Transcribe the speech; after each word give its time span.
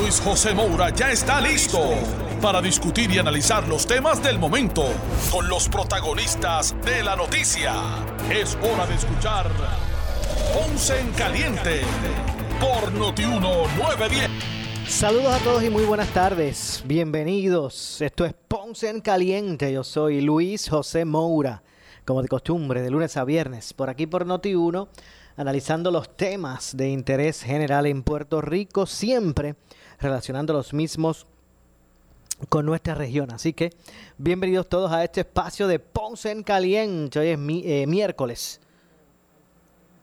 Luis 0.00 0.18
José 0.22 0.54
Moura 0.54 0.88
ya 0.88 1.12
está 1.12 1.42
listo 1.42 1.78
para 2.40 2.62
discutir 2.62 3.10
y 3.10 3.18
analizar 3.18 3.68
los 3.68 3.86
temas 3.86 4.22
del 4.22 4.38
momento 4.38 4.86
con 5.30 5.46
los 5.46 5.68
protagonistas 5.68 6.74
de 6.82 7.02
la 7.02 7.16
noticia. 7.16 7.74
Es 8.32 8.56
hora 8.62 8.86
de 8.86 8.94
escuchar 8.94 9.50
Ponce 10.54 10.98
en 10.98 11.12
Caliente 11.12 11.82
por 12.58 12.90
Notiuno 12.92 13.66
910. 13.76 14.30
Saludos 14.88 15.34
a 15.34 15.38
todos 15.44 15.62
y 15.62 15.68
muy 15.68 15.84
buenas 15.84 16.08
tardes. 16.14 16.82
Bienvenidos. 16.86 18.00
Esto 18.00 18.24
es 18.24 18.32
Ponce 18.48 18.88
en 18.88 19.02
Caliente. 19.02 19.70
Yo 19.70 19.84
soy 19.84 20.22
Luis 20.22 20.70
José 20.70 21.04
Moura, 21.04 21.62
como 22.06 22.22
de 22.22 22.28
costumbre, 22.28 22.80
de 22.80 22.90
lunes 22.90 23.18
a 23.18 23.24
viernes, 23.24 23.74
por 23.74 23.90
aquí 23.90 24.06
por 24.06 24.24
Noti1, 24.24 24.88
analizando 25.36 25.90
los 25.90 26.16
temas 26.16 26.74
de 26.74 26.88
interés 26.88 27.42
general 27.42 27.84
en 27.84 28.02
Puerto 28.02 28.40
Rico, 28.40 28.86
siempre 28.86 29.56
relacionando 30.00 30.52
los 30.52 30.72
mismos 30.72 31.26
con 32.48 32.64
nuestra 32.66 32.94
región. 32.94 33.32
Así 33.32 33.52
que 33.52 33.72
bienvenidos 34.16 34.68
todos 34.68 34.92
a 34.92 35.02
este 35.04 35.20
espacio 35.20 35.68
de 35.68 35.78
Ponce 35.78 36.30
en 36.30 36.42
Caliente. 36.42 37.18
Hoy 37.18 37.28
es 37.28 37.38
eh, 37.38 37.86
miércoles. 37.86 38.60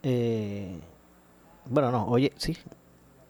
Eh, 0.04 0.80
bueno, 1.66 1.92
no, 1.92 2.08
oye, 2.08 2.32
sí. 2.38 2.56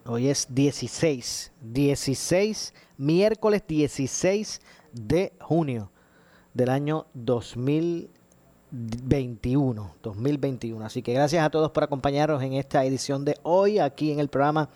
Hoy 0.05 0.27
es 0.27 0.47
16. 0.49 1.53
16, 1.61 2.73
miércoles 2.97 3.63
16 3.67 4.61
de 4.93 5.33
junio 5.39 5.91
del 6.53 6.69
año 6.69 7.07
2021. 7.13 9.95
2021. 10.01 10.85
Así 10.85 11.01
que 11.01 11.13
gracias 11.13 11.45
a 11.45 11.49
todos 11.49 11.71
por 11.71 11.83
acompañarnos 11.83 12.43
en 12.43 12.53
esta 12.53 12.85
edición 12.85 13.25
de 13.25 13.37
hoy 13.43 13.79
aquí 13.79 14.11
en 14.11 14.19
el 14.19 14.27
programa 14.27 14.69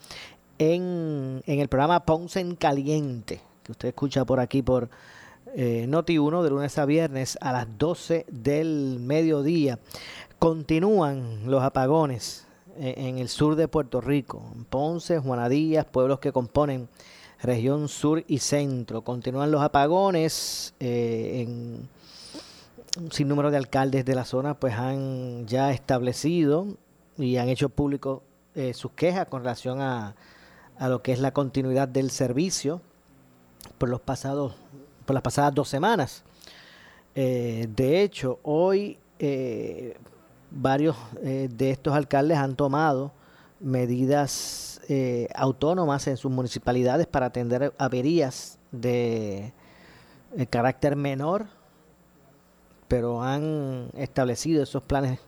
en, 0.62 1.42
el 1.48 1.68
programa 1.70 2.06
Ponce 2.06 2.40
en 2.40 2.56
Caliente, 2.56 3.42
que 3.64 3.72
usted 3.72 3.88
escucha 3.88 4.26
por 4.26 4.40
aquí 4.40 4.62
por 4.62 4.90
eh, 5.56 5.88
Noti1 5.90 6.44
de 6.44 6.50
lunes 6.52 6.78
a 6.78 6.86
viernes 6.86 7.36
a 7.42 7.52
las 7.52 7.80
12 7.80 8.28
del 8.30 9.00
mediodía. 9.00 9.80
Continúan 10.38 11.50
los 11.50 11.64
apagones 11.64 12.46
eh, 12.78 12.94
en 12.96 13.18
el 13.18 13.28
sur 13.28 13.56
de 13.56 13.68
Puerto 13.68 14.02
Rico, 14.02 14.44
Ponce, 14.70 15.18
Juanadías, 15.18 15.86
pueblos 15.86 16.20
que 16.20 16.32
componen 16.32 16.90
región 17.42 17.88
sur 17.88 18.24
y 18.28 18.38
centro. 18.38 19.02
Continúan 19.02 19.50
los 19.50 19.64
apagones 19.64 20.76
eh, 20.80 21.42
en 21.42 21.90
un 23.04 23.12
sinnúmero 23.12 23.50
de 23.50 23.58
alcaldes 23.58 24.06
de 24.06 24.14
la 24.14 24.26
zona 24.26 24.60
pues 24.60 24.76
han 24.76 25.48
ya 25.48 25.72
establecido 25.72 26.68
y 27.18 27.38
han 27.38 27.50
hecho 27.50 27.70
público 27.70 28.22
sus 28.74 28.92
quejas 28.92 29.28
con 29.28 29.44
relación 29.44 29.80
a, 29.80 30.14
a 30.82 30.90
lo 30.90 31.04
que 31.04 31.12
es 31.12 31.20
la 31.20 31.32
continuidad 31.32 31.88
del 31.88 32.10
servicio 32.10 32.82
por 33.78 33.88
los 33.88 34.02
pasados 34.02 34.56
por 35.06 35.14
las 35.14 35.22
pasadas 35.22 35.54
dos 35.54 35.70
semanas. 35.70 36.24
Eh, 37.14 37.68
de 37.76 38.02
hecho, 38.02 38.40
hoy 38.42 38.98
eh, 39.20 39.96
varios 40.50 40.96
eh, 41.22 41.50
de 41.52 41.70
estos 41.70 41.94
alcaldes 41.94 42.38
han 42.38 42.56
tomado 42.56 43.12
medidas 43.60 44.82
autónomas 45.36 46.06
en 46.08 46.18
sus 46.18 46.30
municipalidades 46.30 47.08
para 47.08 47.28
atender 47.28 47.74
averías 47.78 48.58
de 48.72 49.54
carácter 50.50 50.98
menor, 50.98 51.46
pero 52.90 53.24
han 53.24 53.88
establecido 53.96 54.64
esos 54.64 54.84
planes 54.84 55.20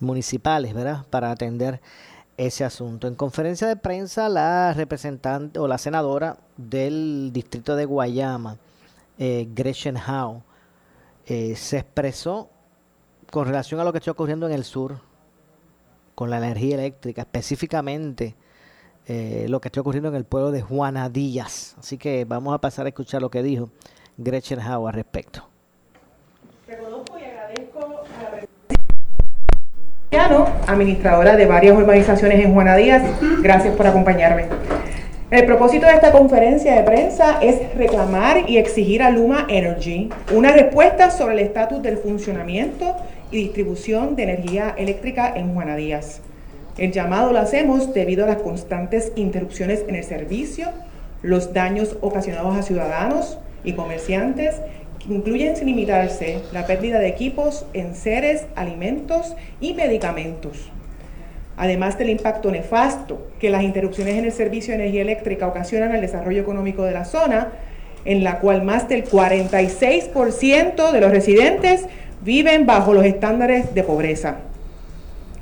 municipales, 0.00 0.74
¿verdad? 0.74 1.06
Para 1.10 1.30
atender 1.30 1.80
ese 2.36 2.64
asunto. 2.64 3.06
En 3.06 3.14
conferencia 3.14 3.68
de 3.68 3.76
prensa, 3.76 4.28
la 4.28 4.72
representante 4.72 5.58
o 5.58 5.68
la 5.68 5.78
senadora 5.78 6.38
del 6.56 7.30
distrito 7.32 7.76
de 7.76 7.84
Guayama, 7.84 8.58
eh, 9.18 9.48
Gretchen 9.54 9.96
Howe, 9.96 10.42
eh, 11.26 11.54
se 11.56 11.78
expresó 11.78 12.48
con 13.30 13.46
relación 13.46 13.80
a 13.80 13.84
lo 13.84 13.92
que 13.92 13.98
está 13.98 14.10
ocurriendo 14.10 14.46
en 14.46 14.52
el 14.52 14.64
sur 14.64 14.98
con 16.14 16.30
la 16.30 16.38
energía 16.38 16.74
eléctrica, 16.74 17.22
específicamente 17.22 18.34
eh, 19.06 19.46
lo 19.48 19.60
que 19.60 19.68
está 19.68 19.80
ocurriendo 19.80 20.08
en 20.08 20.14
el 20.14 20.24
pueblo 20.24 20.50
de 20.50 20.62
Juanadillas. 20.62 21.76
Así 21.78 21.98
que 21.98 22.24
vamos 22.24 22.54
a 22.54 22.58
pasar 22.58 22.86
a 22.86 22.90
escuchar 22.90 23.20
lo 23.22 23.30
que 23.30 23.42
dijo 23.42 23.70
Gretchen 24.16 24.60
Howe 24.60 24.88
al 24.88 24.94
respecto. 24.94 25.51
Administradora 30.66 31.36
de 31.36 31.46
varias 31.46 31.76
urbanizaciones 31.76 32.44
en 32.44 32.52
Juana 32.52 32.76
Díaz. 32.76 33.02
Gracias 33.40 33.74
por 33.74 33.86
acompañarme. 33.86 34.44
El 35.30 35.46
propósito 35.46 35.86
de 35.86 35.92
esta 35.92 36.12
conferencia 36.12 36.74
de 36.74 36.82
prensa 36.82 37.38
es 37.40 37.74
reclamar 37.74 38.50
y 38.50 38.58
exigir 38.58 39.02
a 39.02 39.10
Luma 39.10 39.46
Energy 39.48 40.10
una 40.34 40.52
respuesta 40.52 41.10
sobre 41.10 41.34
el 41.34 41.40
estatus 41.40 41.82
del 41.82 41.96
funcionamiento 41.96 42.94
y 43.30 43.38
distribución 43.38 44.14
de 44.14 44.24
energía 44.24 44.74
eléctrica 44.76 45.32
en 45.34 45.54
Juana 45.54 45.76
Díaz. 45.76 46.20
El 46.76 46.92
llamado 46.92 47.32
lo 47.32 47.38
hacemos 47.38 47.94
debido 47.94 48.24
a 48.24 48.28
las 48.28 48.42
constantes 48.42 49.12
interrupciones 49.16 49.84
en 49.88 49.94
el 49.94 50.04
servicio, 50.04 50.68
los 51.22 51.54
daños 51.54 51.96
ocasionados 52.02 52.56
a 52.56 52.62
ciudadanos 52.62 53.38
y 53.64 53.72
comerciantes 53.72 54.56
incluyen 55.08 55.56
sin 55.56 55.66
limitarse 55.66 56.40
la 56.52 56.66
pérdida 56.66 56.98
de 56.98 57.08
equipos, 57.08 57.66
enseres, 57.72 58.46
alimentos 58.54 59.34
y 59.60 59.74
medicamentos. 59.74 60.70
Además 61.56 61.98
del 61.98 62.10
impacto 62.10 62.50
nefasto 62.50 63.28
que 63.38 63.50
las 63.50 63.62
interrupciones 63.62 64.16
en 64.16 64.24
el 64.24 64.32
servicio 64.32 64.72
de 64.72 64.80
energía 64.80 65.02
eléctrica 65.02 65.46
ocasionan 65.46 65.92
al 65.92 66.00
desarrollo 66.00 66.40
económico 66.40 66.84
de 66.84 66.92
la 66.92 67.04
zona, 67.04 67.48
en 68.04 68.24
la 68.24 68.38
cual 68.40 68.62
más 68.62 68.88
del 68.88 69.04
46% 69.04 70.92
de 70.92 71.00
los 71.00 71.10
residentes 71.10 71.86
viven 72.22 72.66
bajo 72.66 72.94
los 72.94 73.04
estándares 73.04 73.74
de 73.74 73.82
pobreza. 73.82 74.36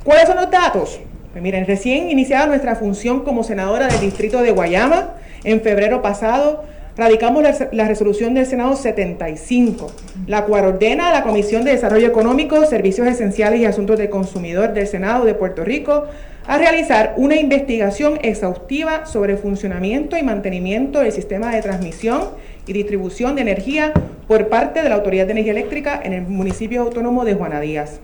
¿Cuáles 0.03 0.27
son 0.27 0.37
los 0.37 0.51
datos? 0.51 0.99
Pues 1.31 1.41
miren, 1.41 1.65
recién 1.65 2.09
iniciada 2.09 2.47
nuestra 2.47 2.75
función 2.75 3.21
como 3.21 3.43
senadora 3.43 3.87
del 3.87 4.01
distrito 4.01 4.41
de 4.41 4.51
Guayama, 4.51 5.13
en 5.43 5.61
febrero 5.61 6.01
pasado 6.01 6.63
radicamos 6.97 7.43
la, 7.71 7.87
resolución 7.87 8.33
del 8.33 8.45
Senado 8.45 8.75
75, 8.75 9.91
la 10.27 10.45
cual 10.45 10.65
ordena 10.65 11.09
a 11.09 11.11
la 11.11 11.23
Comisión 11.23 11.63
de 11.63 11.71
Desarrollo 11.71 12.07
Económico, 12.07 12.65
Servicios 12.65 13.07
Esenciales 13.07 13.59
y 13.59 13.65
Asuntos 13.65 13.97
del 13.97 14.09
Consumidor 14.09 14.73
del 14.73 14.87
Senado 14.87 15.25
de 15.25 15.33
Puerto 15.33 15.63
Rico 15.63 16.05
a 16.47 16.57
realizar 16.57 17.13
una 17.17 17.35
investigación 17.35 18.19
exhaustiva 18.23 19.05
sobre 19.05 19.37
funcionamiento 19.37 20.17
y 20.17 20.23
mantenimiento 20.23 20.99
del 20.99 21.11
sistema 21.11 21.53
de 21.53 21.61
transmisión 21.61 22.29
y 22.67 22.73
distribución 22.73 23.35
de 23.35 23.41
energía 23.41 23.93
por 24.27 24.49
parte 24.49 24.81
de 24.81 24.89
la 24.89 24.95
Autoridad 24.95 25.25
de 25.27 25.31
Energía 25.31 25.53
Eléctrica 25.53 26.01
en 26.03 26.13
el 26.13 26.23
municipio 26.23 26.81
autónomo 26.81 27.25
de 27.25 27.35
Juana 27.35 27.61
Díaz. 27.61 27.99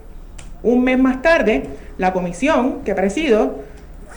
Un 0.64 0.84
mes 0.84 0.98
más 0.98 1.22
tarde, 1.22 1.64
la 1.98 2.14
comisión 2.14 2.84
que 2.86 2.96
presido 2.96 3.60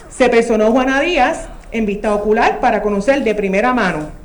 se 0.09 0.29
personó 0.29 0.71
Juana 0.71 1.01
Díaz 1.01 1.47
en 1.71 1.85
vista 1.85 2.13
ocular 2.13 2.59
para 2.59 2.81
conocer 2.81 3.23
de 3.23 3.35
primera 3.35 3.73
mano 3.73 4.20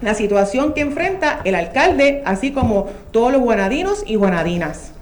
la 0.00 0.14
situación 0.14 0.74
que 0.74 0.80
enfrenta 0.80 1.40
el 1.44 1.54
alcalde, 1.54 2.22
así 2.24 2.52
como 2.52 2.86
todos 3.10 3.32
los 3.32 3.42
guanadinos 3.42 4.04
y 4.06 4.16
guanadinas. 4.16 4.92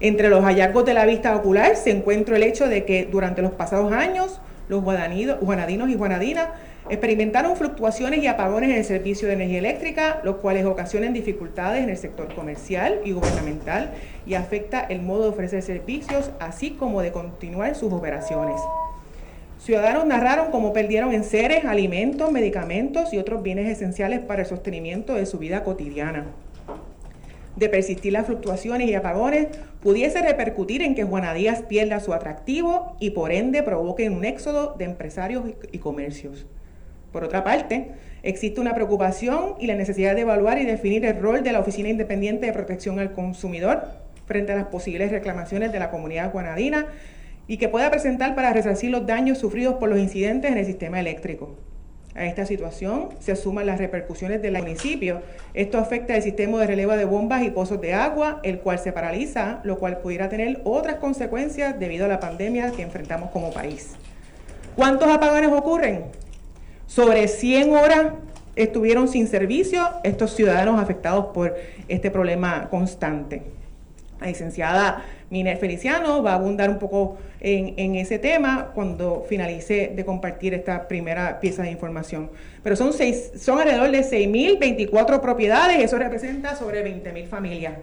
Entre 0.00 0.28
los 0.28 0.44
hallazgos 0.44 0.84
de 0.84 0.94
la 0.94 1.06
vista 1.06 1.34
ocular 1.34 1.76
se 1.76 1.90
encuentra 1.90 2.36
el 2.36 2.42
hecho 2.42 2.68
de 2.68 2.84
que 2.84 3.08
durante 3.10 3.40
los 3.42 3.52
pasados 3.52 3.92
años 3.92 4.40
los 4.68 4.82
guanadinos 4.82 5.88
y 5.88 5.94
guanadinas 5.94 6.48
experimentaron 6.88 7.56
fluctuaciones 7.56 8.22
y 8.22 8.26
apagones 8.26 8.70
en 8.70 8.76
el 8.76 8.84
servicio 8.84 9.26
de 9.26 9.34
energía 9.34 9.58
eléctrica, 9.58 10.20
los 10.22 10.36
cuales 10.36 10.64
ocasionan 10.66 11.12
dificultades 11.12 11.82
en 11.82 11.90
el 11.90 11.96
sector 11.96 12.32
comercial 12.34 13.00
y 13.04 13.12
gubernamental 13.12 13.92
y 14.26 14.34
afecta 14.34 14.80
el 14.80 15.02
modo 15.02 15.24
de 15.24 15.28
ofrecer 15.30 15.62
servicios, 15.62 16.30
así 16.40 16.72
como 16.72 17.00
de 17.00 17.12
continuar 17.12 17.74
sus 17.74 17.92
operaciones. 17.92 18.60
Ciudadanos 19.58 20.06
narraron 20.06 20.50
cómo 20.50 20.72
perdieron 20.72 21.12
enseres, 21.12 21.64
alimentos, 21.64 22.30
medicamentos 22.30 23.12
y 23.12 23.18
otros 23.18 23.42
bienes 23.42 23.68
esenciales 23.68 24.20
para 24.20 24.42
el 24.42 24.46
sostenimiento 24.46 25.14
de 25.14 25.26
su 25.26 25.38
vida 25.38 25.64
cotidiana. 25.64 26.26
De 27.56 27.70
persistir 27.70 28.12
las 28.12 28.26
fluctuaciones 28.26 28.88
y 28.88 28.94
apagones, 28.94 29.48
pudiese 29.80 30.20
repercutir 30.20 30.82
en 30.82 30.94
que 30.94 31.04
Juana 31.04 31.32
Díaz 31.32 31.62
pierda 31.62 32.00
su 32.00 32.12
atractivo 32.12 32.96
y 33.00 33.10
por 33.10 33.32
ende 33.32 33.62
provoque 33.62 34.10
un 34.10 34.26
éxodo 34.26 34.74
de 34.76 34.84
empresarios 34.84 35.44
y 35.72 35.78
comercios. 35.78 36.46
Por 37.10 37.24
otra 37.24 37.42
parte, 37.42 37.92
existe 38.22 38.60
una 38.60 38.74
preocupación 38.74 39.54
y 39.58 39.68
la 39.68 39.74
necesidad 39.74 40.14
de 40.14 40.20
evaluar 40.20 40.58
y 40.58 40.66
definir 40.66 41.06
el 41.06 41.18
rol 41.18 41.42
de 41.42 41.52
la 41.52 41.60
Oficina 41.60 41.88
Independiente 41.88 42.44
de 42.44 42.52
Protección 42.52 42.98
al 42.98 43.12
Consumidor 43.12 43.84
frente 44.26 44.52
a 44.52 44.56
las 44.56 44.66
posibles 44.66 45.10
reclamaciones 45.10 45.72
de 45.72 45.78
la 45.78 45.90
comunidad 45.90 46.32
guanadina 46.32 46.88
y 47.48 47.58
que 47.58 47.68
pueda 47.68 47.90
presentar 47.90 48.34
para 48.34 48.52
resarcir 48.52 48.90
los 48.90 49.06
daños 49.06 49.38
sufridos 49.38 49.74
por 49.76 49.88
los 49.88 49.98
incidentes 49.98 50.50
en 50.50 50.58
el 50.58 50.66
sistema 50.66 51.00
eléctrico. 51.00 51.56
A 52.16 52.24
esta 52.24 52.46
situación 52.46 53.10
se 53.20 53.36
suman 53.36 53.66
las 53.66 53.78
repercusiones 53.78 54.40
del 54.40 54.56
municipio. 54.56 55.20
Esto 55.52 55.76
afecta 55.76 56.16
el 56.16 56.22
sistema 56.22 56.58
de 56.58 56.66
relevo 56.66 56.92
de 56.96 57.04
bombas 57.04 57.42
y 57.42 57.50
pozos 57.50 57.78
de 57.82 57.92
agua, 57.92 58.40
el 58.42 58.60
cual 58.60 58.78
se 58.78 58.90
paraliza, 58.90 59.60
lo 59.64 59.78
cual 59.78 59.98
pudiera 59.98 60.30
tener 60.30 60.62
otras 60.64 60.96
consecuencias 60.96 61.78
debido 61.78 62.06
a 62.06 62.08
la 62.08 62.18
pandemia 62.18 62.72
que 62.72 62.80
enfrentamos 62.80 63.30
como 63.30 63.52
país. 63.52 63.96
¿Cuántos 64.76 65.10
apagones 65.10 65.52
ocurren? 65.52 66.04
Sobre 66.86 67.28
100 67.28 67.74
horas 67.74 68.06
estuvieron 68.54 69.08
sin 69.08 69.26
servicio 69.26 69.86
estos 70.02 70.34
ciudadanos 70.34 70.80
afectados 70.80 71.26
por 71.34 71.54
este 71.88 72.10
problema 72.10 72.68
constante. 72.70 73.42
La 74.20 74.28
licenciada 74.28 75.04
Miner 75.30 75.58
Feliciano 75.58 76.22
va 76.22 76.32
a 76.32 76.34
abundar 76.36 76.70
un 76.70 76.78
poco 76.78 77.18
en, 77.40 77.94
ese 77.96 78.18
tema 78.18 78.72
cuando 78.74 79.24
finalice 79.28 79.92
de 79.94 80.04
compartir 80.04 80.54
esta 80.54 80.88
primera 80.88 81.38
pieza 81.40 81.62
de 81.62 81.70
información. 81.70 82.30
Pero 82.62 82.76
son, 82.76 82.92
seis, 82.92 83.32
son 83.38 83.58
alrededor 83.58 83.90
de 83.90 84.00
6.024 84.00 85.20
propiedades, 85.20 85.82
eso 85.82 85.98
representa 85.98 86.56
sobre 86.56 86.84
20.000 86.84 87.26
familias. 87.26 87.74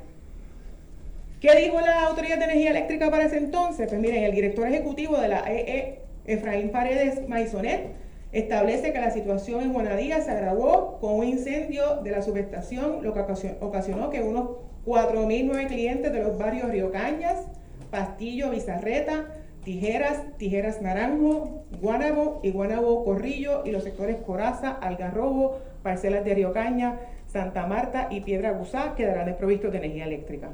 ¿Qué 1.40 1.54
dijo 1.56 1.80
la 1.82 2.04
Autoridad 2.04 2.38
de 2.38 2.46
Energía 2.46 2.72
Eléctrica 2.72 3.12
para 3.12 3.26
ese 3.26 3.38
entonces? 3.38 3.88
Pues 3.90 4.00
miren, 4.00 4.24
el 4.24 4.32
director 4.32 4.66
ejecutivo 4.68 5.18
de 5.18 5.28
la 5.28 5.44
EE, 5.46 6.00
Efraín 6.26 6.72
Paredes 6.72 7.28
Maisonet, 7.28 7.92
establece 8.32 8.94
que 8.94 9.00
la 9.00 9.12
situación 9.12 9.62
en 9.62 9.74
Juanadía 9.74 10.22
se 10.22 10.32
agravó 10.32 10.98
con 11.00 11.16
un 11.16 11.26
incendio 11.26 11.98
de 11.98 12.12
la 12.12 12.22
subestación, 12.22 13.04
lo 13.04 13.14
que 13.14 13.20
ocasionó 13.60 14.10
que 14.10 14.22
unos 14.22 14.52
4.009 14.86 15.68
clientes 15.68 16.12
de 16.12 16.24
los 16.24 16.38
barrios 16.38 16.70
Río 16.70 16.92
Cañas, 16.92 17.48
Pastillo, 17.90 18.50
Bizarreta, 18.50 19.28
Tijeras, 19.64 20.24
Tijeras 20.38 20.82
Naranjo, 20.82 21.64
Guanabo 21.82 22.42
y 22.44 22.52
Guanabo 22.52 23.06
Corrillo 23.06 23.64
y 23.66 23.72
los 23.72 23.84
sectores 23.84 24.18
Coraza, 24.18 24.72
Algarrobo, 24.72 25.60
parcelas 25.84 26.26
de 26.26 26.36
Río 26.36 26.52
Caña, 26.52 27.00
Santa 27.28 27.66
Marta 27.66 28.08
y 28.12 28.22
Piedra 28.22 28.52
Gusá 28.52 28.94
quedarán 28.96 29.26
desprovistos 29.26 29.72
de 29.72 29.78
energía 29.78 30.06
eléctrica. 30.06 30.50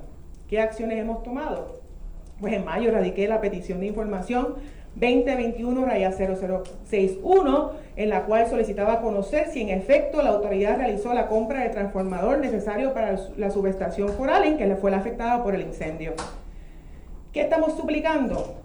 ¿Qué 0.48 0.60
acciones 0.60 1.00
hemos 1.00 1.24
tomado? 1.24 1.81
Pues 2.40 2.54
en 2.54 2.64
mayo 2.66 2.92
radiqué 2.92 3.28
la 3.28 3.42
petición 3.42 3.80
de 3.80 3.88
información 3.88 4.56
2021-0061, 5.00 7.72
en 7.96 8.10
la 8.10 8.25
cual 8.25 8.48
solicitaba 8.48 9.00
conocer 9.01 9.48
si 9.48 9.62
en 9.62 9.69
efecto 9.69 10.22
la 10.22 10.31
autoridad 10.31 10.75
realizó 10.78 11.13
la 11.13 11.28
compra 11.28 11.63
de 11.63 11.69
transformador 11.69 12.40
necesario 12.40 12.94
para 12.94 13.18
la 13.38 13.51
subestación 13.51 14.10
Foral 14.10 14.44
en 14.46 14.57
que 14.57 14.68
le 14.68 14.75
fue 14.75 14.92
la 14.92 14.98
afectada 14.98 15.42
por 15.44 15.56
el 15.56 15.62
incendio. 15.62 16.16
¿Qué 17.31 17.40
estamos 17.42 17.78
suplicando? 17.78 18.56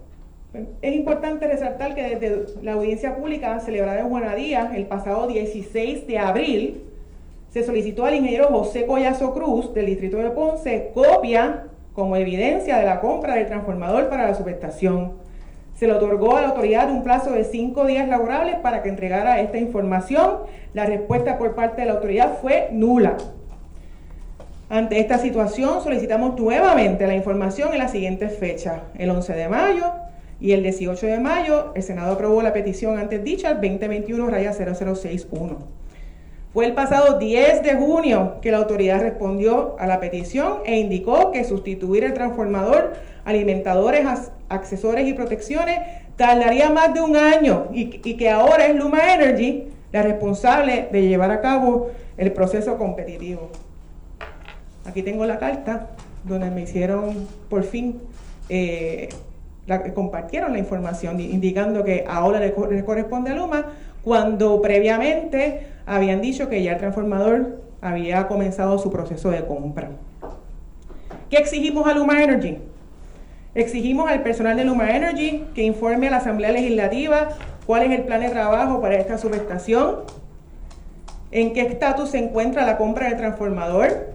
Es 0.81 0.95
importante 0.95 1.47
resaltar 1.47 1.95
que 1.95 2.03
desde 2.03 2.63
la 2.63 2.73
audiencia 2.73 3.15
pública 3.15 3.59
celebrada 3.59 3.99
en 3.99 4.09
Juanadía 4.09 4.71
el 4.73 4.85
pasado 4.85 5.27
16 5.27 6.07
de 6.07 6.17
abril, 6.17 6.83
se 7.49 7.63
solicitó 7.63 8.05
al 8.05 8.15
ingeniero 8.15 8.47
José 8.47 8.85
Collazo 8.85 9.33
Cruz 9.33 9.73
del 9.73 9.85
distrito 9.85 10.17
de 10.17 10.29
Ponce 10.29 10.91
copia 10.93 11.67
como 11.93 12.17
evidencia 12.17 12.77
de 12.77 12.85
la 12.85 12.99
compra 12.99 13.35
del 13.35 13.47
transformador 13.47 14.09
para 14.09 14.27
la 14.27 14.35
subestación 14.35 15.13
se 15.75 15.87
le 15.87 15.93
otorgó 15.93 16.37
a 16.37 16.41
la 16.41 16.47
autoridad 16.49 16.89
un 16.89 17.03
plazo 17.03 17.31
de 17.31 17.43
cinco 17.43 17.85
días 17.85 18.07
laborables 18.07 18.55
para 18.55 18.81
que 18.81 18.89
entregara 18.89 19.41
esta 19.41 19.57
información. 19.57 20.39
La 20.73 20.85
respuesta 20.85 21.37
por 21.37 21.53
parte 21.53 21.81
de 21.81 21.87
la 21.87 21.93
autoridad 21.93 22.37
fue 22.41 22.69
nula. 22.71 23.17
Ante 24.69 24.99
esta 24.99 25.19
situación 25.19 25.83
solicitamos 25.83 26.39
nuevamente 26.39 27.05
la 27.05 27.13
información 27.13 27.73
en 27.73 27.79
las 27.79 27.91
siguientes 27.91 28.37
fechas. 28.37 28.81
El 28.97 29.09
11 29.09 29.33
de 29.33 29.49
mayo 29.49 29.91
y 30.39 30.53
el 30.53 30.63
18 30.63 31.05
de 31.05 31.19
mayo 31.19 31.71
el 31.75 31.83
Senado 31.83 32.13
aprobó 32.13 32.41
la 32.41 32.53
petición 32.53 32.97
antes 32.97 33.23
dicha, 33.23 33.51
el 33.51 33.59
2021-0061. 33.59 35.57
Fue 36.53 36.65
el 36.65 36.73
pasado 36.73 37.19
10 37.19 37.63
de 37.63 37.75
junio 37.75 38.35
que 38.41 38.49
la 38.49 38.57
autoridad 38.57 39.01
respondió 39.01 39.75
a 39.77 39.87
la 39.87 39.99
petición 39.99 40.59
e 40.65 40.79
indicó 40.79 41.31
que 41.31 41.43
sustituir 41.43 42.05
el 42.05 42.13
transformador 42.13 42.93
alimentadores, 43.25 44.05
accesorios 44.47 45.09
y 45.09 45.13
protecciones 45.13 45.79
tardaría 46.15 46.69
más 46.69 46.93
de 46.93 47.01
un 47.01 47.17
año 47.17 47.67
y, 47.73 47.89
que 47.89 48.29
ahora 48.29 48.67
es 48.67 48.75
Luma 48.75 49.13
Energy 49.13 49.65
la 49.91 50.03
responsable 50.03 50.87
de 50.91 51.07
llevar 51.07 51.31
a 51.31 51.41
cabo 51.41 51.89
el 52.17 52.31
proceso 52.31 52.77
competitivo. 52.77 53.49
Aquí 54.85 55.03
tengo 55.03 55.25
la 55.25 55.39
carta 55.39 55.89
donde 56.23 56.49
me 56.51 56.61
hicieron 56.61 57.27
por 57.49 57.63
fin, 57.63 57.99
eh, 58.49 59.09
compartieron 59.93 60.53
la 60.53 60.59
información 60.59 61.19
indicando 61.19 61.83
que 61.83 62.05
ahora 62.07 62.39
le, 62.39 62.53
le 62.71 62.85
corresponde 62.85 63.31
a 63.31 63.35
Luma 63.35 63.65
cuando 64.03 64.61
previamente 64.61 65.67
habían 65.85 66.21
dicho 66.21 66.47
que 66.49 66.61
ya 66.61 66.73
el 66.73 66.77
transformador 66.77 67.61
había 67.81 68.27
comenzado 68.27 68.77
su 68.77 68.91
proceso 68.91 69.31
de 69.31 69.45
compra. 69.45 69.89
¿Qué 71.29 71.37
exigimos 71.37 71.87
a 71.87 71.93
Luma 71.93 72.23
Energy? 72.23 72.57
Exigimos 73.55 74.09
al 74.09 74.21
personal 74.21 74.57
de 74.57 74.65
Luma 74.65 74.93
Energy 74.93 75.45
que 75.55 75.63
informe 75.63 76.09
a 76.09 76.11
la 76.11 76.17
Asamblea 76.17 76.51
Legislativa 76.51 77.29
cuál 77.65 77.83
es 77.83 77.91
el 77.91 78.03
plan 78.03 78.19
de 78.19 78.29
trabajo 78.29 78.81
para 78.81 78.95
esta 78.95 79.17
subestación, 79.17 80.01
en 81.31 81.53
qué 81.53 81.61
estatus 81.61 82.09
se 82.09 82.17
encuentra 82.17 82.65
la 82.65 82.77
compra 82.77 83.07
del 83.07 83.17
transformador, 83.17 84.13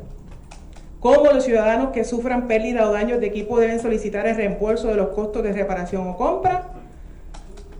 cómo 1.00 1.32
los 1.32 1.44
ciudadanos 1.44 1.90
que 1.90 2.04
sufran 2.04 2.48
pérdida 2.48 2.86
o 2.86 2.92
daños 2.92 3.18
de 3.18 3.28
equipo 3.28 3.58
deben 3.58 3.80
solicitar 3.80 4.26
el 4.26 4.36
reembolso 4.36 4.88
de 4.88 4.96
los 4.96 5.08
costos 5.08 5.42
de 5.42 5.52
reparación 5.52 6.06
o 6.06 6.16
compra, 6.18 6.68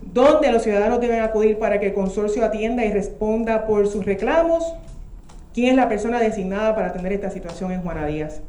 dónde 0.01 0.51
los 0.51 0.63
ciudadanos 0.63 0.99
deben 0.99 1.21
acudir 1.21 1.59
para 1.59 1.79
que 1.79 1.87
el 1.87 1.93
consorcio 1.93 2.43
atienda 2.43 2.83
y 2.85 2.91
responda 2.91 3.67
por 3.67 3.87
sus 3.87 4.03
reclamos, 4.03 4.73
quién 5.53 5.69
es 5.69 5.75
la 5.75 5.87
persona 5.87 6.19
designada 6.19 6.73
para 6.73 6.87
atender 6.87 7.13
esta 7.13 7.29
situación 7.29 7.71
en 7.71 7.83
Juana 7.83 8.07
Díaz. 8.07 8.41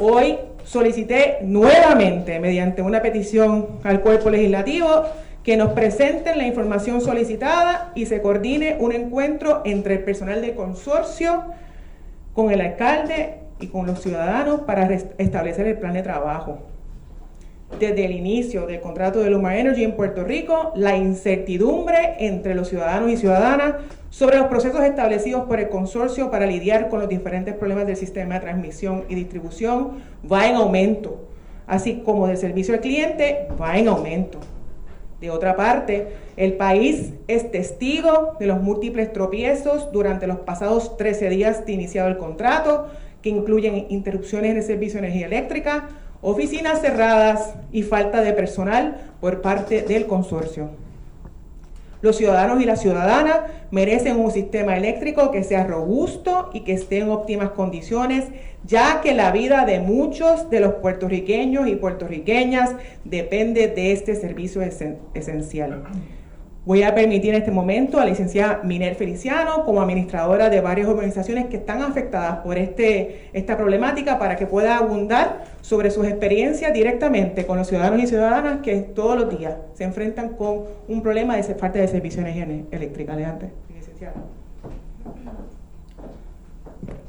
Hoy 0.00 0.38
solicité 0.64 1.38
nuevamente, 1.42 2.38
mediante 2.38 2.82
una 2.82 3.02
petición 3.02 3.80
al 3.82 4.00
cuerpo 4.00 4.30
legislativo, 4.30 5.04
que 5.42 5.56
nos 5.56 5.72
presenten 5.72 6.38
la 6.38 6.46
información 6.46 7.00
solicitada 7.00 7.90
y 7.94 8.06
se 8.06 8.22
coordine 8.22 8.76
un 8.78 8.92
encuentro 8.92 9.62
entre 9.64 9.94
el 9.94 10.04
personal 10.04 10.40
del 10.40 10.54
consorcio, 10.54 11.44
con 12.32 12.52
el 12.52 12.60
alcalde 12.60 13.38
y 13.58 13.66
con 13.68 13.86
los 13.86 14.00
ciudadanos 14.00 14.60
para 14.60 14.88
establecer 14.92 15.66
el 15.66 15.78
plan 15.78 15.94
de 15.94 16.02
trabajo 16.02 16.58
desde 17.78 18.04
el 18.04 18.12
inicio 18.12 18.66
del 18.66 18.80
contrato 18.80 19.20
de 19.20 19.30
Luma 19.30 19.58
Energy 19.58 19.84
en 19.84 19.92
Puerto 19.92 20.24
Rico, 20.24 20.72
la 20.74 20.96
incertidumbre 20.96 22.16
entre 22.18 22.54
los 22.54 22.68
ciudadanos 22.68 23.10
y 23.10 23.16
ciudadanas 23.16 23.74
sobre 24.10 24.38
los 24.38 24.46
procesos 24.46 24.82
establecidos 24.82 25.44
por 25.44 25.60
el 25.60 25.68
consorcio 25.68 26.30
para 26.30 26.46
lidiar 26.46 26.88
con 26.88 27.00
los 27.00 27.08
diferentes 27.08 27.54
problemas 27.54 27.86
del 27.86 27.96
sistema 27.96 28.34
de 28.34 28.40
transmisión 28.40 29.04
y 29.08 29.14
distribución 29.14 29.98
va 30.30 30.48
en 30.48 30.56
aumento, 30.56 31.28
así 31.66 32.02
como 32.04 32.26
del 32.26 32.38
servicio 32.38 32.74
al 32.74 32.80
cliente 32.80 33.48
va 33.60 33.78
en 33.78 33.88
aumento. 33.88 34.40
De 35.20 35.30
otra 35.30 35.56
parte, 35.56 36.08
el 36.36 36.54
país 36.54 37.12
es 37.26 37.50
testigo 37.50 38.36
de 38.38 38.46
los 38.46 38.62
múltiples 38.62 39.12
tropiezos 39.12 39.92
durante 39.92 40.26
los 40.26 40.38
pasados 40.38 40.96
13 40.96 41.28
días 41.28 41.66
de 41.66 41.72
iniciado 41.72 42.08
el 42.08 42.18
contrato, 42.18 42.86
que 43.20 43.28
incluyen 43.28 43.86
interrupciones 43.88 44.52
en 44.52 44.58
el 44.58 44.62
servicio 44.62 45.00
de 45.00 45.08
energía 45.08 45.26
eléctrica, 45.26 45.88
oficinas 46.20 46.80
cerradas 46.80 47.54
y 47.72 47.82
falta 47.82 48.22
de 48.22 48.32
personal 48.32 48.96
por 49.20 49.40
parte 49.40 49.82
del 49.82 50.06
consorcio. 50.06 50.70
Los 52.00 52.16
ciudadanos 52.16 52.62
y 52.62 52.64
las 52.64 52.80
ciudadanas 52.80 53.40
merecen 53.70 54.20
un 54.20 54.30
sistema 54.30 54.76
eléctrico 54.76 55.30
que 55.32 55.42
sea 55.42 55.64
robusto 55.64 56.50
y 56.52 56.60
que 56.60 56.72
esté 56.72 56.98
en 56.98 57.10
óptimas 57.10 57.50
condiciones, 57.50 58.26
ya 58.64 59.00
que 59.00 59.14
la 59.14 59.32
vida 59.32 59.64
de 59.64 59.80
muchos 59.80 60.48
de 60.48 60.60
los 60.60 60.74
puertorriqueños 60.74 61.66
y 61.66 61.74
puertorriqueñas 61.74 62.70
depende 63.04 63.66
de 63.68 63.92
este 63.92 64.14
servicio 64.14 64.62
esencial. 64.62 65.84
Voy 66.68 66.82
a 66.82 66.94
permitir 66.94 67.30
en 67.30 67.36
este 67.36 67.50
momento 67.50 67.96
a 67.96 68.00
la 68.00 68.10
licenciada 68.10 68.60
Miner 68.62 68.94
Feliciano 68.94 69.64
como 69.64 69.80
administradora 69.80 70.50
de 70.50 70.60
varias 70.60 70.86
organizaciones 70.86 71.46
que 71.46 71.56
están 71.56 71.80
afectadas 71.80 72.40
por 72.40 72.58
este, 72.58 73.30
esta 73.32 73.56
problemática 73.56 74.18
para 74.18 74.36
que 74.36 74.44
pueda 74.44 74.76
abundar 74.76 75.44
sobre 75.62 75.90
sus 75.90 76.06
experiencias 76.06 76.74
directamente 76.74 77.46
con 77.46 77.56
los 77.56 77.68
ciudadanos 77.68 78.02
y 78.02 78.06
ciudadanas 78.06 78.60
que 78.60 78.82
todos 78.82 79.18
los 79.18 79.38
días 79.38 79.54
se 79.72 79.84
enfrentan 79.84 80.34
con 80.34 80.64
un 80.88 81.00
problema 81.00 81.36
de 81.36 81.42
falta 81.54 81.78
de 81.78 81.88
servicio 81.88 82.22
de 82.22 82.32
energía 82.32 82.66
eléctrica. 82.70 83.14
Adelante, 83.14 83.48
licenciada. 83.74 84.16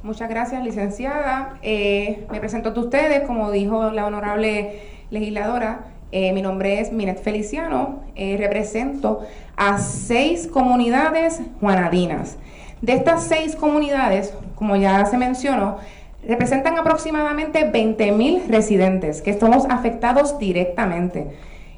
Muchas 0.04 0.30
gracias, 0.30 0.64
licenciada. 0.64 1.60
Eh, 1.64 2.26
me 2.32 2.40
presento 2.40 2.70
a 2.70 2.80
ustedes, 2.80 3.28
como 3.28 3.52
dijo 3.52 3.92
la 3.92 4.06
honorable 4.06 4.80
legisladora, 5.10 5.82
Eh, 6.12 6.34
mi 6.34 6.42
nombre 6.42 6.80
es 6.80 6.92
Minet 6.92 7.22
Feliciano, 7.22 8.00
eh, 8.16 8.36
represento 8.38 9.20
a 9.56 9.78
seis 9.78 10.48
comunidades 10.48 11.40
juanadinas. 11.60 12.38
De 12.82 12.94
estas 12.94 13.26
seis 13.26 13.56
comunidades, 13.56 14.34
como 14.56 14.76
ya 14.76 15.06
se 15.06 15.18
mencionó, 15.18 15.78
representan 16.28 16.80
aproximadamente 16.80 17.72
20.000 17.72 18.48
residentes 18.48 19.22
que 19.22 19.30
estamos 19.30 19.66
afectados 19.70 20.40
directamente. 20.40 21.28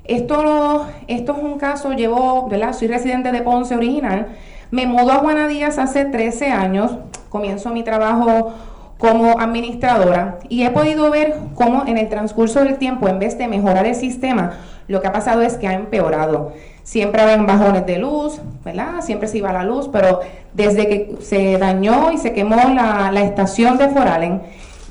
Esto, 0.05 0.87
es 1.07 1.27
un 1.29 1.57
caso, 1.59 1.91
llevo. 1.91 2.49
Soy 2.73 2.87
residente 2.87 3.31
de 3.31 3.41
Ponce 3.41 3.75
original, 3.75 4.27
me 4.71 4.87
mudo 4.87 5.11
a 5.11 5.15
Juana 5.15 5.47
Díaz 5.49 5.77
hace 5.77 6.05
13 6.05 6.51
años, 6.51 6.97
comienzo 7.29 7.71
mi 7.71 7.83
trabajo 7.83 8.53
como 9.01 9.39
administradora 9.39 10.37
y 10.47 10.63
he 10.63 10.69
podido 10.69 11.09
ver 11.09 11.35
cómo 11.55 11.87
en 11.87 11.97
el 11.97 12.07
transcurso 12.07 12.63
del 12.63 12.77
tiempo, 12.77 13.07
en 13.07 13.17
vez 13.17 13.35
de 13.35 13.47
mejorar 13.47 13.87
el 13.87 13.95
sistema, 13.95 14.59
lo 14.87 15.01
que 15.01 15.07
ha 15.07 15.11
pasado 15.11 15.41
es 15.41 15.57
que 15.57 15.67
ha 15.67 15.73
empeorado. 15.73 16.53
Siempre 16.83 17.19
había 17.19 17.37
bajones 17.37 17.87
de 17.87 17.97
luz, 17.97 18.39
¿verdad? 18.63 19.01
Siempre 19.01 19.27
se 19.27 19.39
iba 19.39 19.51
la 19.51 19.63
luz, 19.63 19.89
pero 19.91 20.19
desde 20.53 20.87
que 20.87 21.15
se 21.21 21.57
dañó 21.57 22.11
y 22.11 22.19
se 22.19 22.31
quemó 22.33 22.57
la, 22.57 23.11
estación 23.23 23.79
de 23.79 23.89
Foralen, 23.89 24.43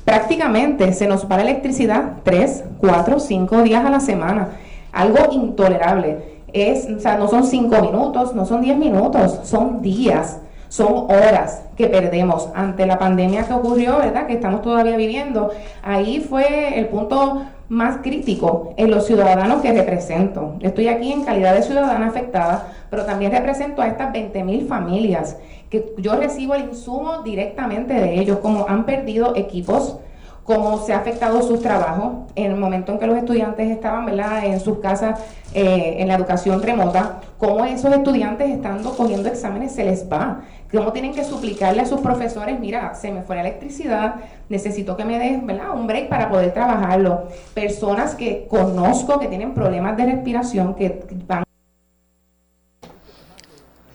prácticamente 0.03 0.91
se 0.91 1.07
nos 1.07 1.31
va 1.31 1.37
la 1.37 1.43
electricidad 1.43 2.17
3, 2.23 2.65
4, 2.79 3.17
5 3.17 3.61
días 3.61 3.85
a 3.85 3.89
la 3.89 4.01
semana. 4.01 4.49
Algo 4.91 5.31
intolerable. 5.31 6.41
Es, 6.51 6.85
o 6.89 6.99
sea, 6.99 7.17
no 7.17 7.29
son 7.29 7.45
5 7.45 7.81
minutos, 7.81 8.35
no 8.35 8.45
son 8.45 8.61
10 8.61 8.77
minutos, 8.77 9.39
son 9.43 9.81
días 9.81 10.41
son 10.71 11.11
horas 11.11 11.63
que 11.75 11.87
perdemos 11.87 12.47
ante 12.55 12.85
la 12.85 12.97
pandemia 12.97 13.45
que 13.45 13.51
ocurrió, 13.51 13.97
¿verdad? 13.97 14.25
Que 14.25 14.35
estamos 14.35 14.61
todavía 14.61 14.95
viviendo. 14.95 15.51
Ahí 15.83 16.21
fue 16.21 16.79
el 16.79 16.87
punto 16.87 17.43
más 17.67 17.97
crítico 17.97 18.73
en 18.77 18.89
los 18.89 19.05
ciudadanos 19.05 19.61
que 19.61 19.73
represento. 19.73 20.55
Estoy 20.61 20.87
aquí 20.87 21.11
en 21.11 21.25
calidad 21.25 21.55
de 21.55 21.63
ciudadana 21.63 22.07
afectada, 22.07 22.71
pero 22.89 23.03
también 23.03 23.33
represento 23.33 23.81
a 23.81 23.87
estas 23.87 24.13
20 24.13 24.45
mil 24.45 24.65
familias 24.65 25.35
que 25.69 25.93
yo 25.97 26.15
recibo 26.15 26.55
el 26.55 26.69
insumo 26.69 27.21
directamente 27.21 27.93
de 27.93 28.21
ellos, 28.21 28.37
como 28.37 28.65
han 28.69 28.85
perdido 28.85 29.35
equipos, 29.35 29.97
cómo 30.43 30.83
se 30.85 30.93
ha 30.93 30.97
afectado 30.97 31.41
sus 31.41 31.61
trabajos 31.61 32.31
en 32.35 32.51
el 32.51 32.57
momento 32.57 32.91
en 32.91 32.99
que 32.99 33.07
los 33.07 33.17
estudiantes 33.17 33.69
estaban 33.69 34.05
¿verdad? 34.05 34.45
en 34.45 34.59
sus 34.59 34.79
casas 34.79 35.19
eh, 35.53 35.97
en 35.99 36.07
la 36.07 36.15
educación 36.15 36.61
remota, 36.61 37.19
cómo 37.37 37.65
esos 37.65 37.93
estudiantes 37.93 38.49
estando 38.49 38.95
cogiendo 38.95 39.29
exámenes 39.29 39.73
se 39.73 39.83
les 39.83 40.09
va, 40.09 40.41
cómo 40.71 40.91
tienen 40.93 41.13
que 41.13 41.23
suplicarle 41.23 41.81
a 41.81 41.85
sus 41.85 41.99
profesores, 42.01 42.59
mira, 42.59 42.95
se 42.95 43.11
me 43.11 43.21
fue 43.21 43.35
la 43.35 43.41
electricidad, 43.41 44.15
necesito 44.49 44.95
que 44.95 45.05
me 45.05 45.19
des 45.19 45.45
¿verdad? 45.45 45.71
un 45.75 45.87
break 45.87 46.09
para 46.09 46.29
poder 46.29 46.53
trabajarlo. 46.53 47.27
Personas 47.53 48.15
que 48.15 48.47
conozco 48.49 49.19
que 49.19 49.27
tienen 49.27 49.53
problemas 49.53 49.97
de 49.97 50.05
respiración, 50.05 50.73
que 50.75 51.05
van... 51.27 51.43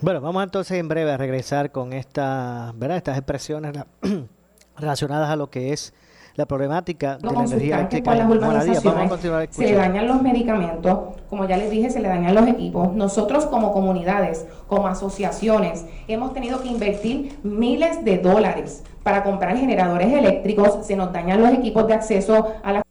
Bueno, 0.00 0.20
vamos 0.20 0.44
entonces 0.44 0.78
en 0.78 0.88
breve 0.88 1.10
a 1.10 1.16
regresar 1.16 1.72
con 1.72 1.94
esta, 1.94 2.72
¿verdad? 2.76 2.98
estas 2.98 3.16
expresiones 3.16 3.72
relacionadas 4.76 5.30
a 5.30 5.36
lo 5.36 5.48
que 5.48 5.72
es 5.72 5.94
la 6.36 6.44
problemática 6.44 7.16
de 7.16 7.32
la 7.32 7.44
energía 7.44 7.76
eléctrica 7.78 9.48
Se 9.50 9.64
le 9.64 9.72
dañan 9.72 10.06
los 10.06 10.22
medicamentos, 10.22 11.16
como 11.30 11.46
ya 11.46 11.56
les 11.56 11.70
dije, 11.70 11.88
se 11.90 12.00
le 12.00 12.08
dañan 12.08 12.34
los 12.34 12.46
equipos. 12.46 12.92
Nosotros 12.94 13.46
como 13.46 13.72
comunidades, 13.72 14.46
como 14.68 14.86
asociaciones, 14.86 15.86
hemos 16.08 16.34
tenido 16.34 16.62
que 16.62 16.68
invertir 16.68 17.38
miles 17.42 18.04
de 18.04 18.18
dólares 18.18 18.84
para 19.02 19.24
comprar 19.24 19.56
generadores 19.56 20.12
eléctricos, 20.12 20.86
se 20.86 20.94
nos 20.94 21.12
dañan 21.12 21.40
los 21.40 21.52
equipos 21.52 21.86
de 21.86 21.94
acceso 21.94 22.52
a 22.62 22.72
la... 22.72 22.82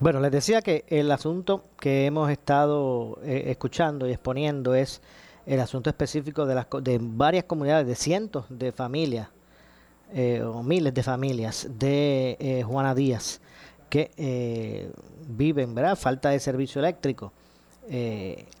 Bueno, 0.00 0.20
les 0.20 0.30
decía 0.30 0.62
que 0.62 0.84
el 0.88 1.10
asunto 1.10 1.64
que 1.78 2.06
hemos 2.06 2.30
estado 2.30 3.18
eh, 3.22 3.44
escuchando 3.48 4.06
y 4.06 4.12
exponiendo 4.12 4.74
es 4.74 5.02
el 5.46 5.60
asunto 5.60 5.90
específico 5.90 6.46
de, 6.46 6.54
las, 6.54 6.66
de 6.82 6.98
varias 7.00 7.44
comunidades, 7.44 7.86
de 7.86 7.94
cientos 7.94 8.46
de 8.48 8.72
familias 8.72 9.28
eh, 10.14 10.42
o 10.42 10.62
miles 10.62 10.94
de 10.94 11.02
familias 11.02 11.68
de 11.78 12.36
eh, 12.38 12.62
Juana 12.62 12.94
Díaz 12.94 13.40
que 13.88 14.12
eh, 14.16 14.90
viven, 15.26 15.74
¿verdad? 15.74 15.96
Falta 15.96 16.30
de 16.30 16.38
servicio 16.38 16.80
eléctrico. 16.80 17.32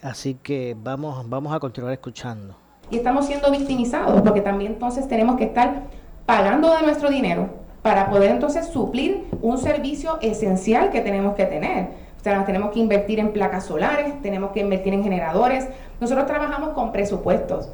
así 0.02 0.34
que 0.34 0.76
vamos, 0.76 1.28
vamos 1.28 1.54
a 1.54 1.60
continuar 1.60 1.92
escuchando. 1.92 2.56
Y 2.90 2.96
estamos 2.98 3.26
siendo 3.26 3.50
victimizados 3.50 4.22
porque 4.22 4.40
también 4.40 4.72
entonces 4.72 5.08
tenemos 5.08 5.36
que 5.36 5.44
estar 5.44 5.82
pagando 6.26 6.74
de 6.76 6.82
nuestro 6.82 7.10
dinero 7.10 7.48
para 7.82 8.10
poder 8.10 8.32
entonces 8.32 8.66
suplir 8.66 9.24
un 9.42 9.58
servicio 9.58 10.18
esencial 10.20 10.90
que 10.90 11.00
tenemos 11.00 11.34
que 11.34 11.44
tener. 11.44 11.90
O 12.18 12.22
sea, 12.22 12.44
tenemos 12.44 12.72
que 12.72 12.80
invertir 12.80 13.20
en 13.20 13.32
placas 13.32 13.66
solares, 13.66 14.20
tenemos 14.22 14.50
que 14.50 14.60
invertir 14.60 14.92
en 14.92 15.04
generadores. 15.04 15.68
Nosotros 16.00 16.26
trabajamos 16.26 16.70
con 16.70 16.90
presupuestos 16.90 17.70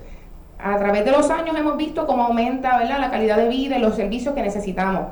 a 0.62 0.78
través 0.78 1.04
de 1.04 1.11
los 1.11 1.28
años 1.31 1.57
hemos 1.57 1.76
visto 1.76 2.07
cómo 2.07 2.25
aumenta 2.25 2.78
¿verdad? 2.78 3.00
la 3.00 3.11
calidad 3.11 3.37
de 3.37 3.49
vida 3.49 3.76
y 3.76 3.81
los 3.81 3.97
servicios 3.97 4.35
que 4.35 4.42
necesitamos. 4.42 5.07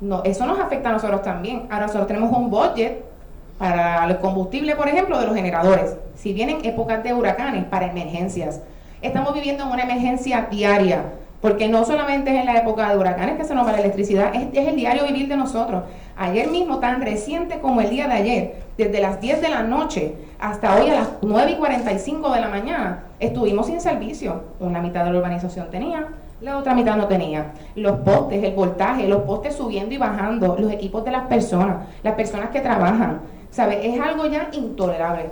No, 0.00 0.22
eso 0.24 0.46
nos 0.46 0.58
afecta 0.58 0.90
a 0.90 0.92
nosotros 0.92 1.22
también. 1.22 1.66
Ahora 1.70 1.86
nosotros 1.86 2.06
tenemos 2.06 2.36
un 2.36 2.50
budget 2.50 3.04
para 3.58 4.04
el 4.06 4.18
combustible, 4.18 4.74
por 4.74 4.88
ejemplo, 4.88 5.18
de 5.18 5.26
los 5.26 5.34
generadores. 5.34 5.96
Si 6.16 6.32
vienen 6.32 6.64
épocas 6.64 7.02
de 7.02 7.14
huracanes, 7.14 7.64
para 7.64 7.86
emergencias. 7.86 8.60
Estamos 9.00 9.34
viviendo 9.34 9.64
en 9.64 9.70
una 9.70 9.82
emergencia 9.82 10.48
diaria, 10.50 11.04
porque 11.42 11.68
no 11.68 11.84
solamente 11.84 12.30
es 12.30 12.40
en 12.40 12.46
la 12.46 12.56
época 12.56 12.88
de 12.88 12.96
huracanes 12.96 13.36
que 13.36 13.44
se 13.44 13.54
nos 13.54 13.66
va 13.66 13.72
la 13.72 13.80
electricidad, 13.80 14.32
es, 14.34 14.46
es 14.52 14.68
el 14.68 14.76
diario 14.76 15.04
vivir 15.04 15.28
de 15.28 15.36
nosotros. 15.36 15.82
Ayer 16.16 16.48
mismo, 16.48 16.78
tan 16.78 17.02
reciente 17.02 17.58
como 17.58 17.80
el 17.80 17.90
día 17.90 18.06
de 18.06 18.14
ayer, 18.14 18.54
desde 18.78 19.00
las 19.00 19.20
10 19.20 19.42
de 19.42 19.48
la 19.48 19.64
noche 19.64 20.14
hasta 20.38 20.76
hoy 20.76 20.88
a 20.88 20.94
las 20.94 21.08
9 21.20 21.50
y 21.50 21.56
45 21.56 22.30
de 22.30 22.40
la 22.40 22.48
mañana, 22.48 23.04
estuvimos 23.18 23.66
sin 23.66 23.80
servicio. 23.80 24.42
Una 24.60 24.80
mitad 24.80 25.04
de 25.04 25.12
la 25.12 25.18
urbanización 25.18 25.68
tenía, 25.70 26.08
la 26.40 26.58
otra 26.58 26.74
mitad 26.74 26.96
no 26.96 27.06
tenía. 27.06 27.52
Los 27.74 27.98
postes, 28.00 28.42
el 28.42 28.54
voltaje, 28.54 29.08
los 29.08 29.22
postes 29.22 29.56
subiendo 29.56 29.94
y 29.94 29.98
bajando, 29.98 30.56
los 30.58 30.72
equipos 30.72 31.04
de 31.04 31.10
las 31.10 31.26
personas, 31.26 31.88
las 32.02 32.14
personas 32.14 32.50
que 32.50 32.60
trabajan. 32.60 33.20
¿Sabe? 33.50 33.86
Es 33.86 34.00
algo 34.00 34.26
ya 34.26 34.48
intolerable. 34.52 35.30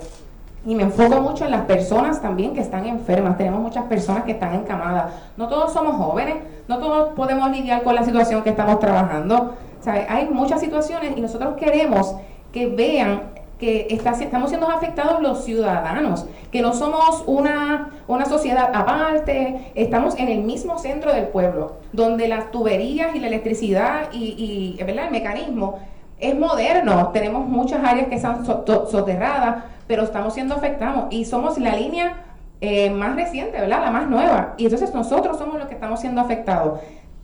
Y 0.67 0.75
me 0.75 0.83
enfoco 0.83 1.21
mucho 1.23 1.47
en 1.47 1.53
las 1.53 1.63
personas 1.63 2.21
también 2.21 2.53
que 2.53 2.61
están 2.61 2.87
enfermas. 2.87 3.39
Tenemos 3.39 3.61
muchas 3.61 3.85
personas 3.85 4.25
que 4.25 4.33
están 4.33 4.55
encamadas. 4.55 5.13
No 5.37 5.49
todos 5.49 5.73
somos 5.73 5.97
jóvenes, 5.97 6.37
no 6.69 6.79
todos 6.79 7.15
podemos 7.15 7.51
lidiar 7.51 7.83
con 7.83 7.95
la 7.95 8.05
situación 8.05 8.43
que 8.43 8.51
estamos 8.51 8.79
trabajando. 8.79 9.55
¿Sabe? 9.81 10.07
Hay 10.09 10.29
muchas 10.29 10.61
situaciones 10.61 11.17
y 11.17 11.21
nosotros 11.23 11.55
queremos 11.57 12.15
que 12.53 12.67
vean 12.67 13.23
que 13.59 13.89
estamos 13.91 14.49
siendo 14.49 14.71
afectados 14.71 15.21
los 15.21 15.45
ciudadanos, 15.45 16.27
que 16.51 16.63
no 16.63 16.73
somos 16.73 17.25
una, 17.27 17.91
una 18.09 18.25
sociedad 18.25 18.71
aparte, 18.75 19.71
estamos 19.75 20.17
en 20.17 20.29
el 20.29 20.41
mismo 20.41 20.79
centro 20.79 21.13
del 21.13 21.27
pueblo, 21.27 21.75
donde 21.93 22.27
las 22.27 22.51
tuberías 22.51 23.15
y 23.15 23.21
la 23.21 23.27
electricidad 23.27 24.13
y 24.13 24.79
el 24.81 25.11
mecanismo 25.11 25.79
es 26.21 26.39
moderno, 26.39 27.09
tenemos 27.09 27.49
muchas 27.49 27.83
áreas 27.83 28.09
que 28.09 28.17
están 28.17 28.45
soterradas, 28.45 29.65
pero 29.91 30.05
estamos 30.05 30.35
siendo 30.35 30.55
afectados 30.55 31.07
y 31.11 31.25
somos 31.25 31.59
la 31.59 31.75
línea 31.75 32.23
eh, 32.61 32.91
más 32.91 33.17
reciente, 33.17 33.61
¿verdad? 33.61 33.81
La 33.83 33.91
más 33.91 34.09
nueva. 34.09 34.55
Y 34.57 34.67
entonces 34.67 34.95
nosotros 34.95 35.37
somos 35.37 35.59
los 35.59 35.67
que 35.67 35.75
estamos 35.75 35.99
siendo 35.99 36.21
afectados. 36.21 36.79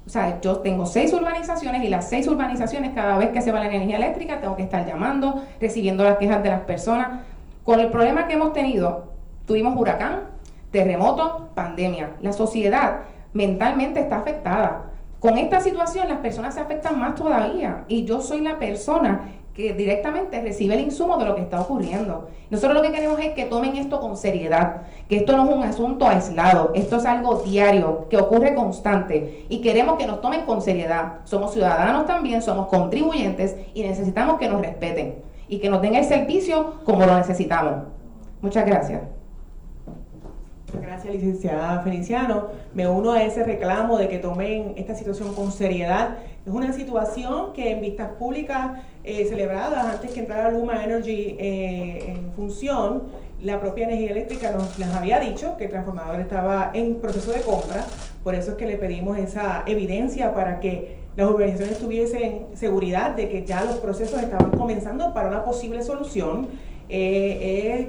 O 0.05 0.11
sea, 0.11 0.41
yo 0.41 0.57
tengo 0.57 0.85
seis 0.85 1.13
urbanizaciones 1.13 1.85
y 1.85 1.89
las 1.89 2.09
seis 2.09 2.27
urbanizaciones, 2.27 2.93
cada 2.93 3.19
vez 3.19 3.29
que 3.29 3.41
se 3.41 3.53
va 3.53 3.61
la 3.61 3.67
energía 3.67 3.99
eléctrica, 3.99 4.41
tengo 4.41 4.57
que 4.57 4.65
estar 4.65 4.85
llamando, 4.85 5.45
recibiendo 5.61 6.03
las 6.03 6.17
quejas 6.17 6.43
de 6.43 6.49
las 6.49 6.63
personas. 6.63 7.21
Con 7.63 7.79
el 7.79 7.89
problema 7.89 8.27
que 8.27 8.35
hemos 8.35 8.53
tenido, 8.53 9.13
tuvimos 9.47 9.77
huracán, 9.79 10.23
terremoto, 10.73 11.51
pandemia. 11.55 12.15
La 12.21 12.33
sociedad 12.33 13.03
mentalmente 13.33 14.01
está 14.01 14.17
afectada. 14.17 14.87
Con 15.21 15.39
esta 15.39 15.61
situación 15.61 16.09
las 16.09 16.19
personas 16.19 16.55
se 16.55 16.61
afectan 16.63 16.99
más 16.99 17.15
todavía 17.15 17.85
y 17.87 18.05
yo 18.05 18.21
soy 18.21 18.41
la 18.41 18.59
persona 18.59 19.21
que 19.57 19.73
directamente 19.73 20.43
recibe 20.43 20.75
el 20.75 20.81
insumo 20.81 21.17
de 21.17 21.25
lo 21.25 21.35
que 21.35 21.41
está 21.41 21.59
ocurriendo. 21.61 22.29
Nosotros 22.51 22.75
lo 22.75 22.83
que 22.83 22.93
queremos 22.93 23.19
es 23.21 23.31
que 23.31 23.47
tomen 23.47 23.75
esto 23.77 24.01
con 24.01 24.17
seriedad, 24.19 24.83
que 25.09 25.17
esto 25.17 25.35
no 25.35 25.49
es 25.49 25.57
un 25.57 25.63
asunto 25.63 26.07
aislado, 26.07 26.73
esto 26.75 26.97
es 26.97 27.07
algo 27.07 27.37
diario, 27.37 28.07
que 28.11 28.19
ocurre 28.19 28.55
constante 28.55 29.47
y 29.49 29.63
queremos 29.63 29.97
que 29.97 30.07
nos 30.07 30.21
tomen 30.21 30.43
con 30.43 30.61
seriedad. 30.61 31.21
Somos 31.25 31.55
ciudadanos 31.55 32.05
también, 32.05 32.43
somos 32.43 32.69
contribuyentes 32.69 33.57
y 33.73 33.83
necesitamos 33.83 34.39
que 34.39 34.49
nos 34.49 34.61
respeten 34.61 35.15
y 35.49 35.59
que 35.59 35.71
nos 35.71 35.81
den 35.81 35.95
el 35.95 36.05
servicio 36.05 36.75
como 36.85 37.07
lo 37.07 37.17
necesitamos. 37.17 37.85
Muchas 38.43 38.67
gracias. 38.67 39.16
Gracias, 40.73 41.15
licenciada 41.15 41.81
Feliciano. 41.83 42.49
Me 42.75 42.89
uno 42.89 43.13
a 43.13 43.23
ese 43.23 43.45
reclamo 43.45 43.99
de 43.99 44.09
que 44.09 44.19
tomen 44.19 44.75
esta 44.77 44.95
situación 44.95 45.33
con 45.35 45.53
seriedad. 45.53 46.19
Es 46.45 46.53
una 46.53 46.73
situación 46.73 47.53
que 47.53 47.71
en 47.71 47.81
vistas 47.81 48.11
públicas 48.19 48.81
eh, 49.05 49.25
celebradas 49.27 49.95
antes 49.95 50.11
que 50.11 50.21
entrara 50.21 50.51
Luma 50.51 50.83
Energy 50.83 51.37
eh, 51.39 52.15
en 52.17 52.33
función, 52.33 53.05
la 53.41 53.61
propia 53.61 53.85
energía 53.85 54.11
eléctrica 54.11 54.51
nos 54.51 54.77
les 54.79 54.89
había 54.89 55.21
dicho 55.21 55.57
que 55.57 55.65
el 55.65 55.71
transformador 55.71 56.21
estaba 56.21 56.73
en 56.75 56.97
proceso 56.97 57.31
de 57.33 57.43
compra. 57.43 57.85
Por 58.25 58.35
eso 58.35 58.53
es 58.53 58.57
que 58.57 58.67
le 58.67 58.77
pedimos 58.77 59.19
esa 59.19 59.63
evidencia 59.67 60.35
para 60.35 60.59
que 60.59 60.97
las 61.17 61.29
organizaciones 61.29 61.79
tuviesen 61.79 62.47
seguridad 62.55 63.13
de 63.15 63.29
que 63.29 63.45
ya 63.45 63.65
los 63.65 63.77
procesos 63.77 64.21
estaban 64.21 64.51
comenzando 64.51 65.15
para 65.15 65.29
una 65.29 65.45
posible 65.45 65.83
solución. 65.83 66.49
Eh, 66.89 67.89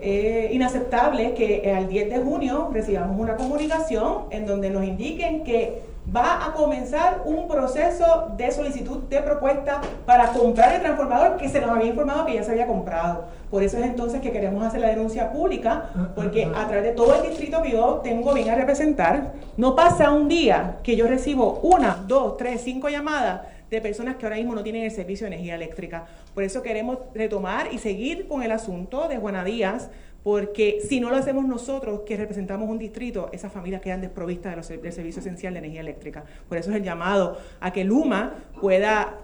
es 0.00 0.52
inaceptable 0.52 1.34
que 1.34 1.72
al 1.74 1.88
10 1.88 2.10
de 2.10 2.18
junio 2.18 2.70
recibamos 2.72 3.18
una 3.18 3.36
comunicación 3.36 4.24
en 4.30 4.46
donde 4.46 4.70
nos 4.70 4.84
indiquen 4.84 5.42
que 5.44 5.87
va 6.14 6.46
a 6.46 6.52
comenzar 6.52 7.22
un 7.24 7.48
proceso 7.48 8.32
de 8.36 8.50
solicitud 8.50 8.98
de 9.04 9.20
propuesta 9.20 9.80
para 10.06 10.32
comprar 10.32 10.74
el 10.74 10.80
transformador 10.80 11.36
que 11.36 11.48
se 11.48 11.60
nos 11.60 11.70
había 11.70 11.86
informado 11.86 12.24
que 12.26 12.34
ya 12.34 12.42
se 12.42 12.52
había 12.52 12.66
comprado. 12.66 13.26
Por 13.50 13.62
eso 13.62 13.78
es 13.78 13.84
entonces 13.84 14.20
que 14.20 14.30
queremos 14.30 14.64
hacer 14.64 14.80
la 14.80 14.88
denuncia 14.88 15.32
pública, 15.32 15.90
porque 16.14 16.44
a 16.44 16.66
través 16.66 16.84
de 16.84 16.92
todo 16.92 17.14
el 17.14 17.28
distrito 17.28 17.62
que 17.62 17.72
yo 17.72 18.00
tengo 18.02 18.32
bien 18.34 18.50
a 18.50 18.54
representar, 18.54 19.32
no 19.56 19.74
pasa 19.74 20.10
un 20.10 20.28
día 20.28 20.76
que 20.82 20.96
yo 20.96 21.06
recibo 21.06 21.60
una, 21.62 21.98
dos, 22.06 22.36
tres, 22.36 22.62
cinco 22.62 22.88
llamadas 22.88 23.40
de 23.70 23.80
personas 23.80 24.16
que 24.16 24.24
ahora 24.24 24.36
mismo 24.36 24.54
no 24.54 24.62
tienen 24.62 24.84
el 24.84 24.90
servicio 24.90 25.26
de 25.26 25.34
energía 25.34 25.54
eléctrica. 25.54 26.06
Por 26.34 26.42
eso 26.42 26.62
queremos 26.62 26.98
retomar 27.14 27.68
y 27.72 27.78
seguir 27.78 28.26
con 28.28 28.42
el 28.42 28.52
asunto 28.52 29.08
de 29.08 29.18
Juana 29.18 29.44
Díaz, 29.44 29.90
porque 30.28 30.80
si 30.86 31.00
no 31.00 31.08
lo 31.08 31.16
hacemos 31.16 31.46
nosotros, 31.46 32.02
que 32.04 32.14
representamos 32.14 32.68
un 32.68 32.76
distrito, 32.76 33.30
esas 33.32 33.50
familias 33.50 33.80
quedan 33.80 34.02
desprovistas 34.02 34.68
del 34.68 34.92
servicio 34.92 35.20
esencial 35.20 35.54
de 35.54 35.60
energía 35.60 35.80
eléctrica. 35.80 36.22
Por 36.50 36.58
eso 36.58 36.68
es 36.68 36.76
el 36.76 36.82
llamado 36.82 37.38
a 37.60 37.72
que 37.72 37.82
Luma 37.82 38.34
pueda, 38.60 39.20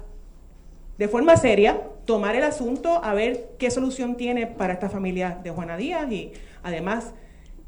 de 0.96 1.06
forma 1.06 1.37
seria, 1.37 1.78
tomar 2.06 2.37
el 2.37 2.42
asunto, 2.42 3.04
a 3.04 3.12
ver 3.12 3.50
qué 3.58 3.70
solución 3.70 4.16
tiene 4.16 4.46
para 4.46 4.73
esta 4.73 4.88
familia 4.88 5.38
de 5.44 5.50
Juana 5.50 5.76
Díaz 5.76 6.11
y 6.11 6.32
además 6.62 7.12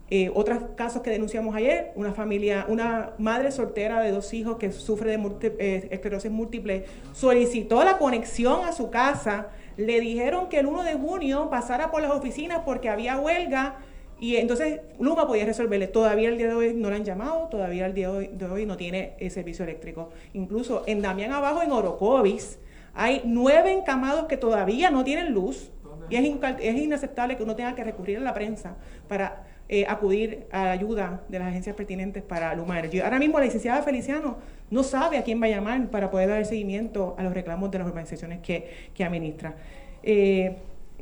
eh, 0.08 0.30
otros 0.32 0.62
casos 0.74 1.02
que 1.02 1.10
denunciamos 1.10 1.54
ayer, 1.54 1.92
una 1.94 2.14
familia, 2.14 2.64
una 2.70 3.10
madre 3.18 3.52
soltera 3.52 4.00
de 4.00 4.12
dos 4.12 4.32
hijos 4.32 4.56
que 4.56 4.72
sufre 4.72 5.14
de 5.14 5.54
eh, 5.58 5.88
esclerosis 5.90 6.30
múltiple, 6.30 6.86
solicitó 7.12 7.84
la 7.84 7.98
conexión 7.98 8.64
a 8.64 8.72
su 8.72 8.88
casa 8.88 9.48
le 9.76 10.00
dijeron 10.00 10.48
que 10.48 10.60
el 10.60 10.66
1 10.66 10.82
de 10.84 10.94
junio 10.94 11.48
pasara 11.50 11.90
por 11.90 12.02
las 12.02 12.10
oficinas 12.10 12.62
porque 12.64 12.88
había 12.88 13.18
huelga 13.18 13.76
y 14.18 14.36
entonces 14.36 14.80
Luma 14.98 15.26
podía 15.26 15.44
resolverle. 15.44 15.88
Todavía 15.88 16.28
el 16.28 16.38
día 16.38 16.48
de 16.48 16.54
hoy 16.54 16.74
no 16.74 16.88
le 16.88 16.96
han 16.96 17.04
llamado, 17.04 17.48
todavía 17.48 17.86
el 17.86 17.94
día 17.94 18.10
de 18.10 18.46
hoy, 18.46 18.66
no 18.66 18.76
tiene 18.76 19.14
el 19.18 19.30
servicio 19.30 19.64
eléctrico. 19.64 20.10
Incluso 20.32 20.84
en 20.86 21.02
Damián 21.02 21.32
Abajo, 21.32 21.62
en 21.62 21.70
Orocovis, 21.70 22.58
hay 22.94 23.20
nueve 23.24 23.72
encamados 23.72 24.26
que 24.26 24.38
todavía 24.38 24.90
no 24.90 25.04
tienen 25.04 25.34
luz 25.34 25.70
y 26.08 26.16
es, 26.16 26.24
es 26.60 26.76
inaceptable 26.76 27.36
que 27.36 27.42
uno 27.42 27.56
tenga 27.56 27.74
que 27.74 27.84
recurrir 27.84 28.18
a 28.18 28.20
la 28.20 28.32
prensa 28.32 28.76
para 29.08 29.45
eh, 29.68 29.84
acudir 29.88 30.46
a 30.52 30.64
la 30.64 30.70
ayuda 30.72 31.22
de 31.28 31.38
las 31.38 31.48
agencias 31.48 31.74
pertinentes 31.74 32.22
para 32.22 32.54
Luma 32.54 32.78
Energy. 32.78 33.00
Ahora 33.00 33.18
mismo 33.18 33.38
la 33.38 33.44
licenciada 33.44 33.82
Feliciano 33.82 34.36
no 34.70 34.82
sabe 34.82 35.18
a 35.18 35.24
quién 35.24 35.40
va 35.40 35.46
a 35.46 35.50
llamar 35.50 35.88
para 35.90 36.10
poder 36.10 36.28
dar 36.28 36.44
seguimiento 36.44 37.14
a 37.18 37.22
los 37.22 37.34
reclamos 37.34 37.70
de 37.70 37.78
las 37.78 37.86
organizaciones 37.86 38.40
que, 38.40 38.70
que 38.94 39.04
administra. 39.04 39.54
Eh, 40.02 40.56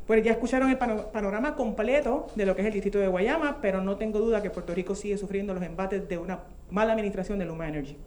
pues 0.07 0.23
ya 0.23 0.31
escucharon 0.31 0.69
el 0.69 0.77
panorama 0.77 1.55
completo 1.55 2.27
de 2.35 2.45
lo 2.45 2.55
que 2.55 2.61
es 2.61 2.67
el 2.67 2.73
distrito 2.73 2.99
de 2.99 3.07
Guayama, 3.07 3.59
pero 3.61 3.81
no 3.81 3.97
tengo 3.97 4.19
duda 4.19 4.41
que 4.41 4.49
Puerto 4.49 4.73
Rico 4.73 4.93
sigue 4.93 5.17
sufriendo 5.17 5.53
los 5.53 5.63
embates 5.63 6.07
de 6.07 6.17
una 6.17 6.39
mala 6.69 6.93
administración 6.93 7.39
de 7.39 7.45
Luma 7.45 7.67
Energy. 7.67 7.97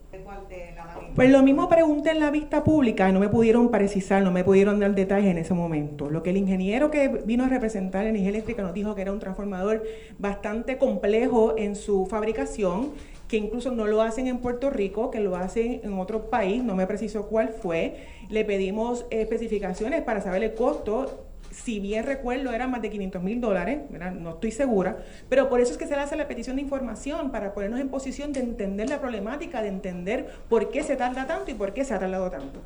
Pues 1.15 1.31
lo 1.31 1.43
mismo 1.43 1.69
pregunté 1.69 2.11
en 2.11 2.21
la 2.21 2.31
vista 2.31 2.63
pública 2.63 3.09
y 3.09 3.13
no 3.13 3.21
me 3.21 3.29
pudieron 3.29 3.71
precisar, 3.71 4.23
no 4.23 4.31
me 4.31 4.45
pudieron 4.45 4.79
dar 4.79 4.95
detalles 4.95 5.31
en 5.31 5.39
ese 5.39 5.55
momento. 5.55 6.09
Lo 6.09 6.23
que 6.23 6.31
el 6.31 6.37
ingeniero 6.37 6.91
que 6.91 7.09
vino 7.09 7.45
a 7.45 7.49
representar 7.49 8.07
energía 8.07 8.31
eléctrica 8.31 8.63
nos 8.63 8.75
dijo 8.75 8.95
que 8.95 9.03
era 9.03 9.13
un 9.13 9.19
transformador 9.19 9.83
bastante 10.19 10.79
complejo 10.79 11.55
en 11.57 11.75
su 11.75 12.07
fabricación 12.07 12.93
que 13.29 13.37
incluso 13.37 13.71
no 13.71 13.87
lo 13.87 14.01
hacen 14.01 14.27
en 14.27 14.39
Puerto 14.39 14.71
Rico, 14.71 15.11
que 15.11 15.21
lo 15.21 15.37
hacen 15.37 15.83
en 15.85 15.99
otro 15.99 16.31
país, 16.31 16.65
no 16.65 16.75
me 16.75 16.87
precisó 16.87 17.27
cuál 17.27 17.51
fue. 17.51 18.07
Le 18.31 18.45
pedimos 18.45 19.05
especificaciones 19.11 20.03
para 20.03 20.23
saber 20.23 20.43
el 20.43 20.55
costo. 20.55 21.28
Si 21.51 21.81
bien 21.81 22.05
recuerdo, 22.05 22.53
eran 22.53 22.71
más 22.71 22.83
de 22.83 22.91
500 22.91 23.23
mil 23.23 23.41
dólares, 23.41 23.81
no 23.91 24.31
estoy 24.31 24.51
segura, 24.51 24.99
pero 25.29 25.49
por 25.49 25.61
eso 25.61 25.73
es 25.73 25.79
que 25.79 25.87
se 25.87 25.97
le 25.97 26.03
hace 26.03 26.17
la 26.17 26.29
petición 26.29 26.57
de 26.57 26.63
información, 26.63 27.31
para 27.31 27.55
ponernos 27.55 27.81
en 27.81 27.89
posición 27.89 28.33
de 28.33 28.41
entender 28.41 28.89
la 28.89 29.01
problemática, 29.01 29.63
de 29.63 29.69
entender 29.69 30.31
por 30.49 30.71
qué 30.71 30.83
se 30.83 30.97
tarda 30.97 31.27
tanto 31.27 31.51
y 31.51 31.55
por 31.55 31.73
qué 31.73 31.85
se 31.85 31.95
ha 31.95 31.99
tardado 31.99 32.31
tanto. 32.31 32.61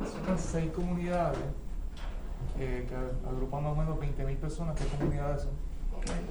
Mencionan 0.00 0.38
seis 0.38 0.70
comunidades 0.70 1.38
eh, 2.58 2.86
que 2.88 2.94
agrupan 3.28 3.62
más 3.64 3.72
o 3.72 3.76
menos 3.76 3.98
20 3.98 4.24
mil 4.24 4.36
personas. 4.36 4.76
¿Qué 4.76 4.84
comunidades 4.96 5.42
son? 5.42 5.68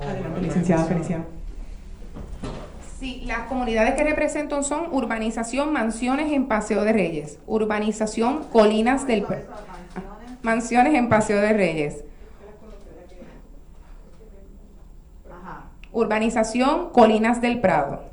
Adelante, 0.01 0.41
licenciada 0.41 0.85
Feliciano. 0.85 1.25
Sí, 2.99 3.23
las 3.25 3.47
comunidades 3.47 3.93
que 3.93 4.03
representan 4.03 4.63
son 4.63 4.87
Urbanización 4.91 5.71
Mansiones 5.71 6.31
en 6.31 6.47
Paseo 6.47 6.83
de 6.83 6.93
Reyes, 6.93 7.39
Urbanización 7.45 8.45
Colinas 8.45 9.05
del 9.05 9.23
Mansiones 10.47 10.93
en 10.93 11.09
Paseo 11.09 11.41
de 11.41 11.51
Reyes. 11.51 12.05
Urbanización 15.91 16.91
Colinas 16.91 17.41
del 17.41 17.59
Prado. 17.59 18.05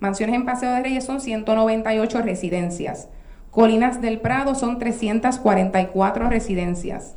Mansiones 0.00 0.34
en 0.34 0.46
Paseo 0.46 0.70
de 0.70 0.82
Reyes 0.82 1.04
son 1.04 1.20
198 1.20 2.22
residencias. 2.22 3.10
Colinas 3.50 4.00
del 4.00 4.22
Prado 4.22 4.54
son 4.54 4.78
344 4.78 6.30
residencias. 6.30 7.14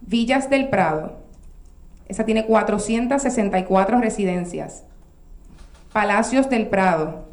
Villas 0.00 0.48
del 0.48 0.70
Prado. 0.70 1.18
Esa 2.08 2.24
tiene 2.24 2.46
464 2.46 4.00
residencias. 4.00 4.84
Palacios 5.92 6.48
del 6.48 6.66
Prado, 6.66 7.28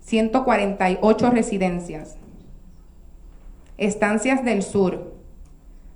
148 0.00 1.30
residencias. 1.30 2.18
Estancias 3.78 4.44
del 4.44 4.62
Sur, 4.62 5.12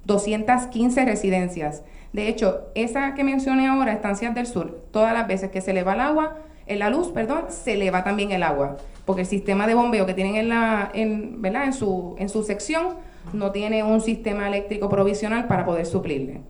215 0.05 1.05
residencias. 1.05 1.83
De 2.13 2.29
hecho, 2.29 2.63
esa 2.75 3.15
que 3.15 3.25
mencioné 3.25 3.69
ahora, 3.69 3.93
Estancias 3.93 4.35
del 4.35 4.47
Sur, 4.47 4.83
todas 4.91 5.15
las 5.15 5.27
veces 5.27 5.51
que 5.51 5.61
se 5.61 5.73
le 5.73 5.83
va 5.83 5.95
el 5.95 6.01
agua, 6.01 6.37
en 6.67 6.79
la 6.79 6.91
luz, 6.91 7.09
perdón, 7.09 7.47
se 7.49 7.77
le 7.77 7.91
va 7.91 8.05
también 8.05 8.33
el 8.33 8.43
agua, 8.43 8.77
porque 9.05 9.23
el 9.23 9.27
sistema 9.27 9.67
de 9.67 9.75
bombeo 9.75 10.07
que 10.07 10.15
tienen 10.15 10.37
en 10.37 10.49
la, 10.49 10.91
en, 10.95 11.43
¿verdad? 11.43 11.65
En 11.65 11.73
su, 11.73 12.15
en 12.19 12.29
su 12.29 12.43
sección 12.43 12.97
no 13.33 13.51
tiene 13.51 13.83
un 13.83 14.01
sistema 14.01 14.47
eléctrico 14.47 14.89
provisional 14.89 15.47
para 15.47 15.65
poder 15.65 15.87
suplirle. 15.87 16.41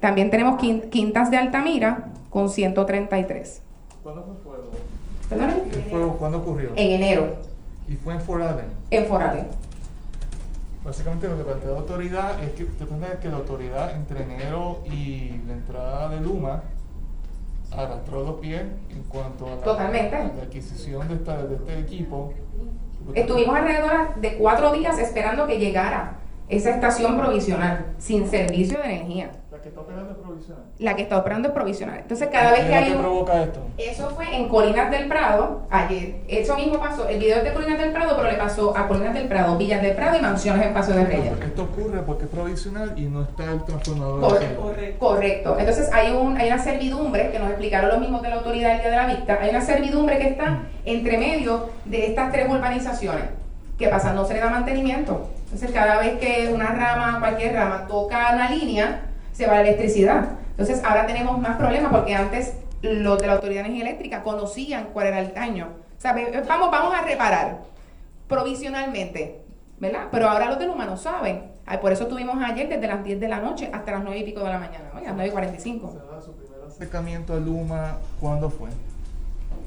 También 0.00 0.30
tenemos 0.30 0.60
Quintas 0.90 1.30
de 1.30 1.36
Altamira 1.36 2.12
con 2.30 2.48
133. 2.48 3.62
¿Cuándo 4.02 4.22
fue 4.24 4.34
fuego? 4.42 4.70
¿Perdón? 5.28 5.50
¿El 5.72 5.82
fuego 5.82 6.16
cuándo 6.16 6.38
ocurrió? 6.38 6.70
En 6.76 6.90
enero. 6.90 7.36
¿Y 7.88 7.94
fue 7.96 8.14
en 8.14 8.20
Forale? 8.20 8.62
En 8.90 9.04
Forale. 9.06 9.44
Básicamente 10.88 11.28
lo 11.28 11.36
que 11.36 11.44
plantea 11.44 11.70
la 11.70 11.78
autoridad 11.80 12.42
es 12.42 12.52
que 12.52 12.64
depende 12.64 13.10
de 13.10 13.18
que 13.18 13.28
la 13.28 13.36
autoridad 13.36 13.94
entre 13.94 14.22
enero 14.22 14.82
y 14.90 15.38
la 15.46 15.52
entrada 15.52 16.08
de 16.08 16.18
Luma 16.22 16.62
arrastró 17.70 18.24
los 18.24 18.40
pies 18.40 18.62
en 18.88 19.02
cuanto 19.02 19.48
a 19.48 19.66
la, 19.66 19.82
adquisición 20.42 21.06
de, 21.08 21.16
esta, 21.16 21.44
de 21.44 21.56
este 21.56 21.78
equipo. 21.80 22.32
Estuvimos 23.14 23.54
alrededor 23.54 24.14
de 24.18 24.38
cuatro 24.38 24.72
días 24.72 24.98
esperando 24.98 25.46
que 25.46 25.58
llegara 25.58 26.20
esa 26.48 26.70
estación 26.70 27.18
provisional 27.18 27.94
sin 27.98 28.26
servicio 28.26 28.78
de 28.78 28.84
energía. 28.86 29.32
La 29.58 29.64
que 29.64 29.68
está 29.70 29.80
operando 29.80 30.12
es 30.12 30.18
provisional. 30.18 30.64
La 30.78 30.94
que 30.94 31.02
está 31.02 31.18
operando 31.18 31.48
es 31.48 31.54
provisional. 31.54 31.98
Entonces, 31.98 32.28
cada 32.30 32.52
vez 32.52 32.64
que 32.66 32.74
hay. 32.74 32.92
¿Qué 32.92 32.98
provoca 32.98 33.42
esto? 33.42 33.60
Eso 33.76 34.10
fue 34.10 34.36
en 34.36 34.48
Colinas 34.48 34.90
del 34.90 35.08
Prado, 35.08 35.62
ayer. 35.70 36.16
Eso 36.28 36.56
mismo 36.56 36.78
pasó. 36.78 37.08
El 37.08 37.18
video 37.18 37.38
es 37.38 37.44
de 37.44 37.52
Colinas 37.52 37.78
del 37.78 37.92
Prado, 37.92 38.14
pero 38.16 38.30
le 38.30 38.38
pasó 38.38 38.76
a 38.76 38.86
Colinas 38.86 39.14
del 39.14 39.26
Prado, 39.26 39.56
Villas 39.58 39.82
del 39.82 39.96
Prado 39.96 40.16
y 40.16 40.20
Mansiones 40.20 40.66
en 40.66 40.74
Paso 40.74 40.92
de 40.92 41.04
Reyes. 41.04 41.32
Esto 41.42 41.64
ocurre 41.64 42.02
porque 42.02 42.24
es 42.24 42.30
provisional 42.30 42.96
y 42.96 43.02
no 43.02 43.22
está 43.22 43.44
el 43.52 43.64
transformador. 43.64 44.20
Correcto. 44.20 44.74
Correcto. 44.98 45.56
Entonces, 45.58 45.90
hay, 45.92 46.12
un, 46.12 46.36
hay 46.36 46.48
una 46.48 46.62
servidumbre 46.62 47.30
que 47.32 47.38
nos 47.40 47.48
explicaron 47.48 47.90
los 47.90 47.98
mismos 47.98 48.22
de 48.22 48.28
la 48.28 48.36
autoridad 48.36 48.72
el 48.72 48.80
día 48.80 48.90
de 48.90 48.96
la 48.96 49.06
vista. 49.06 49.38
Hay 49.40 49.50
una 49.50 49.60
servidumbre 49.60 50.18
que 50.18 50.28
está 50.28 50.62
entre 50.84 51.18
medio 51.18 51.70
de 51.84 52.06
estas 52.06 52.30
tres 52.30 52.48
urbanizaciones. 52.48 53.24
¿Qué 53.76 53.88
pasa? 53.88 54.12
No 54.12 54.24
se 54.24 54.34
le 54.34 54.40
da 54.40 54.50
mantenimiento. 54.50 55.28
Entonces, 55.44 55.70
cada 55.72 55.98
vez 55.98 56.18
que 56.18 56.50
una 56.52 56.66
rama, 56.66 57.18
cualquier 57.20 57.54
rama, 57.54 57.86
toca 57.88 58.32
una 58.34 58.50
línea, 58.50 59.02
se 59.38 59.46
va 59.46 59.54
la 59.54 59.60
electricidad. 59.60 60.30
Entonces, 60.50 60.82
ahora 60.82 61.06
tenemos 61.06 61.38
más 61.38 61.56
problemas 61.56 61.92
porque 61.92 62.12
antes 62.12 62.54
los 62.82 63.20
de 63.20 63.28
la 63.28 63.34
Autoridad 63.34 63.62
de 63.62 63.68
Energía 63.68 63.88
Eléctrica 63.88 64.24
conocían 64.24 64.88
cuál 64.92 65.06
era 65.06 65.20
el 65.20 65.32
daño. 65.32 65.68
O 65.96 66.00
sea, 66.00 66.12
vamos, 66.48 66.72
vamos 66.72 66.92
a 66.92 67.02
reparar 67.02 67.60
provisionalmente, 68.26 69.40
¿verdad? 69.78 70.08
Pero 70.10 70.28
ahora 70.28 70.46
los 70.46 70.58
de 70.58 70.66
Luma 70.66 70.86
no 70.86 70.96
saben. 70.96 71.52
Por 71.80 71.92
eso 71.92 72.08
tuvimos 72.08 72.36
ayer 72.42 72.68
desde 72.68 72.88
las 72.88 73.04
10 73.04 73.20
de 73.20 73.28
la 73.28 73.38
noche 73.38 73.70
hasta 73.72 73.92
las 73.92 74.02
9 74.02 74.18
y 74.18 74.24
pico 74.24 74.40
de 74.40 74.50
la 74.50 74.58
mañana, 74.58 74.90
¿no? 74.92 75.00
las 75.00 75.14
9 75.14 75.28
y 75.28 75.30
45. 75.30 75.92
¿Su 76.24 76.32
primer 76.32 76.60
acercamiento 76.66 77.34
a 77.34 77.36
Luma 77.36 77.98
cuándo 78.20 78.50
fue? 78.50 78.70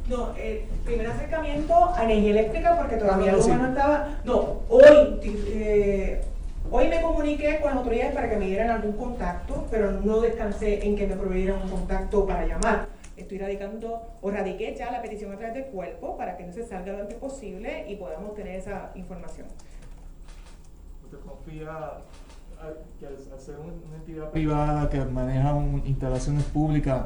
No, 0.09 0.35
el 0.35 0.63
primer 0.83 1.07
acercamiento 1.07 1.93
a 1.95 2.03
energía 2.03 2.31
eléctrica 2.31 2.75
porque 2.75 2.97
todavía 2.97 3.31
Luma 3.31 3.55
no 3.55 3.67
estaba. 3.69 4.09
No, 4.25 4.63
hoy, 4.67 5.19
eh, 5.23 6.21
hoy 6.71 6.87
me 6.87 7.01
comuniqué 7.01 7.59
con 7.59 7.69
las 7.69 7.77
autoridades 7.77 8.13
para 8.13 8.29
que 8.29 8.37
me 8.37 8.47
dieran 8.47 8.69
algún 8.69 8.93
contacto, 8.93 9.67
pero 9.69 9.91
no 9.91 10.21
descansé 10.21 10.85
en 10.85 10.95
que 10.95 11.05
me 11.05 11.15
proveyeran 11.15 11.61
un 11.61 11.69
contacto 11.69 12.25
para 12.25 12.45
llamar. 12.45 12.87
estoy 13.17 13.37
radicando 13.37 14.01
o 14.21 14.31
radiqué 14.31 14.73
ya 14.75 14.91
la 14.91 15.01
petición 15.01 15.31
a 15.33 15.37
través 15.37 15.53
del 15.53 15.65
cuerpo 15.65 16.17
para 16.17 16.37
que 16.37 16.45
no 16.45 16.53
se 16.53 16.65
salga 16.65 16.93
lo 16.93 17.01
antes 17.01 17.17
posible 17.17 17.85
y 17.87 17.95
podamos 17.95 18.33
tener 18.33 18.55
esa 18.55 18.91
información. 18.95 19.47
¿Usted 21.03 21.19
confía 21.19 21.99
que 22.99 23.05
al 23.05 23.39
ser 23.39 23.57
una 23.59 23.97
entidad 23.97 24.31
privada 24.31 24.89
que 24.89 25.03
maneja 25.05 25.55
instalaciones 25.85 26.43
públicas, 26.45 27.05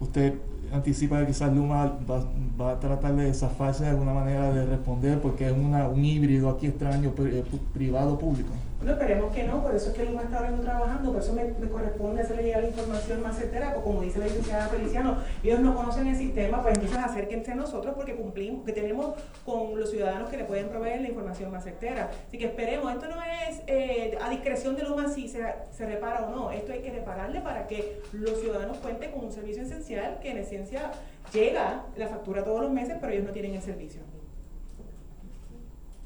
usted 0.00 0.34
anticipa 0.72 1.20
que 1.20 1.26
quizás 1.28 1.52
Luma 1.52 1.98
va, 2.08 2.72
a 2.72 2.80
tratar 2.80 3.14
de 3.14 3.32
zafarse 3.32 3.84
de 3.84 3.90
alguna 3.90 4.12
manera 4.12 4.52
de 4.52 4.66
responder 4.66 5.20
porque 5.20 5.46
es 5.46 5.52
una, 5.52 5.88
un 5.88 6.04
híbrido 6.04 6.50
aquí 6.50 6.66
extraño 6.66 7.12
eh, 7.18 7.44
privado-público? 7.72 8.52
No, 8.84 8.92
esperemos 8.92 9.32
que 9.32 9.44
no, 9.44 9.62
por 9.62 9.74
eso 9.74 9.90
es 9.90 9.96
que 9.96 10.04
Luma 10.04 10.22
está 10.22 10.38
ahora 10.38 10.56
trabajando, 10.60 11.12
por 11.12 11.22
eso 11.22 11.32
me, 11.34 11.68
corresponde 11.68 12.22
hacerle 12.22 12.42
llegar 12.42 12.62
la 12.62 12.68
información 12.68 13.22
más 13.22 13.36
certera, 13.36 13.74
como 13.74 14.00
dice 14.02 14.18
la 14.18 14.26
licenciada 14.26 14.66
Feliciano, 14.66 15.18
ellos 15.44 15.60
no 15.60 15.76
conocen 15.76 16.08
el 16.08 16.16
sistema, 16.16 16.60
pues 16.62 16.74
entonces 16.74 16.98
acérquense 16.98 17.52
a 17.52 17.54
nosotros 17.54 17.94
porque 17.94 18.16
cumplimos, 18.16 18.64
que 18.64 18.72
tenemos 18.72 19.14
con 19.44 19.78
los 19.78 19.90
ciudadanos 19.90 20.28
que 20.30 20.36
le 20.36 20.44
pueden 20.44 20.68
proveer 20.68 21.00
la 21.00 21.08
información 21.08 21.52
más 21.52 21.62
certera. 21.62 22.10
Así 22.26 22.38
que 22.38 22.46
esperemos, 22.46 22.92
esto 22.92 23.06
no 23.06 23.22
es 23.22 23.62
eh, 23.68 24.18
a 24.20 24.28
discreción 24.30 24.74
de 24.74 24.82
Luma 24.82 25.08
si 25.08 25.28
se, 25.28 25.44
se 25.70 25.86
repara 25.86 26.26
o 26.26 26.30
no, 26.30 26.50
esto 26.50 26.72
hay 26.72 26.80
que 26.80 26.90
repararle 26.90 27.40
para 27.40 27.68
que 27.68 28.00
los 28.12 28.40
ciudadanos 28.40 28.78
cuenten 28.78 29.12
con 29.12 29.26
un 29.26 29.32
servicio 29.32 29.62
esencial 29.62 30.18
que 30.20 30.32
en 30.32 30.44
ciencia 30.44 30.90
llega 31.32 31.84
la 31.96 32.08
factura 32.08 32.42
todos 32.42 32.62
los 32.62 32.72
meses, 32.72 32.96
pero 33.00 33.12
ellos 33.12 33.26
no 33.26 33.32
tienen 33.32 33.54
el 33.54 33.62
servicio. 33.62 34.00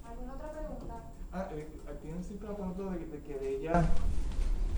¿Alguna 0.04 0.34
otra 0.34 0.52
pregunta? 0.52 0.94
Ah, 1.36 1.48
eh, 1.52 1.66
tienen 2.00 2.24
siempre 2.24 2.48
punto 2.48 2.90
de, 2.90 2.98
de 2.98 3.18
que 3.20 3.56
ella 3.56 3.84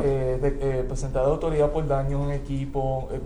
eh, 0.00 0.38
de, 0.42 0.80
eh, 0.80 0.82
presentada 0.82 1.28
autoridad 1.28 1.70
por 1.70 1.86
daño 1.86 2.24
en 2.24 2.32
equipo, 2.32 3.08
eh, 3.12 3.20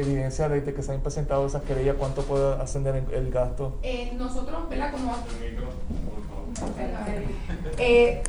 evidencia 0.00 0.48
de 0.48 0.64
que 0.74 0.82
se 0.82 0.92
han 0.92 1.00
presentado 1.00 1.46
esas 1.46 1.62
querellas, 1.62 1.94
¿cuánto 1.96 2.22
puede 2.22 2.60
ascender 2.60 3.04
el, 3.12 3.30
gasto? 3.30 3.78
Eh, 3.84 4.14
nosotros, 4.18 4.68
¿verdad? 4.68 4.90
Como, 4.90 5.14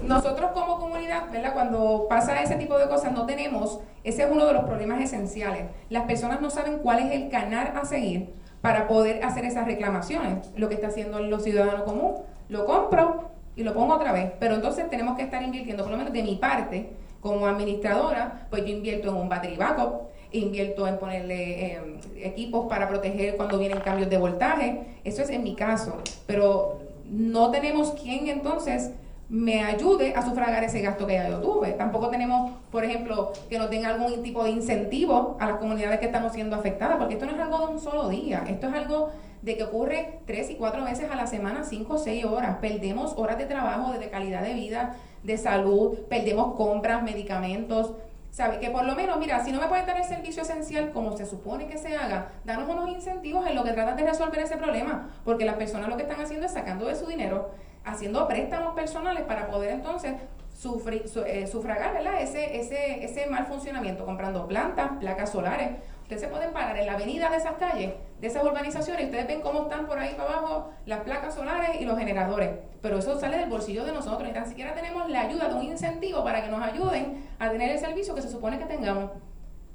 nosotros 0.03 0.51
como 0.53 0.79
comunidad, 0.79 1.31
¿verdad? 1.31 1.53
Cuando 1.55 2.05
pasa 2.07 2.39
ese 2.43 2.57
tipo 2.57 2.77
de 2.77 2.87
cosas, 2.87 3.11
no 3.11 3.25
tenemos, 3.25 3.79
ese 4.03 4.25
es 4.25 4.31
uno 4.31 4.45
de 4.45 4.53
los 4.53 4.65
problemas 4.65 5.01
esenciales. 5.01 5.63
Las 5.89 6.03
personas 6.03 6.41
no 6.41 6.51
saben 6.51 6.77
cuál 6.77 6.99
es 6.99 7.11
el 7.11 7.29
canal 7.31 7.73
a 7.75 7.85
seguir 7.85 8.35
para 8.61 8.87
poder 8.87 9.23
hacer 9.23 9.45
esas 9.45 9.65
reclamaciones. 9.65 10.47
Lo 10.55 10.69
que 10.69 10.75
está 10.75 10.89
haciendo 10.89 11.19
los 11.21 11.43
ciudadanos 11.43 11.83
común, 11.83 12.17
lo 12.49 12.67
compro, 12.67 13.34
y 13.55 13.63
lo 13.63 13.73
pongo 13.73 13.95
otra 13.95 14.11
vez. 14.11 14.31
Pero 14.39 14.55
entonces 14.55 14.89
tenemos 14.89 15.17
que 15.17 15.23
estar 15.23 15.41
invirtiendo, 15.41 15.83
por 15.83 15.91
lo 15.91 15.97
menos 15.97 16.13
de 16.13 16.23
mi 16.23 16.35
parte, 16.35 16.89
como 17.21 17.47
administradora, 17.47 18.47
pues 18.49 18.63
yo 18.65 18.69
invierto 18.69 19.09
en 19.09 19.15
un 19.15 19.29
battery 19.29 19.55
backup, 19.55 20.09
invierto 20.31 20.87
en 20.87 20.97
ponerle 20.97 21.73
em, 21.73 21.99
equipos 22.17 22.67
para 22.67 22.87
proteger 22.87 23.35
cuando 23.35 23.57
vienen 23.57 23.79
cambios 23.79 24.09
de 24.09 24.17
voltaje. 24.17 24.81
Eso 25.03 25.21
es 25.21 25.29
en 25.29 25.43
mi 25.43 25.55
caso. 25.55 25.97
Pero 26.27 26.79
no 27.09 27.51
tenemos 27.51 27.91
quien 27.91 28.27
entonces 28.27 28.91
me 29.27 29.63
ayude 29.63 30.13
a 30.15 30.21
sufragar 30.21 30.63
ese 30.63 30.81
gasto 30.81 31.07
que 31.07 31.13
ya 31.13 31.29
yo 31.29 31.39
tuve. 31.39 31.71
Tampoco 31.71 32.09
tenemos, 32.09 32.51
por 32.71 32.83
ejemplo, 32.83 33.33
que 33.49 33.57
nos 33.57 33.69
den 33.69 33.85
algún 33.85 34.21
tipo 34.21 34.43
de 34.43 34.51
incentivo 34.51 35.35
a 35.39 35.47
las 35.47 35.57
comunidades 35.57 35.99
que 35.99 36.05
estamos 36.05 36.33
siendo 36.33 36.55
afectadas, 36.55 36.97
porque 36.97 37.15
esto 37.15 37.25
no 37.25 37.31
es 37.31 37.39
algo 37.39 37.57
de 37.57 37.73
un 37.73 37.79
solo 37.79 38.09
día, 38.09 38.43
esto 38.47 38.67
es 38.67 38.73
algo 38.75 39.09
de 39.45 39.55
que 39.55 39.63
ocurre 39.63 40.19
tres 40.25 40.49
y 40.49 40.55
cuatro 40.55 40.83
veces 40.83 41.09
a 41.11 41.15
la 41.15 41.27
semana, 41.27 41.63
cinco 41.63 41.93
o 41.93 41.97
seis 41.99 42.25
horas. 42.25 42.57
Perdemos 42.59 43.13
horas 43.15 43.37
de 43.37 43.45
trabajo, 43.45 43.93
de 43.93 44.09
calidad 44.09 44.41
de 44.41 44.55
vida, 44.55 44.95
de 45.21 45.37
salud, 45.37 45.99
perdemos 46.09 46.55
compras, 46.55 47.03
medicamentos. 47.03 47.93
¿Sabe? 48.31 48.59
Que 48.59 48.69
por 48.69 48.83
lo 48.83 48.95
menos, 48.95 49.17
mira, 49.17 49.45
si 49.45 49.53
no 49.53 49.61
me 49.61 49.67
pueden 49.67 49.85
dar 49.85 49.95
el 49.95 50.03
servicio 50.03 50.41
esencial 50.41 50.91
como 50.91 51.15
se 51.15 51.25
supone 51.25 51.67
que 51.67 51.77
se 51.77 51.95
haga, 51.95 52.31
danos 52.43 52.67
unos 52.67 52.89
incentivos 52.89 53.47
en 53.47 53.55
lo 53.55 53.63
que 53.63 53.71
tratan 53.71 53.95
de 53.95 54.03
resolver 54.03 54.39
ese 54.39 54.57
problema, 54.57 55.09
porque 55.23 55.45
las 55.45 55.55
personas 55.55 55.87
lo 55.87 55.95
que 55.95 56.03
están 56.03 56.19
haciendo 56.19 56.45
es 56.45 56.51
sacando 56.51 56.87
de 56.87 56.95
su 56.95 57.05
dinero, 57.05 57.51
haciendo 57.85 58.27
préstamos 58.27 58.75
personales 58.75 59.23
para 59.23 59.47
poder 59.47 59.71
entonces 59.71 60.15
sufrir, 60.53 61.05
eh, 61.27 61.47
sufragar 61.47 61.93
¿verdad? 61.93 62.21
Ese, 62.21 62.59
ese, 62.59 63.05
ese 63.05 63.27
mal 63.27 63.45
funcionamiento, 63.45 64.05
comprando 64.05 64.45
plantas, 64.47 64.91
placas 64.99 65.29
solares. 65.29 65.69
Ustedes 66.05 66.21
se 66.21 66.27
pueden 66.27 66.53
parar 66.53 66.77
en 66.77 66.85
la 66.85 66.93
avenida 66.93 67.31
de 67.31 67.37
esas 67.37 67.55
calles, 67.55 67.95
de 68.21 68.27
esas 68.27 68.43
urbanizaciones, 68.43 69.01
y 69.01 69.05
ustedes 69.05 69.25
ven 69.25 69.41
cómo 69.41 69.63
están 69.63 69.87
por 69.87 69.97
ahí 69.97 70.13
para 70.13 70.37
abajo 70.37 70.69
las 70.85 70.99
placas 70.99 71.33
solares 71.33 71.81
y 71.81 71.85
los 71.85 71.97
generadores. 71.97 72.51
Pero 72.83 72.99
eso 72.99 73.19
sale 73.19 73.39
del 73.39 73.49
bolsillo 73.49 73.83
de 73.83 73.91
nosotros, 73.91 74.21
ni 74.27 74.31
tan 74.31 74.47
siquiera 74.47 74.75
tenemos 74.75 75.09
la 75.09 75.21
ayuda 75.21 75.49
de 75.49 75.55
un 75.55 75.63
incentivo 75.63 76.23
para 76.23 76.43
que 76.43 76.51
nos 76.51 76.61
ayuden 76.61 77.27
a 77.39 77.49
tener 77.49 77.71
el 77.71 77.79
servicio 77.79 78.13
que 78.13 78.21
se 78.21 78.29
supone 78.29 78.59
que 78.59 78.65
tengamos. 78.65 79.13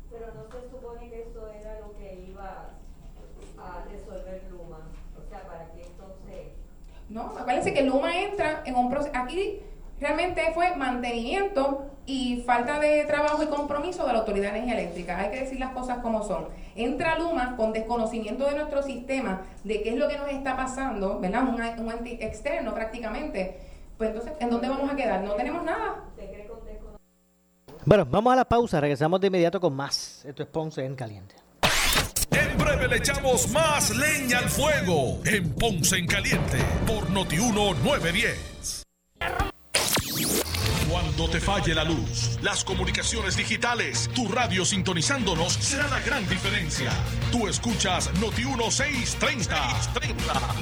Pero 0.08 0.26
no 0.32 0.44
se 0.44 0.70
supone 0.70 1.10
que 1.10 1.20
esto 1.20 1.48
era 1.48 1.80
lo 1.80 1.96
que 1.96 2.24
iba 2.28 2.68
a 3.58 3.84
resolver 3.90 4.44
Luma. 4.52 4.88
O 5.18 5.28
sea, 5.28 5.40
para 5.48 5.72
que 5.72 5.82
entonces... 5.82 6.52
No, 7.08 7.22
acuérdense 7.36 7.74
que 7.74 7.82
Luma 7.82 8.16
entra 8.16 8.62
en 8.66 8.76
un 8.76 8.88
proceso. 8.88 9.10
Aquí 9.16 9.64
realmente 10.00 10.42
fue 10.54 10.74
mantenimiento 10.76 11.86
y 12.06 12.42
falta 12.46 12.80
de 12.80 13.04
trabajo 13.04 13.42
y 13.42 13.46
compromiso 13.46 14.06
de 14.06 14.12
la 14.12 14.20
Autoridad 14.20 14.52
de 14.52 14.58
Energía 14.58 14.80
Eléctrica. 14.80 15.18
Hay 15.18 15.30
que 15.30 15.40
decir 15.40 15.60
las 15.60 15.72
cosas 15.72 15.98
como 15.98 16.24
son. 16.24 16.48
Entra 16.74 17.18
Luma 17.18 17.56
con 17.56 17.72
desconocimiento 17.72 18.46
de 18.46 18.56
nuestro 18.56 18.82
sistema, 18.82 19.42
de 19.62 19.82
qué 19.82 19.90
es 19.90 19.96
lo 19.96 20.08
que 20.08 20.16
nos 20.16 20.28
está 20.28 20.56
pasando, 20.56 21.20
¿verdad? 21.20 21.42
Un, 21.42 21.84
un 21.84 21.92
ente 21.92 22.24
externo 22.24 22.74
prácticamente. 22.74 23.58
Pues 23.96 24.10
entonces, 24.10 24.32
¿en 24.40 24.50
dónde 24.50 24.68
vamos 24.68 24.90
a 24.90 24.96
quedar? 24.96 25.22
No 25.22 25.34
tenemos 25.34 25.62
nada. 25.62 26.04
Bueno, 27.84 28.04
vamos 28.04 28.32
a 28.32 28.36
la 28.36 28.44
pausa, 28.44 28.80
regresamos 28.80 29.20
de 29.20 29.28
inmediato 29.28 29.60
con 29.60 29.74
más. 29.74 30.24
Esto 30.24 30.42
es 30.42 30.48
Ponce 30.48 30.84
en 30.84 30.94
Caliente. 30.94 31.34
En 32.30 32.58
breve 32.58 32.88
le 32.88 32.96
echamos 32.96 33.50
más 33.50 33.90
leña 33.96 34.38
al 34.38 34.48
fuego 34.48 35.18
en 35.24 35.52
Ponce 35.54 35.96
en 35.96 36.06
Caliente 36.06 36.58
por 36.86 37.10
Notiuno 37.10 37.74
910. 37.82 38.84
Cuando 40.90 41.30
te 41.30 41.40
falle 41.40 41.72
la 41.72 41.84
luz, 41.84 42.36
las 42.42 42.64
comunicaciones 42.64 43.36
digitales, 43.36 44.10
tu 44.12 44.26
radio 44.26 44.64
sintonizándonos 44.64 45.52
será 45.52 45.86
la 45.86 46.00
gran 46.00 46.28
diferencia. 46.28 46.90
Tú 47.30 47.46
escuchas 47.46 48.12
Noti 48.14 48.44
1630. 48.44 49.54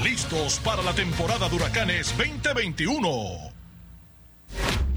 Listos 0.05 0.61
para 0.63 0.83
la 0.83 0.93
temporada 0.93 1.49
de 1.49 1.57
huracanes 1.57 2.15
2021. 2.19 3.09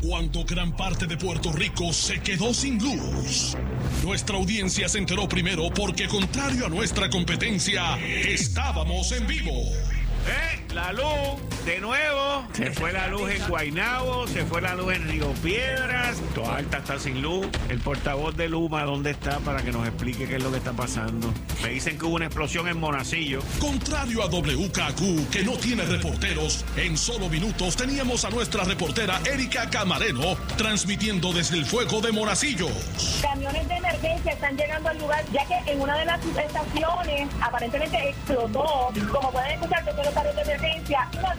Cuando 0.02 0.44
gran 0.44 0.76
parte 0.76 1.08
de 1.08 1.16
Puerto 1.16 1.54
Rico 1.54 1.94
se 1.94 2.20
quedó 2.20 2.54
sin 2.54 2.84
luz. 2.84 3.56
Nuestra 4.04 4.36
audiencia 4.36 4.90
se 4.90 4.98
enteró 4.98 5.30
primero 5.30 5.70
porque, 5.74 6.10
contrario 6.10 6.66
a 6.66 6.70
nuestra 6.70 7.10
competencia, 7.10 7.98
estábamos 8.00 9.14
en 9.14 9.26
vivo. 9.28 9.54
¡Eh! 10.28 10.62
La 10.74 10.94
luz, 10.94 11.04
de 11.66 11.82
nuevo. 11.82 12.46
Se 12.54 12.72
fue 12.72 12.94
la 12.94 13.08
luz 13.08 13.30
en 13.30 13.46
Guainabo, 13.46 14.26
se 14.28 14.46
fue 14.46 14.62
la 14.62 14.74
luz 14.74 14.94
en 14.94 15.08
Río 15.10 15.34
Piedras. 15.44 16.22
Toda 16.34 16.58
Alta 16.58 16.78
está 16.78 16.98
sin 16.98 17.22
luz. 17.22 17.46
El 17.68 17.80
portavoz 17.80 18.38
de 18.38 18.48
Luma, 18.48 18.84
¿dónde 18.86 19.12
está? 19.12 19.40
Para 19.40 19.62
que 19.62 19.72
nos 19.72 19.86
explique 19.86 20.28
qué 20.28 20.38
es 20.38 20.44
lo 20.44 20.50
que 20.50 20.60
está 20.60 20.72
pasando. 20.72 21.34
Me 21.62 21.70
dicen 21.70 21.98
que 21.98 22.06
hubo 22.06 22.16
una 22.16 22.26
explosión 22.26 22.70
en 22.70 22.80
Monacillo. 22.80 23.42
Contrario 23.60 24.24
a 24.24 24.28
WKQ, 24.28 25.30
que 25.30 25.44
no 25.44 25.58
tiene 25.58 25.84
reporteros, 25.84 26.64
en 26.78 26.98
solo 26.98 27.28
minutos 27.28 27.76
teníamos 27.76 28.24
a 28.24 28.30
nuestra 28.30 28.64
reportera 28.64 29.20
Erika 29.26 29.70
Camareno 29.70 30.38
transmitiendo 30.58 31.34
desde 31.34 31.58
el 31.58 31.66
fuego 31.66 32.00
de 32.00 32.14
Monacillos. 32.14 33.20
Camiones 33.22 33.68
de 33.68 33.76
emergencia 33.76 34.32
están 34.32 34.56
llegando 34.56 34.90
al 34.90 34.98
lugar, 34.98 35.26
ya 35.34 35.46
que 35.46 35.72
en 35.72 35.82
una 35.82 35.98
de 35.98 36.06
las 36.06 36.26
estaciones 36.26 37.30
aparentemente 37.42 38.10
explotó. 38.10 38.90
Como 39.12 39.32
pueden 39.32 39.52
escuchar, 39.52 39.84
que 39.84 39.92
de 40.44 40.61
nube 40.62 41.31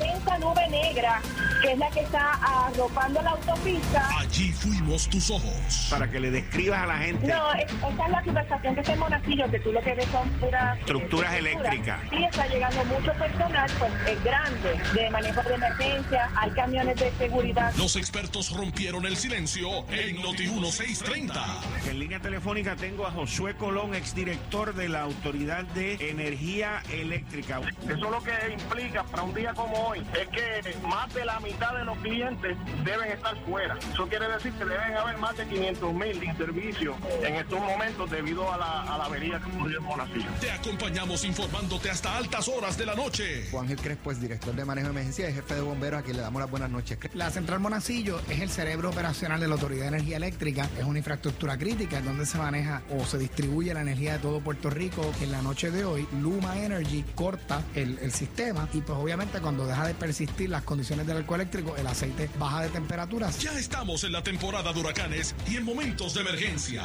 negra 0.93 1.23
que 1.63 1.73
es 1.73 1.79
la 1.79 1.91
que 1.91 2.01
está 2.01 2.33
arropando 2.43 3.23
la 3.23 3.31
autopista. 3.31 4.09
Allí 4.19 4.51
fuimos 4.51 5.09
tus 5.09 5.31
ojos. 5.31 5.87
Para 5.91 6.11
que 6.11 6.19
le 6.19 6.31
describas 6.33 6.83
a 6.83 6.87
la 6.87 6.99
gente. 6.99 7.29
No, 7.29 7.53
esta 7.53 7.89
es 7.89 8.11
la 8.11 8.25
situación 8.25 8.75
que 8.75 8.81
está 8.81 8.93
en 8.93 8.99
Monacillo, 8.99 9.51
que 9.51 9.61
tú 9.61 9.73
lo 9.73 9.81
que 9.81 9.95
ves 9.95 10.07
son 10.07 10.29
puras... 10.41 10.79
Estructuras 10.81 11.35
eléctricas. 11.35 12.01
Sí, 12.11 12.25
está 12.25 12.49
llegando 12.49 12.85
mucho 12.87 13.13
personal, 13.13 13.71
pues 13.79 13.93
es 14.09 14.25
grande, 14.25 14.81
de 14.93 15.11
manejo 15.11 15.43
de 15.43 15.55
emergencia, 15.55 16.31
hay 16.35 16.51
camiones 16.51 16.99
de 16.99 17.13
seguridad. 17.13 17.73
Los 17.77 17.95
expertos 17.95 18.51
rompieron 18.51 19.07
el 19.07 19.17
silencio 19.17 19.89
en 19.89 20.21
Noti 20.21 20.49
1630. 20.49 21.45
En 21.89 21.99
línea 22.01 22.19
telefónica 22.19 22.75
tengo 22.75 23.07
a 23.07 23.13
Josué 23.13 23.55
Colón, 23.55 23.95
exdirector 23.95 24.75
de 24.75 24.89
la 24.89 25.03
Autoridad 25.03 25.63
de 25.67 26.11
Energía 26.11 26.83
Eléctrica. 26.91 27.61
Eso 27.85 27.93
es 27.93 28.01
lo 28.01 28.21
que 28.21 28.33
implica 28.53 29.05
para 29.05 29.23
un 29.23 29.35
día 29.35 29.55
como 29.55 29.77
hoy 29.89 30.03
es 30.13 30.29
que 30.29 30.71
más 30.83 31.13
de 31.15 31.25
la 31.25 31.41
mitad 31.41 31.75
de 31.77 31.85
los 31.85 31.97
clientes 31.99 32.57
deben 32.85 33.11
estar 33.11 33.37
fuera. 33.45 33.79
Eso 33.93 34.07
quiere 34.09 34.29
decir 34.29 34.53
que 34.53 34.65
deben 34.65 34.97
haber 34.97 35.19
más 35.19 35.37
de 35.37 35.47
500 35.47 35.95
mil 35.95 36.21
sin 36.21 36.37
servicio 36.37 36.97
en 37.23 37.35
estos 37.37 37.61
momentos 37.61 38.11
debido 38.11 38.53
a 38.53 38.57
la, 38.57 38.83
a 38.83 38.99
la 38.99 39.05
avería 39.05 39.41
que 39.41 39.51
ocurrió 39.51 39.79
en 39.79 39.85
Monacillo. 39.85 40.29
Te 40.41 40.51
acompañamos 40.51 41.25
informándote 41.25 41.91
hasta 41.91 42.17
altas 42.17 42.49
horas 42.49 42.77
de 42.77 42.87
la 42.87 42.95
noche. 42.95 43.49
Juan 43.51 43.69
Gil 43.69 43.81
Crespo 43.81 44.13
es 44.13 44.21
director 44.21 44.55
de 44.55 44.65
manejo 44.65 44.89
de 44.89 44.93
emergencia 44.93 45.31
y 45.31 45.35
jefe 45.35 45.55
de 45.55 45.61
bomberos 45.61 46.01
a 46.01 46.03
quien 46.03 46.17
le 46.17 46.23
damos 46.23 46.41
las 46.41 46.51
buenas 46.51 46.71
noches. 46.71 46.99
La 47.15 47.31
Central 47.31 47.61
Monacillo 47.61 48.21
es 48.29 48.41
el 48.41 48.51
cerebro 48.51 48.91
operacional 48.91 49.41
de 49.41 49.49
la 49.49 49.55
Autoridad 49.55 49.83
de 49.83 49.89
Energía 49.89 50.17
Eléctrica. 50.17 50.69
Es 50.79 50.85
una 50.85 50.99
infraestructura 50.99 51.57
crítica 51.59 51.99
en 51.99 52.05
donde 52.05 52.27
se 52.27 52.39
maneja 52.39 52.83
o 52.91 53.05
se 53.05 53.19
distribuye 53.19 53.73
la 53.75 53.83
energía 53.83 54.15
de 54.15 54.19
todo 54.19 54.41
Puerto 54.41 54.71
Rico. 54.71 55.13
En 55.21 55.33
la 55.33 55.43
noche 55.43 55.71
de 55.71 55.85
hoy, 55.85 56.07
Luma 56.21 56.59
Energy 56.59 57.05
corta 57.15 57.63
el, 57.75 57.99
el 57.99 58.13
sistema 58.13 58.69
y 58.73 58.81
pues 58.81 58.99
obviamente 58.99 59.41
cuando 59.41 59.67
deja 59.67 59.87
de 59.87 59.95
persistir 59.95 60.51
las 60.51 60.63
condiciones 60.73 61.07
del 61.07 61.19
arco 61.19 61.35
eléctrico, 61.35 61.77
el 61.77 61.87
aceite 61.87 62.31
baja 62.39 62.63
de 62.63 62.71
temperaturas. 62.71 63.39
Ya 63.39 63.53
estamos 63.59 64.05
en 64.05 64.13
la 64.13 64.23
temporada 64.23 64.73
de 64.73 64.81
huracanes 64.81 65.35
y 65.47 65.57
en 65.57 65.65
momentos 65.65 66.15
de 66.15 66.23
emergencia. 66.23 66.83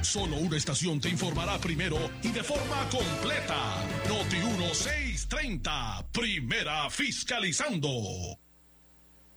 Solo 0.00 0.36
una 0.36 0.56
estación 0.56 1.00
te 1.00 1.10
informará 1.10 1.58
primero 1.58 1.98
y 2.22 2.28
de 2.28 2.42
forma 2.42 2.88
completa. 2.88 3.84
Noti 4.08 4.36
1630, 4.36 6.06
primera 6.12 6.88
fiscalizando. 6.88 8.45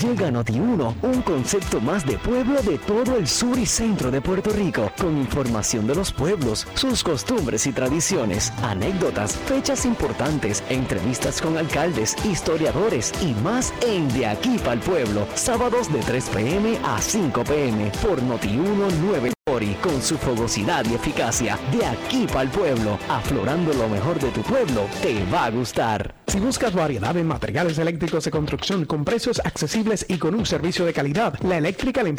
Llega 0.00 0.28
a 0.28 0.30
Noti1, 0.30 0.94
un 1.02 1.22
concepto 1.22 1.78
más 1.78 2.06
de 2.06 2.16
pueblo 2.16 2.62
de 2.62 2.78
todo 2.78 3.18
el 3.18 3.26
sur 3.26 3.58
y 3.58 3.66
centro 3.66 4.10
de 4.10 4.22
Puerto 4.22 4.50
Rico, 4.50 4.90
con 4.98 5.18
información 5.18 5.86
de 5.86 5.94
los 5.94 6.10
pueblos, 6.10 6.66
sus 6.74 7.02
costumbres 7.02 7.66
y 7.66 7.72
tradiciones, 7.72 8.50
anécdotas, 8.62 9.36
fechas 9.36 9.84
importantes, 9.84 10.62
entrevistas 10.70 11.42
con 11.42 11.58
alcaldes, 11.58 12.16
historiadores 12.24 13.12
y 13.20 13.34
más 13.42 13.74
en 13.86 14.08
De 14.14 14.26
aquí 14.26 14.56
para 14.58 14.74
el 14.74 14.80
pueblo, 14.80 15.26
sábados 15.34 15.92
de 15.92 16.00
3 16.00 16.28
pm 16.30 16.78
a 16.82 16.98
5 17.02 17.44
pm 17.44 17.90
por 18.02 18.22
Noti1 18.22 18.92
9 19.02 19.39
Ori, 19.50 19.76
con 19.82 20.00
su 20.02 20.16
fogosidad 20.16 20.84
y 20.86 20.94
eficacia, 20.94 21.58
de 21.72 21.84
aquí 21.84 22.26
para 22.26 22.42
el 22.42 22.48
pueblo, 22.50 22.98
aflorando 23.08 23.72
lo 23.74 23.88
mejor 23.88 24.18
de 24.18 24.30
tu 24.30 24.42
pueblo, 24.42 24.86
te 25.02 25.24
va 25.32 25.46
a 25.46 25.50
gustar. 25.50 26.14
Si 26.30 26.38
buscas 26.38 26.72
variedad 26.72 27.16
en 27.16 27.26
materiales 27.26 27.76
eléctricos 27.78 28.24
de 28.24 28.30
construcción 28.30 28.84
con 28.84 29.04
precios 29.04 29.40
accesibles 29.44 30.06
y 30.08 30.18
con 30.18 30.36
un 30.36 30.46
servicio 30.46 30.84
de 30.84 30.92
calidad, 30.92 31.34
la 31.42 31.58
Eléctrica 31.58 32.02
en 32.02 32.16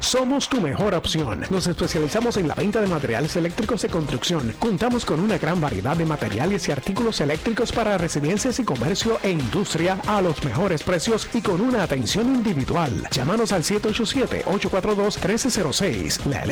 somos 0.00 0.48
tu 0.48 0.60
mejor 0.60 0.94
opción. 0.94 1.46
Nos 1.48 1.66
especializamos 1.66 2.36
en 2.36 2.48
la 2.48 2.54
venta 2.54 2.82
de 2.82 2.88
materiales 2.88 3.34
eléctricos 3.36 3.80
de 3.80 3.88
construcción. 3.88 4.54
Contamos 4.58 5.06
con 5.06 5.20
una 5.20 5.38
gran 5.38 5.58
variedad 5.60 5.96
de 5.96 6.04
materiales 6.04 6.68
y 6.68 6.72
artículos 6.72 7.22
eléctricos 7.22 7.72
para 7.72 7.96
residencias 7.96 8.58
y 8.58 8.64
comercio 8.64 9.18
e 9.22 9.30
industria 9.30 9.98
a 10.06 10.20
los 10.20 10.44
mejores 10.44 10.82
precios 10.82 11.26
y 11.32 11.40
con 11.40 11.62
una 11.62 11.84
atención 11.84 12.34
individual. 12.34 13.08
Llámanos 13.10 13.52
al 13.52 13.62
787-842-1306. 13.62 16.26
La 16.26 16.42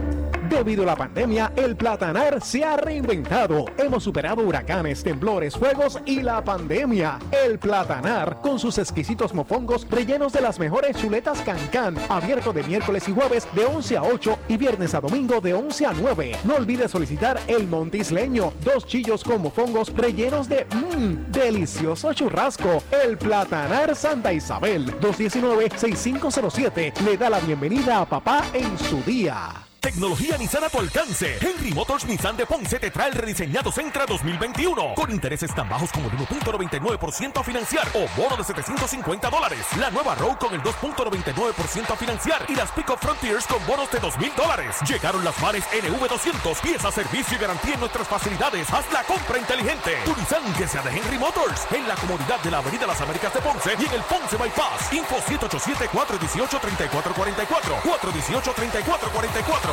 Debido 0.53 0.83
a 0.83 0.85
la 0.85 0.95
pandemia, 0.95 1.51
el 1.55 1.75
platanar 1.75 2.39
se 2.39 2.63
ha 2.63 2.77
reinventado. 2.77 3.65
Hemos 3.75 4.03
superado 4.03 4.43
huracanes, 4.43 5.01
temblores, 5.01 5.57
fuegos 5.57 5.99
y 6.05 6.21
la 6.21 6.43
pandemia. 6.43 7.17
El 7.31 7.57
platanar, 7.57 8.39
con 8.39 8.59
sus 8.59 8.77
exquisitos 8.77 9.33
mofongos 9.33 9.87
rellenos 9.89 10.31
de 10.31 10.41
las 10.41 10.59
mejores 10.59 10.95
chuletas 10.95 11.41
cancán, 11.41 11.97
abierto 12.07 12.53
de 12.53 12.61
miércoles 12.63 13.09
y 13.09 13.13
jueves 13.13 13.47
de 13.55 13.65
11 13.65 13.97
a 13.97 14.03
8 14.03 14.37
y 14.47 14.57
viernes 14.57 14.93
a 14.93 15.01
domingo 15.01 15.41
de 15.41 15.55
11 15.55 15.87
a 15.87 15.93
9. 15.93 16.35
No 16.43 16.57
olvides 16.57 16.91
solicitar 16.91 17.39
el 17.47 17.67
montisleño, 17.67 18.53
dos 18.63 18.85
chillos 18.85 19.23
con 19.23 19.41
mofongos 19.41 19.91
rellenos 19.91 20.47
de 20.47 20.65
mmm, 20.65 21.31
delicioso 21.31 22.13
churrasco. 22.13 22.83
El 23.03 23.17
platanar 23.17 23.95
Santa 23.95 24.31
Isabel, 24.31 24.85
219-6507, 25.01 26.99
le 26.99 27.17
da 27.17 27.31
la 27.31 27.39
bienvenida 27.39 28.01
a 28.01 28.05
papá 28.05 28.43
en 28.53 28.77
su 28.77 29.01
día. 29.01 29.63
Tecnología 29.83 30.37
Nissan 30.37 30.63
a 30.63 30.69
tu 30.69 30.79
alcance. 30.79 31.37
Henry 31.41 31.73
Motors 31.73 32.05
Nissan 32.05 32.37
de 32.37 32.45
Ponce 32.45 32.79
te 32.79 32.89
trae 32.89 33.09
el 33.09 33.15
rediseñado 33.15 33.69
Sentra 33.69 34.05
2021 34.05 34.93
con 34.95 35.11
intereses 35.11 35.53
tan 35.53 35.67
bajos 35.67 35.91
como 35.91 36.09
el 36.09 36.17
1.99% 36.19 37.41
a 37.41 37.43
financiar 37.43 37.85
o 37.93 38.07
bono 38.15 38.37
de 38.37 38.45
750 38.45 39.29
dólares. 39.29 39.59
La 39.77 39.91
nueva 39.91 40.15
Rogue 40.15 40.37
con 40.39 40.53
el 40.53 40.61
2.99% 40.61 41.91
a 41.91 41.97
financiar 41.97 42.45
y 42.47 42.55
las 42.55 42.71
Pico 42.71 42.95
Frontiers 42.95 43.45
con 43.45 43.59
bonos 43.67 43.91
de 43.91 43.99
2.000 43.99 44.33
dólares. 44.35 44.77
Llegaron 44.87 45.21
las 45.25 45.37
mares 45.41 45.65
NV200, 45.65 46.61
pieza, 46.61 46.89
servicio 46.89 47.35
y 47.35 47.41
garantía 47.41 47.73
en 47.73 47.81
nuestras 47.81 48.07
facilidades. 48.07 48.71
Haz 48.71 48.89
la 48.93 49.03
compra 49.03 49.37
inteligente. 49.37 49.97
Tu 50.05 50.15
Nissan 50.15 50.53
que 50.53 50.65
sea 50.65 50.81
de 50.81 50.97
Henry 50.97 51.17
Motors 51.17 51.67
en 51.71 51.85
la 51.89 51.95
comodidad 51.95 52.39
de 52.39 52.51
la 52.51 52.59
Avenida 52.59 52.87
Las 52.87 53.01
Américas 53.01 53.33
de 53.33 53.41
Ponce 53.41 53.71
y 53.77 53.85
en 53.85 53.91
el 53.91 54.01
Ponce 54.03 54.37
Bypass. 54.37 54.93
Info 54.93 55.17
787-418-3444. 55.17 57.81
418-3444. 57.83 59.72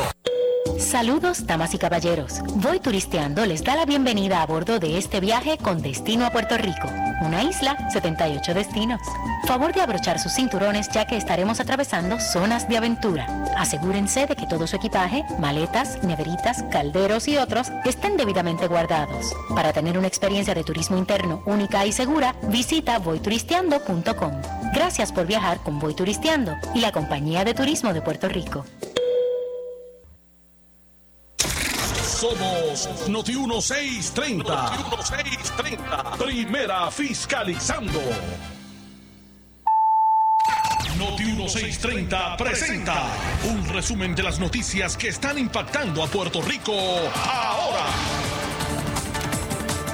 Saludos, 0.77 1.45
damas 1.45 1.73
y 1.73 1.77
caballeros. 1.77 2.41
Voy 2.55 2.79
Turisteando 2.79 3.45
les 3.45 3.63
da 3.63 3.75
la 3.75 3.85
bienvenida 3.85 4.41
a 4.41 4.45
bordo 4.45 4.79
de 4.79 4.97
este 4.97 5.19
viaje 5.19 5.57
con 5.57 5.81
destino 5.81 6.25
a 6.25 6.31
Puerto 6.31 6.57
Rico, 6.57 6.87
una 7.21 7.43
isla, 7.43 7.89
78 7.91 8.53
destinos. 8.53 8.99
Favor 9.47 9.73
de 9.73 9.81
abrochar 9.81 10.19
sus 10.19 10.33
cinturones 10.33 10.89
ya 10.89 11.05
que 11.05 11.17
estaremos 11.17 11.59
atravesando 11.59 12.19
zonas 12.19 12.67
de 12.67 12.77
aventura. 12.77 13.27
Asegúrense 13.57 14.27
de 14.27 14.35
que 14.35 14.47
todo 14.47 14.67
su 14.67 14.75
equipaje, 14.75 15.23
maletas, 15.39 16.03
neveritas, 16.03 16.63
calderos 16.71 17.27
y 17.27 17.37
otros 17.37 17.71
estén 17.85 18.17
debidamente 18.17 18.67
guardados. 18.67 19.33
Para 19.55 19.73
tener 19.73 19.97
una 19.97 20.07
experiencia 20.07 20.53
de 20.53 20.63
turismo 20.63 20.97
interno 20.97 21.41
única 21.45 21.85
y 21.85 21.91
segura, 21.91 22.35
visita 22.49 22.99
voyturisteando.com. 22.99 24.41
Gracias 24.73 25.11
por 25.11 25.25
viajar 25.25 25.59
con 25.59 25.79
Voy 25.79 25.93
Turisteando 25.93 26.55
y 26.73 26.81
la 26.81 26.91
Compañía 26.91 27.45
de 27.45 27.53
Turismo 27.53 27.93
de 27.93 28.01
Puerto 28.01 28.27
Rico. 28.27 28.65
Somos 32.21 33.07
Noti 33.09 33.35
1630. 33.35 34.43
Noti 34.43 34.83
1630. 34.83 36.17
Primera 36.19 36.91
fiscalizando. 36.91 37.99
Noti 40.99 41.23
630 41.23 42.37
presenta 42.37 43.07
un 43.49 43.67
resumen 43.69 44.13
de 44.13 44.21
las 44.21 44.39
noticias 44.39 44.95
que 44.97 45.07
están 45.07 45.39
impactando 45.39 46.03
a 46.03 46.05
Puerto 46.05 46.43
Rico 46.43 46.75
ahora. 47.25 47.85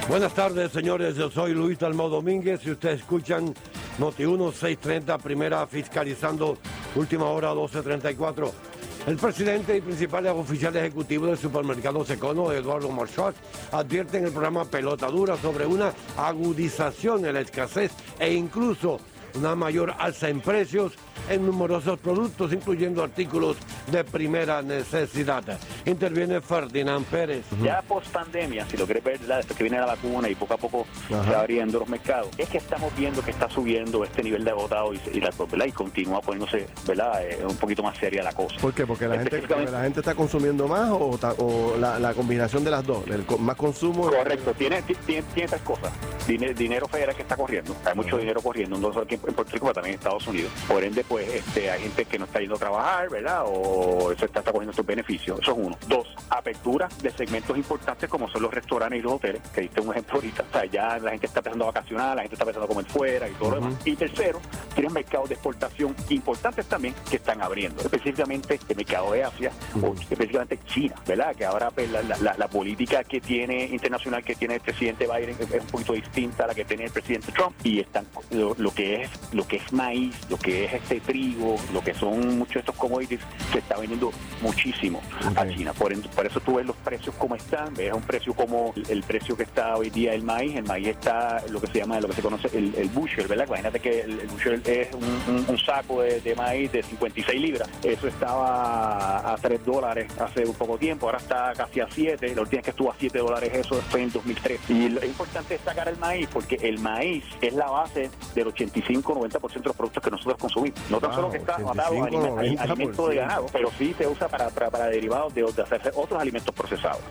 Buenas 0.10 0.34
tardes, 0.34 0.74
señores. 0.74 1.16
Yo 1.16 1.32
soy 1.32 1.54
Luis 1.54 1.80
Dalmau 1.80 2.10
Domínguez 2.10 2.60
y 2.66 2.72
ustedes 2.72 3.00
escuchan 3.00 3.54
Noti 4.00 4.26
1 4.26 4.52
630, 4.52 5.18
primera 5.20 5.66
fiscalizando, 5.66 6.58
última 6.94 7.28
hora 7.28 7.54
1234. 7.54 8.66
El 9.08 9.15
presidente 9.15 9.78
y 9.78 9.80
principales 9.80 10.34
oficiales 10.34 10.84
ejecutivos 10.84 11.30
del 11.30 11.38
supermercado 11.38 12.04
Secono, 12.04 12.52
Eduardo 12.52 12.89
Marchot, 12.89 13.34
advierten 13.72 14.20
en 14.20 14.26
el 14.26 14.34
programa 14.34 14.65
Pelota 14.65 15.08
Dura 15.08 15.38
sobre 15.38 15.65
una 15.65 15.93
agudización 16.17 17.26
en 17.26 17.36
la 17.36 17.39
escasez 17.39 17.93
e 18.20 18.34
incluso 18.34 19.00
una 19.36 19.56
mayor 19.56 19.96
alza 19.98 20.28
en 20.28 20.41
precios 20.41 20.91
en 21.30 21.45
numerosos 21.45 21.99
productos, 21.99 22.53
incluyendo 22.53 23.03
artículos 23.03 23.58
de 23.91 24.03
primera 24.03 24.62
necesidad. 24.62 25.43
Interviene 25.86 26.41
Ferdinand 26.41 27.06
Pérez. 27.06 27.45
Ya 27.63 27.82
post 27.82 28.08
pandemia, 28.12 28.65
si 28.69 28.77
lo 28.77 28.86
quieres 28.86 29.03
ver, 29.03 29.19
después 29.19 29.58
que 29.58 29.63
viene 29.63 29.80
la 29.80 29.86
vacuna 29.88 30.30
y 30.30 30.36
poco 30.36 30.53
a 30.53 30.58
poco 30.58 30.86
se 31.08 31.13
va 31.15 31.39
abriendo 31.41 31.80
los 31.80 31.88
mercados, 31.89 32.30
es 32.38 32.49
que 32.49 32.58
estamos 32.58 32.95
viendo 32.95 33.21
que 33.21 33.32
está 33.32 33.49
subiendo 33.49 34.03
este 34.03 34.23
nivel 34.23 34.43
de 34.43 34.51
agotado 34.51 34.93
y, 34.93 34.99
y, 35.13 35.19
la, 35.21 35.32
¿verdad? 35.49 35.65
y 35.65 35.71
continúa 35.71 36.21
poniéndose 36.21 36.67
¿verdad? 36.86 37.21
Eh, 37.25 37.39
un 37.47 37.58
poquito 37.58 37.84
más 37.84 37.97
seria 37.97 38.23
la 38.23 38.34
cosa. 38.34 38.56
¿Por 38.62 38.73
qué? 38.73 38.86
Porque 38.86 39.08
la, 39.08 39.17
gente, 39.19 39.41
la 39.71 39.84
gente 39.84 39.99
está 39.99 40.15
consumiendo 40.15 40.67
más 40.67 40.89
o, 40.91 41.17
ta- 41.17 41.34
o 41.38 41.75
la, 41.77 41.99
la 41.99 42.13
combinación 42.13 42.63
de 42.63 42.71
las 42.71 42.86
dos, 42.86 43.06
el 43.08 43.25
más 43.39 43.56
consumo. 43.56 44.10
Correcto, 44.10 44.53
tiene, 44.53 44.82
ti- 44.82 44.95
tiene, 45.06 45.23
tiene 45.34 45.49
tres 45.49 45.62
cosas. 45.62 45.91
Dine- 46.27 46.53
dinero 46.53 46.88
federal 46.88 47.15
que 47.15 47.21
está 47.21 47.36
corriendo, 47.36 47.75
hay 47.86 47.95
mucho 47.95 48.17
dinero 48.17 48.41
corriendo, 48.41 48.77
no 48.77 48.89
solo 48.91 49.03
aquí 49.06 49.15
en 49.15 49.21
Puerto 49.21 49.43
Rico, 49.43 49.65
pero 49.65 49.73
también 49.75 49.93
en 49.95 49.99
Estados 49.99 50.27
Unidos. 50.27 50.51
Por 50.67 50.84
ende, 50.84 51.03
pues 51.08 51.28
este, 51.34 51.70
hay 51.72 51.82
gente 51.84 52.06
que 52.06 52.20
no 52.20 52.26
está 52.26 52.39
yendo 52.39 52.56
a 52.56 52.60
trabajar, 52.60 53.10
¿verdad? 53.10 53.43
O 53.48 54.13
se 54.17 54.26
está, 54.26 54.39
está 54.39 54.52
cogiendo 54.52 54.72
estos 54.72 54.86
beneficios. 54.86 55.39
Eso 55.41 55.52
es 55.52 55.58
uno. 55.58 55.78
Dos, 55.88 56.08
apertura 56.30 56.88
de 57.02 57.12
segmentos 57.12 57.58
importantes 57.58 58.10
como 58.10 58.28
son 58.30 58.41
los 58.43 58.54
restaurantes 58.54 59.00
y 59.00 59.02
los 59.02 59.13
hoteles, 59.13 59.41
que 59.54 59.62
diste 59.62 59.82
un 59.82 59.91
ejemplo 59.91 60.15
ahorita. 60.15 60.43
O 60.50 60.54
sea, 60.54 60.65
ya 60.65 60.98
la 61.00 61.12
gente 61.12 61.28
está 61.28 61.39
empezando 61.39 61.65
a 61.65 61.67
vacacionar, 61.72 62.15
la 62.15 62.22
gente 62.24 62.36
está 62.36 62.43
empezando 62.43 62.65
a 62.65 62.67
comer 62.67 62.86
fuera 62.86 63.28
y 63.30 63.34
todo 63.34 63.52
lo 63.52 63.56
demás. 63.58 63.74
Y 63.86 63.96
tercero, 63.96 64.39
tienes 64.76 64.91
mercados 64.93 65.30
de 65.30 65.36
exportación 65.36 65.96
importantes 66.10 66.65
también 66.67 66.93
que 67.10 67.15
están 67.17 67.41
abriendo, 67.41 67.82
específicamente 67.82 68.60
el 68.70 68.76
mercado 68.76 69.12
de 69.13 69.24
Asia 69.24 69.52
o 69.82 69.93
específicamente 69.93 70.60
China, 70.65 70.96
¿verdad? 71.06 71.36
Que 71.36 71.46
ahora 71.46 71.72
pues, 71.72 71.89
la, 71.91 72.02
la- 72.04 72.36
la 72.38 72.48
política 72.48 73.04
que 73.04 73.20
tiene 73.22 73.65
internacional 73.65 74.24
que 74.24 74.36
tiene 74.36 74.56
el 74.56 74.62
presidente 74.62 75.06
Biden 75.08 75.36
es 75.39 75.52
es 75.52 75.62
un 75.62 75.67
poquito 75.67 75.93
distinta 75.93 76.43
a 76.43 76.48
la 76.48 76.54
que 76.56 76.65
tiene 76.65 76.86
el 76.86 76.91
presidente 76.91 77.32
Trump 77.32 77.54
y 77.63 77.80
están 77.80 78.06
lo, 78.32 78.54
lo 78.58 78.72
que 78.74 79.04
es 79.04 79.10
lo 79.34 79.48
que 79.48 79.58
es 79.58 79.74
maíz, 79.74 80.15
lo 80.30 80.38
que 80.38 80.65
es 80.65 80.74
este 80.74 80.97
trigo, 81.00 81.56
lo 81.74 81.82
que 81.82 81.94
son 81.94 82.38
muchos 82.38 82.54
de 82.56 82.60
estos 82.62 82.76
commodities 82.76 83.20
se 83.52 83.60
está 83.60 83.78
vendiendo 83.78 84.12
muchísimo 84.42 85.02
a 85.36 85.48
China. 85.48 85.74
Por, 85.74 85.92
eso 86.26 86.40
tú 86.42 86.56
ves 86.56 86.66
los 86.66 86.76
precios 86.78 87.16
como 87.16 87.36
están, 87.36 87.74
ves 87.74 87.94
un 87.94 88.02
precio 88.02 88.34
como 88.34 88.74
el, 88.76 88.90
el 88.90 89.04
precio 89.04 89.36
que 89.38 89.44
está 89.44 89.76
hoy 89.76 89.90
día 89.90 90.14
el 90.14 90.24
maíz, 90.24 90.56
el 90.56 90.64
maíz 90.66 90.88
está 90.90 91.44
lo 91.50 91.60
que 91.62 91.68
se 91.68 91.80
llama, 91.80 92.00
lo 92.00 92.08
que 92.08 92.16
se 92.16 92.22
conoce 92.22 92.50
el, 92.58 92.74
el 92.76 92.90
bushel, 92.90 93.28
¿verdad? 93.28 93.46
Imagínate 93.48 93.80
que 93.80 94.02
el, 94.02 94.20
el 94.20 94.28
bushel 94.28 94.62
es 94.66 94.90
un, 94.94 95.04
un- 95.36 95.46
un 95.48 95.58
saco 95.58 96.02
de, 96.02 96.20
de 96.22 96.36
maíz 96.36 96.72
de 96.72 96.84
56 96.84 97.40
libras. 97.42 97.70
Eso 97.84 98.08
estaba 98.08 99.34
a 99.34 99.36
3 99.38 99.66
dólares 99.66 100.12
hace 100.20 100.46
un 100.46 100.54
poco 100.56 100.78
tiempo, 100.78 101.06
ahora 101.08 101.18
está 101.20 101.54
casi 101.56 101.80
a 101.80 101.88
7. 101.90 102.36
La 102.36 102.42
última 102.42 102.58
vez 102.58 102.64
que 102.66 102.72
estuvo 102.72 102.92
a 102.92 102.96
7 103.00 103.18
dólares 103.20 103.52
eso 103.54 103.76
fue 103.90 104.02
en 104.04 104.12
2003. 104.12 104.60
Y 104.70 104.90
lo- 104.90 105.02
es 105.02 105.08
importante 105.08 105.54
destacar 105.56 105.88
el 105.88 105.98
maíz 105.98 106.28
porque 106.32 106.56
el 106.62 106.80
maíz 106.80 107.24
es 107.42 107.54
la 107.54 107.68
base 107.70 108.10
del 108.36 108.48
85-90% 108.48 109.54
de 109.54 109.68
los 109.70 109.76
productos 109.76 110.04
que 110.04 110.12
nosotros 110.12 110.38
consumimos. 110.38 110.80
No 110.89 111.00
tan 111.00 111.10
Wow, 111.12 111.15
solo 111.15 111.32
que 111.32 111.38
está 111.38 111.56
atado 111.56 111.67
a 111.67 111.71
85, 111.71 112.08
aliment- 112.08 112.60
a- 112.60 112.63
alimento 112.63 113.08
de 113.08 113.15
90%. 113.15 113.19
ganado, 113.19 113.45
pero 113.52 113.71
sí 113.78 113.93
se 113.97 114.08
usa 114.08 114.28
para, 114.30 114.50
para, 114.50 114.69
para 114.69 114.86
derivados 114.88 115.34
de, 115.34 115.43
de 115.43 115.62
hacer 115.63 115.91
otros 115.95 116.19
alimentos 116.21 116.54
procesados. 116.56 117.02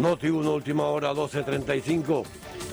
Noti 0.00 0.28
1, 0.30 0.50
última 0.54 0.84
hora 0.84 1.12
12.35. 1.12 2.24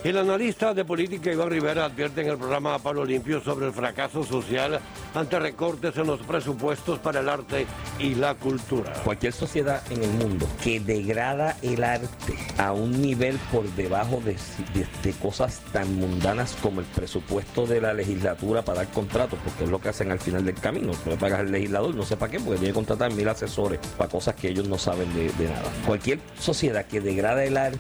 El 0.02 0.18
analista 0.18 0.74
de 0.74 0.86
política 0.86 1.30
Iván 1.34 1.50
Rivera 1.50 1.84
advierte 1.84 2.22
en 2.22 2.30
el 2.30 2.38
programa 2.38 2.80
Palo 2.80 3.04
Limpio 3.04 3.42
sobre 3.42 3.66
el 3.68 3.74
fracaso 3.74 4.24
social 4.24 4.80
ante 5.14 5.38
recortes 5.40 5.98
en 5.98 6.08
los 6.08 6.22
presupuestos 6.22 7.00
para 7.00 7.20
el 7.20 7.28
arte 7.28 7.68
y 8.00 8.16
la 8.16 8.36
cultura. 8.36 8.94
Cualquier 9.04 9.34
sociedad 9.34 9.84
en 9.92 10.02
el 10.02 10.10
mundo 10.12 10.48
que 10.64 10.80
degrada 10.80 11.58
el 11.62 11.84
arte 11.84 12.34
a 12.58 12.72
un 12.72 13.02
nivel 13.02 13.38
por 13.52 13.66
debajo 13.72 14.22
de, 14.24 14.38
de- 14.74 14.88
de 15.04 15.14
cosas 15.20 15.60
tan 15.74 15.94
mundanas 16.00 16.56
como 16.62 16.80
el 16.80 16.86
presupuesto 16.86 17.68
de 17.68 17.82
la 17.82 17.94
legislatura 17.94 18.62
para 18.62 18.84
dar 18.84 18.92
contratos, 18.92 19.38
porque 19.44 19.66
es 19.66 19.70
lo 19.70 19.82
que 19.82 19.90
hacen 19.90 20.12
al 20.12 20.20
final 20.20 20.46
del 20.46 20.56
camino. 20.56 20.94
Tú 21.04 21.10
le 21.10 21.18
pagas 21.18 21.42
al 21.42 21.52
legislador, 21.52 21.94
no 21.94 22.04
sé 22.04 22.16
para 22.16 22.32
qué, 22.32 22.40
porque 22.40 22.58
tiene 22.60 22.70
que 22.70 22.76
contratar 22.76 23.12
mil 23.12 23.28
asesores 23.28 23.82
para 23.98 24.10
cosas 24.10 24.34
que 24.36 24.48
ellos 24.48 24.66
no 24.70 24.78
saben 24.78 25.14
de, 25.14 25.30
de 25.34 25.50
nada. 25.50 25.70
Cualquier 25.86 26.20
sociedad 26.40 26.86
que 26.86 27.02
degrada 27.10 27.44
el 27.44 27.58
arte 27.58 27.80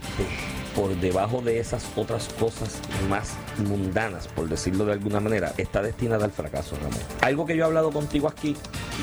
por 0.80 0.96
debajo 0.96 1.42
de 1.42 1.60
esas 1.60 1.86
otras 1.98 2.30
cosas 2.40 2.80
más 3.10 3.34
mundanas, 3.68 4.30
por 4.30 4.48
decirlo 4.48 4.86
de 4.86 4.94
alguna 4.94 5.20
manera, 5.20 5.54
está 5.58 5.82
destinada 5.82 6.24
al 6.24 6.32
fracaso, 6.32 6.78
Ramón. 6.78 6.98
Algo 7.20 7.46
que 7.46 7.58
yo 7.58 7.64
he 7.64 7.68
hablado 7.68 7.92
contigo 7.92 8.30
aquí 8.30 8.56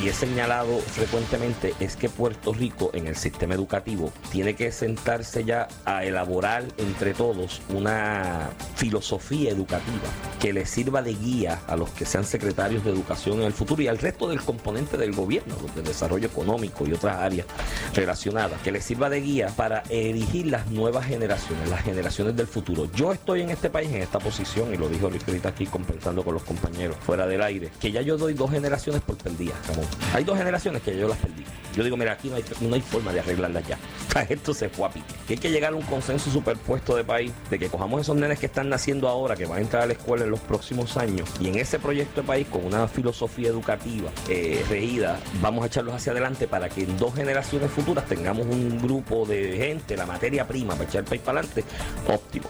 y 0.02 0.08
he 0.08 0.12
señalado 0.14 0.78
frecuentemente 0.78 1.74
es 1.78 1.96
que 1.96 2.08
Puerto 2.08 2.54
Rico 2.54 2.90
en 2.94 3.06
el 3.06 3.16
sistema 3.16 3.54
educativo 3.54 4.10
tiene 4.32 4.54
que 4.54 4.72
sentarse 4.72 5.44
ya 5.44 5.68
a 5.84 6.04
elaborar 6.04 6.64
entre 6.78 7.12
todos 7.12 7.60
una 7.68 8.48
filosofía 8.76 9.50
educativa 9.50 10.08
que 10.40 10.54
le 10.54 10.64
sirva 10.64 11.02
de 11.02 11.12
guía 11.12 11.60
a 11.66 11.76
los 11.76 11.90
que 11.90 12.06
sean 12.06 12.24
secretarios 12.24 12.84
de 12.84 12.90
educación 12.90 13.40
en 13.40 13.44
el 13.44 13.52
futuro 13.52 13.82
y 13.82 13.88
al 13.88 13.98
resto 13.98 14.28
del 14.28 14.40
componente 14.40 14.96
del 14.96 15.12
gobierno, 15.12 15.54
de 15.74 15.82
desarrollo 15.82 16.26
económico 16.26 16.86
y 16.86 16.94
otras 16.94 17.16
áreas 17.16 17.46
relacionadas, 17.94 18.60
que 18.62 18.72
les 18.72 18.84
sirva 18.84 19.10
de 19.10 19.20
guía 19.20 19.48
para 19.56 19.82
erigir 19.90 20.46
las 20.46 20.70
nuevas 20.70 21.06
generaciones, 21.06 21.65
las 21.66 21.82
generaciones 21.82 22.36
del 22.36 22.46
futuro. 22.46 22.88
Yo 22.94 23.12
estoy 23.12 23.42
en 23.42 23.50
este 23.50 23.70
país 23.70 23.90
en 23.90 24.02
esta 24.02 24.18
posición 24.18 24.72
y 24.72 24.76
lo 24.76 24.88
dijo 24.88 25.06
ahorita 25.06 25.48
aquí 25.48 25.66
compensando 25.66 26.22
con 26.22 26.34
los 26.34 26.42
compañeros 26.42 26.96
fuera 27.00 27.26
del 27.26 27.42
aire, 27.42 27.70
que 27.80 27.92
ya 27.92 28.02
yo 28.02 28.16
doy 28.16 28.34
dos 28.34 28.50
generaciones 28.50 29.02
por 29.02 29.16
perdidas, 29.16 29.56
Ramón. 29.68 29.86
Hay 30.14 30.24
dos 30.24 30.36
generaciones 30.38 30.82
que 30.82 30.96
yo 30.96 31.08
las 31.08 31.18
perdí. 31.18 31.44
Yo 31.76 31.84
digo, 31.84 31.96
mira, 31.96 32.12
aquí 32.12 32.30
no 32.30 32.36
hay, 32.36 32.44
no 32.62 32.74
hay 32.74 32.80
forma 32.80 33.12
de 33.12 33.20
arreglarlas 33.20 33.64
ya. 33.68 33.78
Esto 34.28 34.54
se 34.54 34.70
fue 34.70 34.86
a 34.86 34.90
pique. 34.90 35.14
Que 35.26 35.34
hay 35.34 35.38
que 35.38 35.50
llegar 35.50 35.74
a 35.74 35.76
un 35.76 35.82
consenso 35.82 36.30
superpuesto 36.30 36.96
de 36.96 37.04
país 37.04 37.32
de 37.50 37.58
que 37.58 37.68
cojamos 37.68 38.00
esos 38.00 38.16
nenes 38.16 38.38
que 38.38 38.46
están 38.46 38.70
naciendo 38.70 39.08
ahora, 39.08 39.36
que 39.36 39.44
van 39.44 39.58
a 39.58 39.60
entrar 39.60 39.82
a 39.82 39.86
la 39.86 39.92
escuela 39.92 40.24
en 40.24 40.30
los 40.30 40.40
próximos 40.40 40.96
años, 40.96 41.28
y 41.38 41.48
en 41.48 41.56
ese 41.56 41.78
proyecto 41.78 42.22
de 42.22 42.26
país, 42.26 42.46
con 42.48 42.64
una 42.64 42.88
filosofía 42.88 43.48
educativa 43.48 44.10
eh, 44.28 44.64
regida, 44.70 45.20
vamos 45.42 45.64
a 45.64 45.66
echarlos 45.66 45.94
hacia 45.94 46.12
adelante 46.12 46.48
para 46.48 46.70
que 46.70 46.84
en 46.84 46.96
dos 46.96 47.14
generaciones 47.14 47.70
futuras 47.70 48.06
tengamos 48.06 48.46
un 48.46 48.78
grupo 48.80 49.26
de 49.26 49.56
gente, 49.56 49.96
la 49.96 50.06
materia 50.06 50.48
prima 50.48 50.74
para 50.74 50.88
echar 50.88 51.00
el 51.00 51.08
país 51.08 51.20
para 51.20 51.40
adelante, 51.40 51.64
óptimo. 52.08 52.48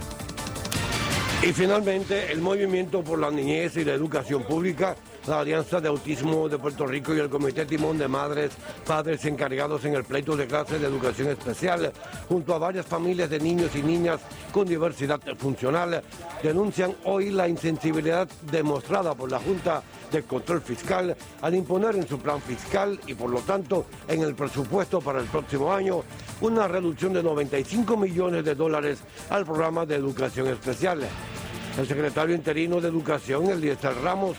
Y 1.43 1.53
finalmente, 1.53 2.33
el 2.33 2.41
Movimiento 2.41 3.05
por 3.05 3.19
la 3.19 3.31
Niñez 3.31 3.77
y 3.77 3.85
la 3.85 3.93
Educación 3.93 4.43
Pública, 4.45 4.97
la 5.29 5.41
Alianza 5.41 5.81
de 5.81 5.89
Autismo 5.89 6.49
de 6.49 6.59
Puerto 6.59 6.87
Rico 6.87 7.15
y 7.15 7.19
el 7.19 7.29
Comité 7.29 7.67
Timón 7.67 7.99
de 7.99 8.07
Madres, 8.07 8.53
Padres 8.87 9.25
encargados 9.25 9.85
en 9.85 9.95
el 9.95 10.05
pleito 10.05 10.37
de 10.37 10.47
clases 10.47 10.81
de 10.81 10.87
educación 10.87 11.29
especial, 11.29 11.93
junto 12.29 12.55
a 12.55 12.59
varias 12.59 12.87
familias 12.87 13.29
de 13.31 13.41
niños 13.41 13.75
y 13.75 13.83
niñas 13.83 14.21
con 14.53 14.67
diversidad 14.67 15.21
funcional, 15.37 16.03
denuncian 16.43 16.95
hoy 17.05 17.31
la 17.31 17.49
insensibilidad 17.49 18.29
demostrada 18.51 19.15
por 19.15 19.31
la 19.31 19.41
Junta 19.41 19.83
de 20.13 20.23
Control 20.23 20.61
Fiscal 20.61 21.17
al 21.43 21.55
imponer 21.55 21.97
en 21.97 22.07
su 22.07 22.19
plan 22.19 22.41
fiscal 22.41 22.99
y 23.07 23.15
por 23.15 23.31
lo 23.31 23.41
tanto 23.41 23.87
en 24.09 24.23
el 24.23 24.35
presupuesto 24.35 25.01
para 25.01 25.21
el 25.21 25.27
próximo 25.27 25.73
año 25.73 26.03
una 26.41 26.69
reducción 26.69 27.13
de 27.13 27.23
95 27.23 27.97
millones 27.97 28.45
de 28.45 28.55
dólares 28.55 29.01
al 29.31 29.45
programa 29.45 29.85
de 29.85 29.97
educación 29.97 30.47
especial. 30.49 31.01
El 31.79 31.87
secretario 31.87 32.35
interino 32.35 32.81
de 32.81 32.89
Educación, 32.89 33.51
Eliezer 33.51 33.95
Ramos, 34.03 34.37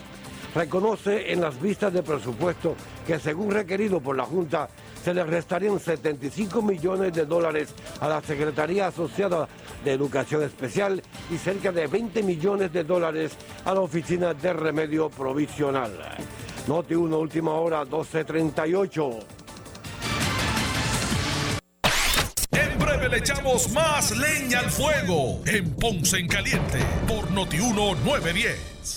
reconoce 0.57 1.31
en 1.31 1.39
las 1.39 1.61
vistas 1.61 1.93
de 1.93 2.01
presupuesto 2.01 2.75
que 3.05 3.19
según 3.19 3.51
requerido 3.51 4.01
por 4.01 4.15
la 4.17 4.25
Junta 4.25 4.67
se 5.03 5.13
le 5.13 5.23
restarían 5.23 5.79
75 5.79 6.63
millones 6.63 7.13
de 7.13 7.27
dólares 7.27 7.75
a 8.01 8.07
la 8.09 8.21
Secretaría 8.21 8.87
Asociada 8.87 9.47
de 9.85 9.91
Educación 9.93 10.41
Especial 10.41 11.03
y 11.29 11.37
cerca 11.37 11.71
de 11.71 11.85
20 11.85 12.23
millones 12.23 12.73
de 12.73 12.83
dólares 12.83 13.33
a 13.65 13.73
la 13.75 13.81
Oficina 13.81 14.33
de 14.33 14.51
Remedio 14.51 15.09
Provisional. 15.09 15.91
Noti 16.67 16.95
1, 16.95 17.19
última 17.19 17.51
hora, 17.51 17.85
12.38. 17.85 19.19
En 22.51 22.79
breve 22.79 23.09
le 23.09 23.17
echamos 23.19 23.71
más 23.73 24.17
leña 24.17 24.61
al 24.61 24.71
fuego 24.71 25.39
en 25.45 25.69
Ponce 25.75 26.17
en 26.17 26.27
Caliente 26.27 26.79
por 27.07 27.29
Noti 27.29 27.57
1910. 27.57 28.96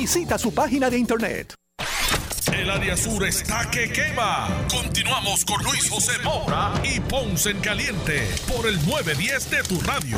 Visita 0.00 0.38
su 0.38 0.54
página 0.54 0.88
de 0.88 0.96
internet. 0.96 1.54
El 2.50 2.70
área 2.70 2.96
sur 2.96 3.22
está 3.22 3.70
que 3.70 3.92
quema. 3.92 4.48
Continuamos 4.74 5.44
con 5.44 5.62
Luis 5.62 5.90
José 5.90 6.12
Moura 6.24 6.72
y 6.82 7.00
Ponce 7.00 7.50
en 7.50 7.60
Caliente 7.60 8.26
por 8.48 8.66
el 8.66 8.76
910 8.76 9.50
de 9.50 9.62
tu 9.62 9.78
radio. 9.82 10.16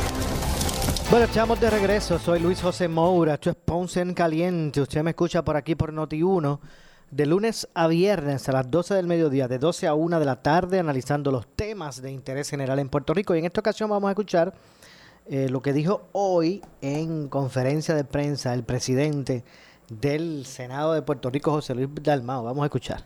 Bueno, 1.11 1.26
estamos 1.26 1.61
de 1.61 1.68
regreso. 1.68 2.20
Soy 2.20 2.39
Luis 2.39 2.62
José 2.62 2.87
Moura. 2.87 3.35
Esto 3.35 3.51
es 3.51 3.57
Ponce 3.57 4.01
en 4.03 4.14
Caliente. 4.14 4.80
Usted 4.80 5.03
me 5.03 5.11
escucha 5.11 5.45
por 5.45 5.57
aquí 5.57 5.74
por 5.74 5.93
Noti1 5.93 6.61
de 7.11 7.26
lunes 7.26 7.66
a 7.74 7.89
viernes 7.89 8.49
a 8.49 8.53
las 8.53 8.70
12 8.70 8.95
del 8.95 9.09
mediodía, 9.09 9.49
de 9.49 9.59
12 9.59 9.89
a 9.89 9.95
1 9.95 10.20
de 10.20 10.24
la 10.24 10.41
tarde, 10.43 10.78
analizando 10.78 11.33
los 11.33 11.49
temas 11.57 12.01
de 12.01 12.12
interés 12.12 12.49
general 12.49 12.78
en 12.78 12.89
Puerto 12.89 13.14
Rico. 13.14 13.35
Y 13.35 13.41
en 13.41 13.47
esta 13.47 13.59
ocasión 13.59 13.91
vamos 13.91 14.07
a 14.07 14.12
escuchar 14.12 14.55
eh, 15.26 15.49
lo 15.49 15.61
que 15.61 15.72
dijo 15.72 16.09
hoy 16.12 16.62
en 16.80 17.28
conferencia 17.28 17.97
de 17.97 18.05
prensa 18.05 18.55
el 18.55 18.62
presidente 18.62 19.45
del 20.01 20.47
Senado 20.47 20.95
de 20.95 21.03
Puerto 21.03 21.30
Rico, 21.30 21.51
José 21.51 21.74
Luis 21.74 21.88
Dalmao. 22.03 22.45
Vamos 22.45 22.62
a 22.62 22.66
escuchar. 22.66 23.05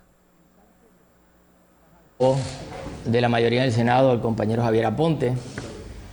De 3.04 3.20
la 3.20 3.28
mayoría 3.28 3.62
del 3.62 3.72
Senado, 3.72 4.12
el 4.12 4.20
compañero 4.20 4.62
Javier 4.62 4.86
Aponte, 4.86 5.34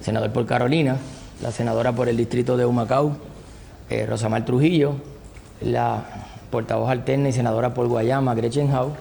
senador 0.02 0.32
por 0.32 0.46
Carolina, 0.46 0.98
la 1.42 1.52
senadora 1.52 1.94
por 1.94 2.10
el 2.10 2.18
distrito 2.18 2.58
de 2.58 2.66
Humacao, 2.66 3.16
eh, 3.90 4.06
Rosamar 4.06 4.46
Trujillo, 4.46 4.96
la 5.62 6.04
portavoz 6.52 6.90
alterna 6.90 7.30
y 7.30 7.34
senadora 7.34 7.74
por 7.74 7.88
Guayama, 7.88 8.36
Gretchen 8.36 8.74
Howe, 8.74 8.92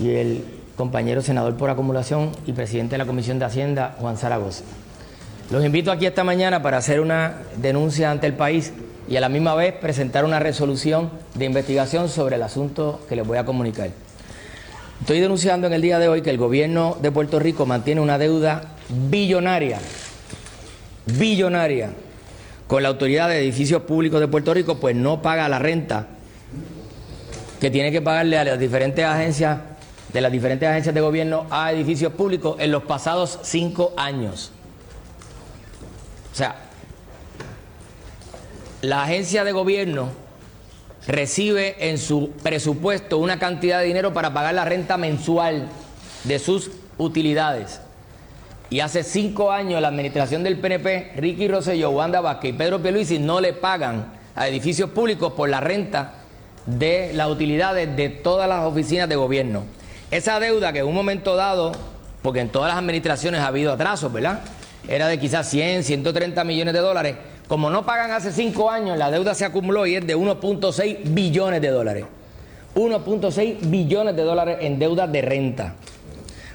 y 0.00 0.10
el 0.10 0.44
compañero 0.76 1.22
senador 1.22 1.56
por 1.56 1.70
acumulación 1.70 2.32
y 2.46 2.52
presidente 2.52 2.94
de 2.94 2.98
la 2.98 3.06
Comisión 3.06 3.38
de 3.38 3.44
Hacienda, 3.44 3.94
Juan 3.98 4.16
Zaragoza. 4.16 4.64
Los 5.50 5.64
invito 5.64 5.92
aquí 5.92 6.06
esta 6.06 6.24
mañana 6.24 6.60
para 6.60 6.78
hacer 6.78 7.00
una 7.00 7.36
denuncia 7.56 8.10
ante 8.10 8.26
el 8.26 8.34
país 8.34 8.72
y 9.08 9.16
a 9.16 9.20
la 9.20 9.28
misma 9.28 9.54
vez 9.54 9.74
presentar 9.74 10.24
una 10.24 10.38
resolución 10.38 11.10
de 11.34 11.44
investigación 11.44 12.08
sobre 12.08 12.36
el 12.36 12.42
asunto 12.42 13.00
que 13.08 13.16
les 13.16 13.26
voy 13.26 13.38
a 13.38 13.44
comunicar. 13.44 13.90
Estoy 15.00 15.20
denunciando 15.20 15.66
en 15.66 15.74
el 15.74 15.82
día 15.82 15.98
de 15.98 16.08
hoy 16.08 16.22
que 16.22 16.30
el 16.30 16.38
gobierno 16.38 16.96
de 17.00 17.12
Puerto 17.12 17.38
Rico 17.38 17.66
mantiene 17.66 18.00
una 18.00 18.18
deuda 18.18 18.62
billonaria, 18.88 19.78
billonaria, 21.06 21.90
con 22.66 22.82
la 22.82 22.88
Autoridad 22.88 23.28
de 23.28 23.38
Edificios 23.38 23.82
Públicos 23.82 24.18
de 24.20 24.26
Puerto 24.26 24.52
Rico, 24.52 24.78
pues 24.78 24.96
no 24.96 25.22
paga 25.22 25.48
la 25.48 25.58
renta 25.58 26.08
que 27.60 27.70
tiene 27.70 27.92
que 27.92 28.02
pagarle 28.02 28.38
a 28.38 28.44
las 28.44 28.58
diferentes 28.58 29.04
agencias, 29.04 29.58
de 30.12 30.20
las 30.20 30.32
diferentes 30.32 30.68
agencias 30.68 30.94
de 30.94 31.00
gobierno 31.00 31.46
a 31.50 31.72
edificios 31.72 32.12
públicos 32.12 32.56
en 32.58 32.72
los 32.72 32.82
pasados 32.82 33.38
cinco 33.42 33.92
años. 33.96 34.50
O 36.32 36.36
sea, 36.36 36.65
la 38.82 39.02
agencia 39.02 39.44
de 39.44 39.52
gobierno 39.52 40.08
recibe 41.06 41.88
en 41.88 41.98
su 41.98 42.30
presupuesto 42.42 43.18
una 43.18 43.38
cantidad 43.38 43.80
de 43.80 43.86
dinero 43.86 44.12
para 44.12 44.34
pagar 44.34 44.54
la 44.54 44.64
renta 44.64 44.96
mensual 44.96 45.68
de 46.24 46.38
sus 46.38 46.70
utilidades. 46.98 47.80
Y 48.68 48.80
hace 48.80 49.04
cinco 49.04 49.52
años 49.52 49.80
la 49.80 49.88
administración 49.88 50.42
del 50.42 50.58
PNP, 50.58 51.12
Ricky 51.16 51.46
Rosselló, 51.46 51.90
Wanda 51.90 52.20
Vázquez 52.20 52.50
y 52.50 52.56
Pedro 52.56 52.82
Pierluisi 52.82 53.18
no 53.18 53.40
le 53.40 53.52
pagan 53.52 54.12
a 54.34 54.48
edificios 54.48 54.90
públicos 54.90 55.32
por 55.32 55.48
la 55.48 55.60
renta 55.60 56.14
de 56.66 57.12
las 57.14 57.30
utilidades 57.30 57.96
de 57.96 58.08
todas 58.08 58.48
las 58.48 58.64
oficinas 58.64 59.08
de 59.08 59.14
gobierno. 59.14 59.62
Esa 60.10 60.40
deuda 60.40 60.72
que 60.72 60.80
en 60.80 60.86
un 60.86 60.94
momento 60.94 61.36
dado, 61.36 61.72
porque 62.22 62.40
en 62.40 62.48
todas 62.48 62.68
las 62.70 62.78
administraciones 62.78 63.40
ha 63.40 63.46
habido 63.46 63.72
atrasos, 63.72 64.12
¿verdad? 64.12 64.40
Era 64.88 65.06
de 65.06 65.18
quizás 65.18 65.48
100, 65.48 65.84
130 65.84 66.42
millones 66.44 66.74
de 66.74 66.80
dólares. 66.80 67.16
Como 67.48 67.70
no 67.70 67.86
pagan 67.86 68.10
hace 68.10 68.32
cinco 68.32 68.70
años, 68.70 68.98
la 68.98 69.10
deuda 69.10 69.34
se 69.34 69.44
acumuló 69.44 69.86
y 69.86 69.94
es 69.94 70.06
de 70.06 70.16
1.6 70.16 70.98
billones 71.04 71.60
de 71.60 71.68
dólares. 71.68 72.04
1.6 72.74 73.70
billones 73.70 74.16
de 74.16 74.22
dólares 74.22 74.58
en 74.60 74.78
deuda 74.78 75.06
de 75.06 75.22
renta. 75.22 75.74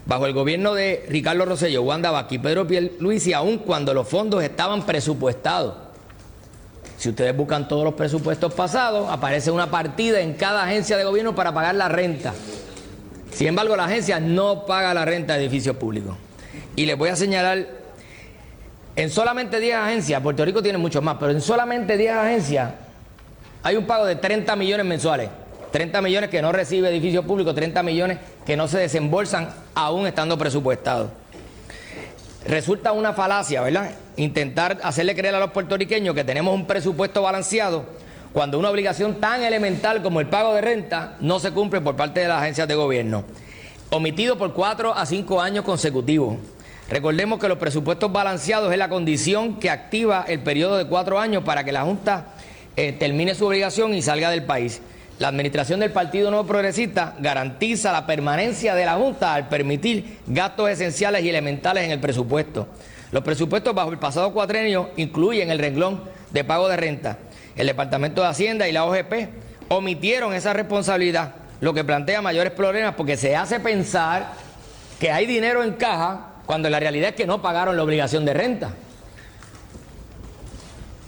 Bajo 0.06 0.26
el 0.26 0.34
gobierno 0.34 0.74
de 0.74 1.06
Ricardo 1.10 1.46
Rosselló, 1.46 1.84
Wanda 1.84 2.12
Vázquez 2.12 2.40
y 2.40 2.40
Pedro 2.40 2.68
Pierluisi, 2.68 3.34
aún 3.34 3.60
cuando 3.60 3.94
los 3.94 4.08
fondos 4.08 4.44
estaban 4.44 4.86
presupuestados. 4.86 5.76
Si 6.98 7.10
ustedes 7.10 7.36
buscan 7.36 7.68
todos 7.68 7.84
los 7.84 7.94
presupuestos 7.94 8.54
pasados, 8.54 9.10
aparece 9.10 9.50
una 9.50 9.72
partida 9.72 10.20
en 10.20 10.34
cada 10.34 10.64
agencia 10.64 10.98
de 10.98 11.04
gobierno 11.04 11.34
para 11.34 11.54
pagar 11.54 11.76
la 11.76 11.90
renta. 11.90 12.34
Sin 13.32 13.48
embargo, 13.48 13.76
la 13.76 13.86
agencia 13.86 14.20
no 14.20 14.66
paga 14.66 14.94
la 14.94 15.06
renta 15.06 15.34
de 15.36 15.42
edificios 15.42 15.78
públicos. 15.78 16.16
Y 16.76 16.86
les 16.86 16.98
voy 16.98 17.10
a 17.10 17.16
señalar, 17.16 17.66
en 18.96 19.10
solamente 19.10 19.60
10 19.60 19.76
agencias, 19.76 20.22
Puerto 20.22 20.44
Rico 20.44 20.62
tiene 20.62 20.78
muchos 20.78 21.02
más, 21.04 21.18
pero 21.20 21.32
en 21.32 21.42
solamente 21.42 21.98
10 21.98 22.14
agencias 22.14 22.72
hay 23.64 23.76
un 23.76 23.86
pago 23.86 24.06
de 24.06 24.16
30 24.16 24.56
millones 24.56 24.86
mensuales. 24.86 25.30
30 25.72 26.02
millones 26.02 26.30
que 26.30 26.42
no 26.42 26.52
recibe 26.52 26.90
edificios 26.90 27.24
públicos, 27.26 27.56
30 27.56 27.82
millones 27.84 28.20
que 28.46 28.58
no 28.58 28.68
se 28.68 28.78
desembolsan 28.78 29.50
aún 29.74 30.06
estando 30.06 30.38
presupuestados. 30.38 31.10
Resulta 32.46 32.92
una 32.92 33.14
falacia, 33.14 33.62
¿verdad? 33.62 33.92
Intentar 34.18 34.80
hacerle 34.84 35.16
creer 35.16 35.36
a 35.36 35.40
los 35.40 35.52
puertorriqueños 35.52 36.14
que 36.14 36.24
tenemos 36.24 36.54
un 36.54 36.66
presupuesto 36.66 37.22
balanceado 37.22 37.86
cuando 38.34 38.58
una 38.60 38.70
obligación 38.70 39.16
tan 39.16 39.44
elemental 39.44 40.02
como 40.02 40.20
el 40.20 40.28
pago 40.28 40.54
de 40.54 40.62
renta 40.62 41.16
no 41.20 41.40
se 41.40 41.52
cumple 41.52 41.82
por 41.82 41.96
parte 41.96 42.22
de 42.22 42.28
las 42.28 42.42
agencias 42.42 42.68
de 42.68 42.76
gobierno, 42.76 43.24
omitido 43.92 44.38
por 44.38 44.54
cuatro 44.54 44.94
a 44.94 45.06
cinco 45.06 45.40
años 45.40 45.64
consecutivos. 45.64 46.38
Recordemos 46.92 47.40
que 47.40 47.48
los 47.48 47.58
presupuestos 47.58 48.12
balanceados 48.12 48.70
es 48.70 48.78
la 48.78 48.90
condición 48.90 49.62
que 49.62 49.70
activa 49.70 50.26
el 50.28 50.42
periodo 50.42 50.78
de 50.78 50.88
cuatro 50.88 51.20
años 51.20 51.42
para 51.42 51.64
que 51.64 51.72
la 51.72 51.84
Junta 51.84 52.34
eh, 52.76 52.92
termine 52.92 53.34
su 53.34 53.48
obligación 53.48 53.94
y 53.94 54.02
salga 54.02 54.30
del 54.30 54.44
país. 54.44 54.82
La 55.18 55.30
administración 55.30 55.80
del 55.80 55.92
Partido 55.92 56.30
Nuevo 56.32 56.46
Progresista 56.46 57.16
garantiza 57.20 57.94
la 57.94 58.06
permanencia 58.06 58.76
de 58.76 58.84
la 58.84 58.96
Junta 58.96 59.34
al 59.34 59.48
permitir 59.48 60.18
gastos 60.28 60.70
esenciales 60.70 61.24
y 61.24 61.30
elementales 61.30 61.86
en 61.86 61.92
el 61.92 62.02
presupuesto. 62.02 62.68
Los 63.14 63.24
presupuestos 63.24 63.74
bajo 63.74 63.94
el 63.94 63.98
pasado 63.98 64.34
cuatrenio 64.34 64.90
incluyen 64.98 65.50
el 65.50 65.60
renglón 65.60 66.04
de 66.32 66.44
pago 66.44 66.68
de 66.68 66.76
renta. 66.76 67.20
El 67.56 67.68
Departamento 67.68 68.22
de 68.22 68.28
Hacienda 68.28 68.68
y 68.68 68.74
la 68.74 68.84
OGP 68.84 69.30
omitieron 69.70 70.34
esa 70.34 70.52
responsabilidad, 70.52 71.36
lo 71.62 71.74
que 71.74 71.86
plantea 71.86 72.22
mayores 72.22 72.52
problemas 72.52 72.96
porque 72.96 73.16
se 73.16 73.34
hace 73.34 73.62
pensar 73.62 74.34
que 75.00 75.10
hay 75.10 75.26
dinero 75.26 75.64
en 75.64 75.72
caja 75.72 76.31
cuando 76.46 76.70
la 76.70 76.80
realidad 76.80 77.10
es 77.10 77.16
que 77.16 77.26
no 77.26 77.42
pagaron 77.42 77.76
la 77.76 77.84
obligación 77.84 78.26
de 78.26 78.34
renta. 78.34 78.74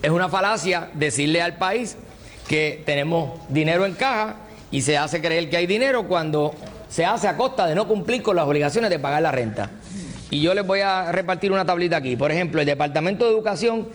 Es 0.01 0.11
una 0.11 0.29
falacia 0.29 0.89
decirle 0.93 1.41
al 1.41 1.57
país 1.57 1.97
que 2.47 2.83
tenemos 2.85 3.39
dinero 3.49 3.85
en 3.85 3.93
caja 3.93 4.35
y 4.71 4.81
se 4.81 4.97
hace 4.97 5.21
creer 5.21 5.49
que 5.49 5.57
hay 5.57 5.67
dinero 5.67 6.07
cuando 6.07 6.53
se 6.89 7.05
hace 7.05 7.27
a 7.27 7.37
costa 7.37 7.65
de 7.67 7.75
no 7.75 7.87
cumplir 7.87 8.21
con 8.21 8.35
las 8.35 8.45
obligaciones 8.45 8.89
de 8.89 8.99
pagar 8.99 9.21
la 9.21 9.31
renta. 9.31 9.71
Y 10.29 10.41
yo 10.41 10.53
les 10.53 10.65
voy 10.65 10.81
a 10.81 11.11
repartir 11.11 11.51
una 11.51 11.65
tablita 11.65 11.97
aquí. 11.97 12.15
Por 12.15 12.31
ejemplo, 12.31 12.59
el 12.59 12.65
Departamento 12.65 13.25
de 13.25 13.31
Educación 13.31 13.87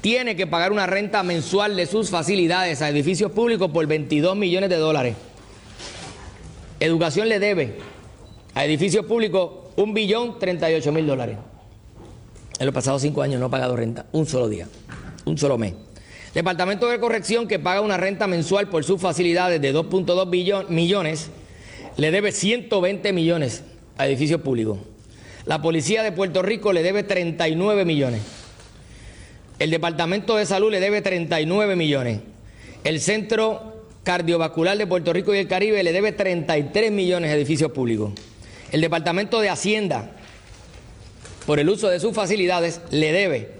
tiene 0.00 0.36
que 0.36 0.46
pagar 0.46 0.72
una 0.72 0.86
renta 0.86 1.22
mensual 1.22 1.76
de 1.76 1.86
sus 1.86 2.10
facilidades 2.10 2.82
a 2.82 2.88
edificios 2.88 3.32
públicos 3.32 3.70
por 3.70 3.86
22 3.86 4.36
millones 4.36 4.70
de 4.70 4.76
dólares. 4.76 5.14
Educación 6.80 7.28
le 7.28 7.38
debe 7.38 7.78
a 8.54 8.64
edificios 8.64 9.06
públicos 9.06 9.63
un 9.76 9.94
billón 9.94 10.38
38 10.38 10.92
mil 10.92 11.06
dólares. 11.06 11.36
En 12.58 12.66
los 12.66 12.74
pasados 12.74 13.02
cinco 13.02 13.22
años 13.22 13.40
no 13.40 13.46
ha 13.46 13.50
pagado 13.50 13.74
renta, 13.76 14.06
un 14.12 14.26
solo 14.26 14.48
día, 14.48 14.68
un 15.24 15.36
solo 15.38 15.58
mes. 15.58 15.74
Departamento 16.34 16.88
de 16.88 16.98
Corrección 17.00 17.46
que 17.48 17.58
paga 17.58 17.80
una 17.80 17.96
renta 17.96 18.26
mensual 18.26 18.68
por 18.68 18.84
sus 18.84 19.00
facilidades 19.00 19.60
de 19.60 19.72
2.2 19.74 20.28
billo- 20.30 20.68
millones, 20.68 21.30
le 21.96 22.10
debe 22.10 22.32
120 22.32 23.12
millones 23.12 23.62
a 23.98 24.06
edificios 24.06 24.40
públicos. 24.40 24.78
La 25.46 25.62
Policía 25.62 26.02
de 26.02 26.10
Puerto 26.12 26.42
Rico 26.42 26.72
le 26.72 26.82
debe 26.82 27.02
39 27.02 27.84
millones. 27.84 28.22
El 29.58 29.70
Departamento 29.70 30.36
de 30.36 30.46
Salud 30.46 30.70
le 30.72 30.80
debe 30.80 31.02
39 31.02 31.76
millones. 31.76 32.20
El 32.82 33.00
Centro 33.00 33.74
Cardiovascular 34.02 34.76
de 34.76 34.86
Puerto 34.86 35.12
Rico 35.12 35.34
y 35.34 35.38
el 35.38 35.46
Caribe 35.48 35.82
le 35.82 35.92
debe 35.92 36.12
33 36.12 36.90
millones 36.90 37.30
a 37.30 37.34
edificios 37.34 37.70
públicos. 37.72 38.12
El 38.74 38.80
Departamento 38.80 39.40
de 39.40 39.50
Hacienda, 39.50 40.10
por 41.46 41.60
el 41.60 41.68
uso 41.68 41.88
de 41.88 42.00
sus 42.00 42.12
facilidades, 42.12 42.80
le 42.90 43.12
debe 43.12 43.52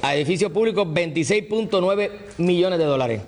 a 0.00 0.14
edificios 0.14 0.52
públicos 0.52 0.86
26.9 0.86 2.10
millones 2.38 2.78
de 2.78 2.84
dólares. 2.84 3.20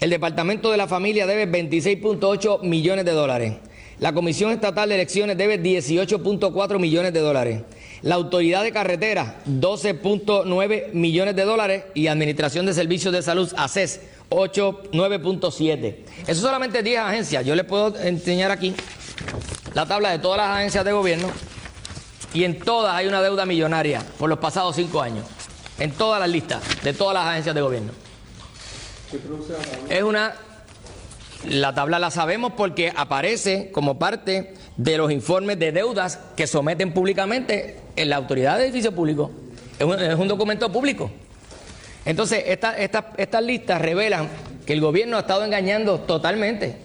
El 0.00 0.10
Departamento 0.10 0.70
de 0.70 0.76
la 0.76 0.86
Familia 0.86 1.26
debe 1.26 1.50
26.8 1.50 2.60
millones 2.62 3.06
de 3.06 3.12
dólares. 3.12 3.54
La 4.00 4.12
Comisión 4.12 4.50
Estatal 4.50 4.90
de 4.90 4.96
Elecciones 4.96 5.38
debe 5.38 5.58
18.4 5.58 6.78
millones 6.78 7.14
de 7.14 7.20
dólares. 7.20 7.62
La 8.02 8.16
Autoridad 8.16 8.62
de 8.62 8.70
Carreteras, 8.70 9.36
12.9 9.48 10.92
millones 10.92 11.36
de 11.36 11.44
dólares. 11.44 11.84
Y 11.94 12.08
Administración 12.08 12.66
de 12.66 12.74
Servicios 12.74 13.14
de 13.14 13.22
Salud, 13.22 13.50
ACES, 13.56 14.02
8, 14.28 14.90
9.7. 14.92 15.96
Eso 16.26 16.40
solamente 16.42 16.82
10 16.82 16.98
agencias. 16.98 17.46
Yo 17.46 17.54
les 17.54 17.64
puedo 17.64 17.96
enseñar 17.98 18.50
aquí 18.50 18.74
la 19.74 19.86
tabla 19.86 20.10
de 20.10 20.18
todas 20.18 20.38
las 20.38 20.56
agencias 20.58 20.84
de 20.84 20.92
gobierno. 20.92 21.28
Y 22.32 22.44
en 22.44 22.58
todas 22.60 22.94
hay 22.94 23.06
una 23.06 23.20
deuda 23.22 23.44
millonaria 23.46 24.02
por 24.18 24.28
los 24.28 24.38
pasados 24.38 24.76
cinco 24.76 25.00
años. 25.02 25.26
En 25.78 25.92
todas 25.92 26.20
las 26.20 26.28
listas 26.28 26.62
de 26.82 26.92
todas 26.92 27.14
las 27.14 27.26
agencias 27.26 27.54
de 27.54 27.60
gobierno. 27.60 27.92
Es 29.88 30.02
una. 30.02 30.34
La 31.48 31.74
tabla 31.74 31.98
la 31.98 32.10
sabemos 32.10 32.52
porque 32.56 32.92
aparece 32.94 33.70
como 33.72 33.98
parte 33.98 34.54
de 34.76 34.98
los 34.98 35.10
informes 35.10 35.58
de 35.58 35.72
deudas 35.72 36.18
que 36.36 36.46
someten 36.46 36.92
públicamente 36.92 37.78
en 37.96 38.10
la 38.10 38.16
autoridad 38.16 38.58
de 38.58 38.64
edificio 38.64 38.94
público. 38.94 39.30
Es 39.78 39.86
un, 40.18 40.28
documento 40.28 40.70
público. 40.70 41.10
Entonces, 42.04 42.44
esta- 42.46 42.76
esta- 42.76 43.12
estas 43.16 43.42
listas 43.42 43.80
revelan 43.80 44.28
que 44.66 44.74
el 44.74 44.80
gobierno 44.82 45.16
ha 45.16 45.20
estado 45.20 45.42
engañando 45.44 46.00
totalmente 46.00 46.76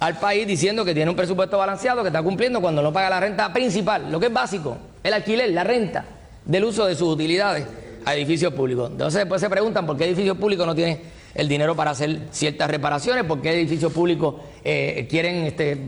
al 0.00 0.18
país 0.18 0.46
diciendo 0.46 0.84
que 0.84 0.94
tiene 0.94 1.10
un 1.10 1.16
presupuesto 1.16 1.58
balanceado, 1.58 2.02
que 2.02 2.08
está 2.08 2.22
cumpliendo 2.22 2.60
cuando 2.60 2.82
no 2.82 2.92
paga 2.92 3.10
la 3.10 3.20
renta 3.20 3.52
principal, 3.52 4.10
lo 4.10 4.20
que 4.20 4.26
es 4.26 4.32
básico, 4.32 4.76
el 5.02 5.12
alquiler, 5.12 5.50
la 5.50 5.64
renta 5.64 6.04
del 6.44 6.64
uso 6.64 6.86
de 6.86 6.94
sus 6.94 7.08
utilidades 7.08 7.66
a 8.04 8.14
edificios 8.14 8.52
públicos. 8.52 8.90
Entonces 8.90 9.20
después 9.20 9.40
se 9.40 9.50
preguntan 9.50 9.86
por 9.86 9.96
qué 9.96 10.04
edificios 10.04 10.36
públicos 10.38 10.66
no 10.66 10.74
tienen 10.74 11.00
el 11.34 11.48
dinero 11.48 11.76
para 11.76 11.92
hacer 11.92 12.20
ciertas 12.30 12.70
reparaciones, 12.70 13.24
por 13.24 13.40
qué 13.40 13.52
edificios 13.52 13.92
públicos 13.92 14.36
eh, 14.64 15.06
quieren 15.10 15.44
este, 15.44 15.86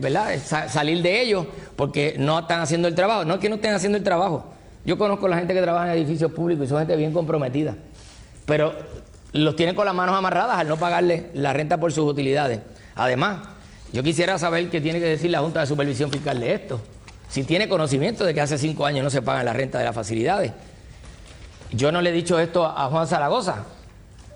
salir 0.67 1.01
de 1.01 1.21
ellos, 1.21 1.45
porque 1.75 2.15
no 2.17 2.39
están 2.39 2.61
haciendo 2.61 2.87
el 2.87 2.95
trabajo. 2.95 3.25
No 3.25 3.35
es 3.35 3.39
que 3.39 3.49
no 3.49 3.55
estén 3.55 3.73
haciendo 3.73 3.97
el 3.97 4.03
trabajo. 4.03 4.45
Yo 4.85 4.97
conozco 4.97 5.25
a 5.25 5.29
la 5.29 5.37
gente 5.37 5.53
que 5.53 5.61
trabaja 5.61 5.91
en 5.91 5.97
edificios 5.97 6.31
públicos 6.31 6.65
y 6.65 6.69
son 6.69 6.79
gente 6.79 6.95
bien 6.95 7.13
comprometida, 7.13 7.75
pero 8.45 8.73
los 9.33 9.55
tienen 9.55 9.75
con 9.75 9.85
las 9.85 9.93
manos 9.93 10.15
amarradas 10.15 10.57
al 10.57 10.67
no 10.67 10.77
pagarle 10.77 11.27
la 11.33 11.53
renta 11.53 11.79
por 11.79 11.91
sus 11.91 12.09
utilidades. 12.09 12.59
Además, 12.95 13.39
yo 13.93 14.03
quisiera 14.03 14.37
saber 14.37 14.69
qué 14.69 14.79
tiene 14.79 14.99
que 14.99 15.05
decir 15.05 15.31
la 15.31 15.39
Junta 15.39 15.61
de 15.61 15.67
Supervisión 15.67 16.11
Fiscal 16.11 16.39
de 16.39 16.53
esto. 16.53 16.79
Si 17.29 17.43
tiene 17.43 17.67
conocimiento 17.67 18.23
de 18.23 18.33
que 18.33 18.41
hace 18.41 18.57
cinco 18.57 18.85
años 18.85 19.03
no 19.03 19.09
se 19.09 19.21
pagan 19.21 19.45
la 19.45 19.53
renta 19.53 19.79
de 19.79 19.85
las 19.85 19.95
facilidades. 19.95 20.51
Yo 21.71 21.91
no 21.91 22.01
le 22.01 22.09
he 22.09 22.13
dicho 22.13 22.39
esto 22.39 22.65
a 22.65 22.87
Juan 22.87 23.07
Zaragoza, 23.07 23.65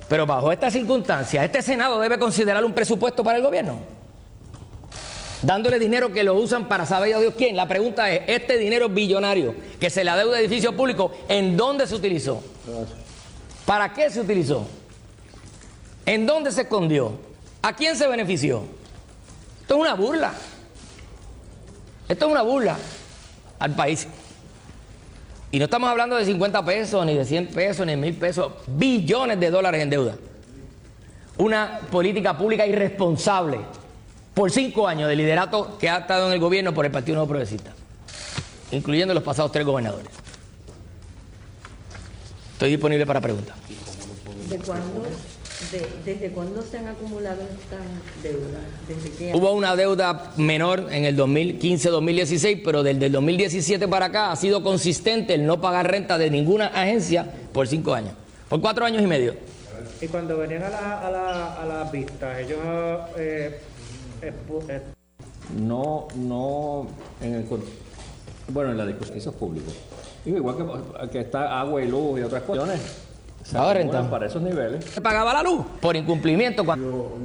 pero 0.08 0.26
bajo 0.26 0.52
estas 0.52 0.74
circunstancias, 0.74 1.44
este 1.44 1.62
Senado 1.62 2.00
debe 2.00 2.18
considerar 2.18 2.64
un 2.64 2.74
presupuesto 2.74 3.24
para 3.24 3.38
el 3.38 3.44
gobierno. 3.44 3.80
Dándole 5.42 5.78
dinero 5.78 6.12
que 6.12 6.24
lo 6.24 6.34
usan 6.36 6.68
para 6.68 6.86
saber 6.86 7.14
a 7.14 7.20
Dios 7.20 7.34
quién. 7.38 7.56
La 7.56 7.68
pregunta 7.68 8.10
es, 8.10 8.22
este 8.28 8.58
dinero 8.58 8.90
billonario 8.90 9.54
que 9.80 9.90
se 9.90 10.04
le 10.04 10.10
adeuda 10.10 10.38
a 10.38 10.40
edificios 10.40 10.74
públicos, 10.74 11.12
¿en 11.28 11.56
dónde 11.56 11.86
se 11.88 11.96
utilizó? 11.96 12.42
¿Para 13.66 13.94
qué 13.94 14.10
se 14.10 14.22
utilizó? 14.22 14.66
¿En 16.06 16.26
dónde 16.26 16.52
se 16.52 16.62
escondió? 16.62 17.14
¿A 17.62 17.74
quién 17.74 17.96
se 17.96 18.08
benefició? 18.08 18.64
Esto 19.66 19.74
es 19.74 19.82
una 19.82 19.96
burla. 19.96 20.32
Esto 22.08 22.26
es 22.28 22.32
una 22.32 22.44
burla 22.44 22.78
al 23.58 23.76
país. 23.76 24.08
Y 25.52 25.58
no 25.58 25.66
estamos 25.66 25.90
hablando 25.90 26.18
de 26.18 26.26
50 26.26 26.64
pesos, 26.64 27.04
ni 27.04 27.16
de 27.16 27.26
100 27.26 27.48
pesos, 27.48 27.84
ni 27.84 27.94
de 27.94 27.98
1000 27.98 28.16
pesos, 28.16 28.54
billones 28.68 29.40
de 29.40 29.50
dólares 29.50 29.82
en 29.82 29.90
deuda. 29.90 30.14
Una 31.40 31.80
política 31.90 32.38
pública 32.38 32.68
irresponsable 32.68 33.62
por 34.36 34.52
cinco 34.52 34.88
años 34.88 35.10
de 35.10 35.16
liderato 35.16 35.80
que 35.80 35.90
ha 35.90 35.98
estado 35.98 36.28
en 36.28 36.34
el 36.34 36.40
gobierno 36.40 36.72
por 36.72 36.86
el 36.86 36.92
Partido 36.92 37.16
Nuevo 37.16 37.30
Progresista, 37.30 37.72
incluyendo 38.70 39.16
los 39.16 39.24
pasados 39.24 39.52
tres 39.52 39.66
gobernadores. 39.66 40.10
Estoy 42.54 42.70
disponible 42.70 43.08
para 43.08 43.20
preguntas. 43.20 43.56
¿De 44.48 44.60
cuándo, 44.60 45.08
de- 45.80 46.14
¿Desde 46.14 46.30
cuándo 46.32 46.62
se 46.62 46.78
han 46.78 46.88
acumulado 46.88 47.42
estas 47.42 47.80
deudas? 48.24 48.62
¿Desde 48.88 49.10
qué 49.18 49.32
Hubo 49.36 49.52
una 49.54 49.76
deuda 49.76 50.32
menor 50.38 50.88
en 50.92 51.06
el 51.06 51.16
2015-2016, 51.18 52.62
pero 52.64 52.84
desde 52.84 53.08
el 53.08 53.12
2017 53.12 53.88
para 53.88 54.08
acá 54.08 54.32
ha 54.32 54.36
sido 54.36 54.64
consistente 54.64 55.34
el 55.36 55.46
no 55.46 55.60
pagar 55.62 55.90
renta 55.90 56.18
de 56.18 56.30
ninguna 56.30 56.68
agencia 56.68 57.26
por 57.54 57.68
cinco 57.68 57.94
años, 57.94 58.14
por 58.50 58.62
cuatro 58.62 58.86
años 58.86 59.02
y 59.02 59.08
medio. 59.08 59.36
Y 60.02 60.08
cuando 60.08 60.38
venían 60.38 60.64
a 60.64 60.70
la, 60.70 61.08
a 61.08 61.12
la, 61.12 61.54
a 61.62 61.66
las 61.66 61.92
vistas, 61.92 62.40
ellos 62.40 62.60
eh, 63.18 63.60
eh, 64.22 64.82
No, 65.58 66.08
no, 66.16 66.88
en 67.22 67.36
el, 67.36 67.46
bueno, 68.50 68.72
en 68.72 68.78
la 68.78 68.86
discusión, 68.86 69.18
eso 69.18 69.30
es 69.30 69.36
público. 69.36 69.72
Digo, 70.24 70.38
igual 70.38 70.56
que, 70.58 71.10
que 71.10 71.20
está 71.22 71.60
agua 71.60 71.82
y 71.84 71.88
luz 71.88 72.20
y 72.20 72.24
otras 72.24 72.44
cuestiones. 72.44 73.05
Se 73.46 73.74
renta. 73.74 74.10
para 74.10 74.26
esos 74.26 74.42
niveles. 74.42 74.84
Se 74.86 75.02
pagaba 75.02 75.34
la 75.34 75.44
luz 75.44 75.66
por 75.80 75.96
incumplimiento 75.96 76.66
cuando, 76.66 77.16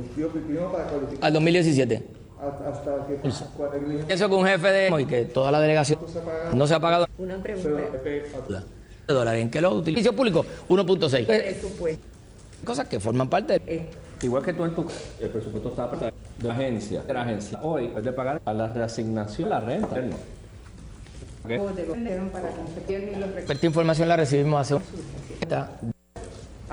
al 1.21 1.33
2017. 1.33 2.07
hasta 2.39 3.07
que 3.07 4.13
Eso 4.13 4.29
que 4.29 4.35
un 4.35 4.47
jefe 4.47 4.69
de 4.69 5.01
y 5.01 5.07
que 5.07 5.25
toda 5.25 5.51
la 5.51 5.61
delegación 5.61 5.99
no 6.55 6.67
se 6.67 6.75
ha 6.75 6.81
pagado 6.81 7.07
Una 7.17 7.39
pregunta. 7.39 7.69
de 9.09 9.15
dólares. 9.15 9.43
¿En 9.43 9.51
qué 9.51 9.61
lo 9.63 9.71
utiliza? 9.71 10.11
Servicio 10.11 10.15
público 10.15 10.45
1.6. 10.69 11.27
Presupuesto. 11.27 12.05
Cosas 12.65 12.87
que 12.87 13.01
forman 13.01 13.29
parte 13.29 13.59
de 13.59 13.89
Igual 14.23 14.43
que 14.45 14.53
tú 14.53 14.65
en 14.67 14.75
tu 14.75 14.87
el 15.21 15.31
presupuesto 15.31 15.71
está 15.71 15.91
para 15.91 16.07
de 16.07 16.49
la 16.49 16.53
agencia, 16.55 17.03
de 17.03 17.15
la 17.15 17.23
agencia. 17.23 17.59
Hoy 17.63 17.91
es 17.97 18.05
de 18.05 18.13
pagar 18.13 18.43
a 18.45 18.53
la 18.53 18.69
reasignación 18.69 19.49
la 19.49 19.61
renta. 19.61 19.97
¿no? 19.99 20.17
¿Ok? 21.45 21.51
Esta 23.49 23.67
información 23.67 24.09
la 24.09 24.17
recibimos 24.17 24.61
hace 24.61 24.75
un... 24.75 24.83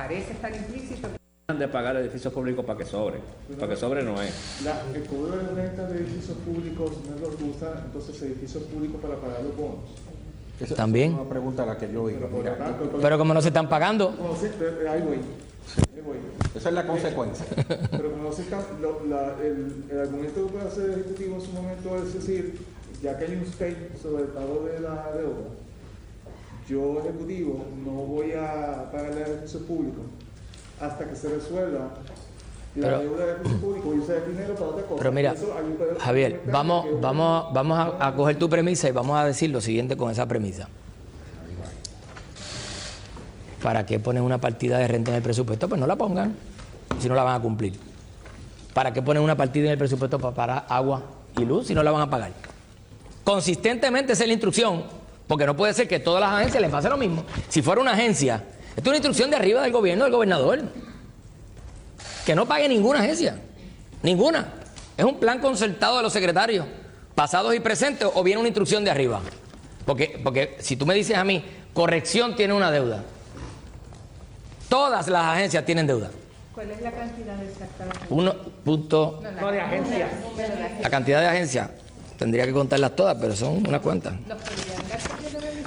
Parece 0.08 0.32
estar 0.32 0.56
implícito. 0.56 1.10
de 1.58 1.68
pagar 1.68 1.96
edificios 1.98 2.32
públicos 2.34 2.64
para 2.66 2.78
que 2.80 2.86
sobre. 2.86 3.18
Para 3.60 3.70
que 3.74 3.76
sobre 3.76 4.04
no 4.04 4.22
es. 4.22 4.62
La, 4.64 4.82
el 4.94 5.04
cobro 5.04 5.36
de 5.38 5.44
renta 5.62 5.86
de 5.88 6.00
edificios 6.00 6.38
públicos 6.46 6.92
no 7.10 7.16
es 7.16 7.22
lo 7.22 7.38
que 7.38 7.44
usa 7.44 7.84
entonces 7.86 8.22
edificios 8.22 8.64
públicos 8.64 9.02
para 9.02 9.16
pagar 9.16 9.44
los 9.44 9.56
bonos. 9.58 10.76
También. 10.76 11.14
una 11.14 11.30
pregunta 11.30 11.64
a 11.64 11.66
la 11.66 11.78
que 11.78 11.92
yo 11.92 12.10
iba. 12.10 12.28
Pero 13.02 13.18
como 13.18 13.34
no 13.34 13.42
se 13.42 13.50
están 13.50 13.68
pagando, 13.68 14.12
No, 14.18 14.36
sí, 14.36 14.48
pero 14.58 14.90
ahí 14.92 15.02
voy. 15.02 15.16
Ahí 15.18 16.02
voy. 16.04 16.18
Esa 16.56 16.70
es 16.70 16.76
la 16.76 16.88
consecuencia. 16.88 17.46
Pero 17.92 18.12
como 18.12 18.24
no 18.24 18.32
se 18.32 18.44
está, 18.44 18.64
lo- 18.82 19.06
la- 19.08 19.36
el, 19.44 19.84
el 19.92 20.00
argumento 20.00 20.46
que 20.48 20.52
puede 20.54 20.68
hacer 20.68 20.86
el 20.86 20.92
Ejecutivo 21.02 21.36
en 21.36 21.42
su 21.42 21.52
momento 21.52 21.96
es 21.98 22.14
decir, 22.14 22.60
ya 23.04 23.18
que 23.20 23.26
hay 23.26 23.36
un 23.36 23.46
stake 23.46 23.98
sobre 24.02 24.24
el 24.24 24.30
pago 24.30 24.66
de 24.72 24.80
la 24.80 25.12
deuda, 25.16 25.50
yo, 26.70 27.00
Ejecutivo, 27.00 27.66
no 27.86 27.92
voy 27.92 28.34
a 28.34 28.90
pagarle 28.92 29.24
a 29.24 29.28
edificios 29.28 29.64
públicos 29.64 30.04
hasta 30.82 31.08
que 31.10 31.16
se 31.16 31.30
resuelva 31.30 31.80
la 32.76 32.82
Pero- 32.88 33.00
deuda 33.00 33.26
de 33.26 33.32
edificios 33.34 33.62
públicos 33.62 33.96
y 33.96 34.00
usar 34.00 34.28
dinero 34.28 34.54
para 34.56 34.68
otra 34.68 34.84
cosa. 34.84 34.96
pero 35.00 35.12
mira, 35.12 35.36
Javier, 36.00 36.42
vamos, 36.52 36.86
vamos, 37.02 37.54
vamos 37.54 37.80
a, 37.80 38.08
a 38.08 38.16
coger 38.16 38.38
tu 38.38 38.50
premisa 38.50 38.88
y 38.88 38.92
vamos 38.92 39.18
a 39.18 39.26
decir 39.26 39.50
lo 39.50 39.62
siguiente 39.62 39.96
con 39.98 40.12
esa 40.12 40.28
premisa. 40.28 40.68
¿Para 43.64 43.86
qué 43.86 44.00
ponen 44.00 44.22
una 44.24 44.38
partida 44.40 44.78
de 44.78 44.88
renta 44.88 45.12
en 45.12 45.18
el 45.18 45.24
presupuesto? 45.24 45.68
Pues 45.68 45.80
no 45.82 45.88
la 45.88 45.96
pongan, 45.96 46.36
si 47.00 47.10
no 47.10 47.16
la 47.16 47.24
van 47.24 47.36
a 47.36 47.42
cumplir. 47.42 47.74
¿Para 48.74 48.94
qué 48.94 49.02
ponen 49.02 49.24
una 49.24 49.36
partida 49.36 49.66
en 49.66 49.72
el 49.72 49.78
presupuesto 49.78 50.20
para 50.20 50.36
pagar 50.36 50.66
agua 50.70 51.02
y 51.38 51.44
luz 51.46 51.66
si 51.68 51.74
no 51.74 51.82
la 51.82 51.92
van 51.92 52.04
a 52.04 52.10
pagar? 52.10 52.32
Consistentemente 53.24 54.14
esa 54.14 54.24
es 54.24 54.28
la 54.28 54.34
instrucción, 54.34 54.84
porque 55.28 55.46
no 55.46 55.56
puede 55.56 55.74
ser 55.74 55.88
que 55.88 56.00
todas 56.00 56.22
las 56.22 56.32
agencias 56.32 56.62
les 56.62 56.72
pase 56.72 56.90
lo 56.90 56.98
mismo. 56.98 57.24
Si 57.50 57.62
fuera 57.62 57.82
una 57.82 57.92
agencia, 57.92 58.44
esto 58.70 58.82
es 58.82 58.88
una 58.88 58.96
instrucción 58.98 59.30
de 59.30 59.36
arriba 59.36 59.62
del 59.62 59.72
gobierno, 59.72 60.06
del 60.06 60.14
gobernador. 60.14 60.62
Que 62.26 62.36
no 62.36 62.46
pague 62.46 62.68
ninguna 62.68 63.00
agencia, 63.00 63.38
ninguna. 64.04 64.54
Es 64.98 65.06
un 65.06 65.20
plan 65.20 65.40
concertado 65.40 65.98
de 65.98 66.04
los 66.04 66.12
secretarios, 66.14 66.66
pasados 67.16 67.54
y 67.56 67.60
presentes, 67.60 68.08
o 68.14 68.24
viene 68.24 68.40
una 68.40 68.50
instrucción 68.50 68.84
de 68.84 68.92
arriba. 68.92 69.22
Porque, 69.86 70.20
porque 70.24 70.58
si 70.60 70.76
tú 70.76 70.86
me 70.86 70.94
dices 70.94 71.18
a 71.18 71.24
mí, 71.24 71.44
corrección 71.74 72.36
tiene 72.36 72.54
una 72.54 72.72
deuda. 72.72 73.04
Todas 74.70 75.08
las 75.08 75.24
agencias 75.26 75.66
tienen 75.66 75.88
deuda. 75.88 76.10
¿Cuál 76.54 76.72
es 76.72 76.82
la 76.82 76.92
cantidad 76.92 77.42
exacta? 77.44 77.86
Uno 78.10 78.34
punto, 78.66 79.22
No, 79.40 79.52
de 79.52 79.62
agencia. 79.62 80.10
la 80.82 80.90
cantidad 80.90 81.22
de 81.22 81.28
agencias, 81.28 81.70
tendría 82.18 82.46
que 82.46 82.54
contarlas 82.54 82.96
todas, 82.96 83.18
pero 83.20 83.36
son 83.36 83.68
unas 83.68 83.82
cuantas. 83.82 84.14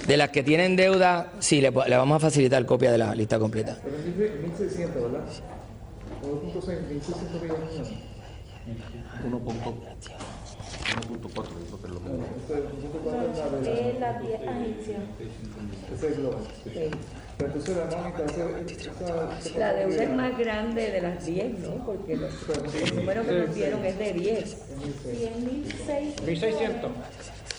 De 0.07 0.17
las 0.17 0.31
que 0.31 0.43
tienen 0.43 0.77
deuda, 0.77 1.33
sí, 1.39 1.61
le, 1.61 1.71
le 1.71 1.97
vamos 1.97 2.17
a 2.17 2.21
facilitar 2.21 2.65
copia 2.67 2.91
de 2.93 2.99
la 2.99 3.15
lista 3.15 3.39
completa. 3.39 3.79
Pero 3.83 3.97
es 3.97 4.05
1600, 4.43 5.03
¿verdad? 5.03 5.21
1.6, 6.23 6.89
1600 6.89 7.43
millones. 7.43 7.71
1.4, 9.25 9.35
dijo 11.65 11.81
que 11.81 11.87
es 11.87 11.93
lo 11.93 12.01
mismo. 12.01 12.27
Es 13.65 14.01
la 14.01 14.19
10 14.19 14.41
la 17.41 17.97
Mónica, 17.97 18.25
esa- 18.25 18.91
esa- 19.51 19.59
La 19.59 19.73
deuda 19.75 20.03
es 20.05 20.11
más 20.11 20.39
grande 20.39 20.91
de 20.91 21.01
las 21.01 21.25
10, 21.27 21.59
¿no? 21.61 21.85
Porque 21.87 22.17
los, 22.17 22.33
el 22.89 22.97
número 22.97 23.25
que 23.27 23.33
nos 23.33 23.55
dieron 23.55 23.85
es 23.85 23.99
de 23.99 24.13
10. 24.13 24.57
100.000, 25.05 26.23
1600. 26.27 26.91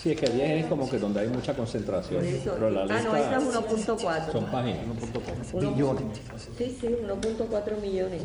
Sí, 0.02 0.14
es 0.14 0.20
que 0.20 0.26
10 0.32 0.50
es 0.64 0.66
como 0.66 0.90
que 0.90 0.98
donde 0.98 1.20
hay 1.20 1.28
mucha 1.28 1.54
concentración. 1.54 2.26
Eso. 2.26 2.54
Pero 2.56 2.72
la 2.72 2.82
Ah, 2.82 2.86
lista 2.86 3.04
no, 3.04 3.16
esa 3.16 3.38
es 3.38 3.44
1.4. 3.44 4.32
son 4.32 4.46
páginas, 4.48 4.80
1.4. 4.88 5.34
Uno- 5.54 6.00
Sí, 6.58 6.76
sí, 6.82 6.88
1.4 6.88 7.78
millones. 7.80 8.24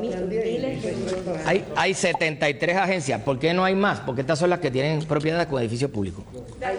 Mil- 0.00 0.26
miles 0.26 0.82
de 0.82 0.92
millones. 0.92 1.46
Hay, 1.46 1.64
hay 1.76 1.94
73 1.94 2.76
agencias. 2.76 3.20
¿Por 3.22 3.38
qué 3.38 3.54
no 3.54 3.62
hay 3.64 3.76
más? 3.76 4.00
Porque 4.00 4.22
estas 4.22 4.40
son 4.40 4.50
las 4.50 4.58
que 4.58 4.72
tienen 4.72 5.04
propiedades 5.04 5.46
con 5.46 5.60
edificios 5.60 5.92
públicos. 5.92 6.24
Hay, 6.60 6.78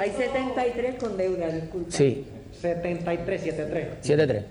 hay 0.00 0.10
73 0.16 0.96
con 0.98 1.16
deuda, 1.16 1.46
disculpa. 1.48 1.92
Sí, 1.92 2.26
73, 2.60 3.40
73. 3.42 3.88
73. 4.02 4.44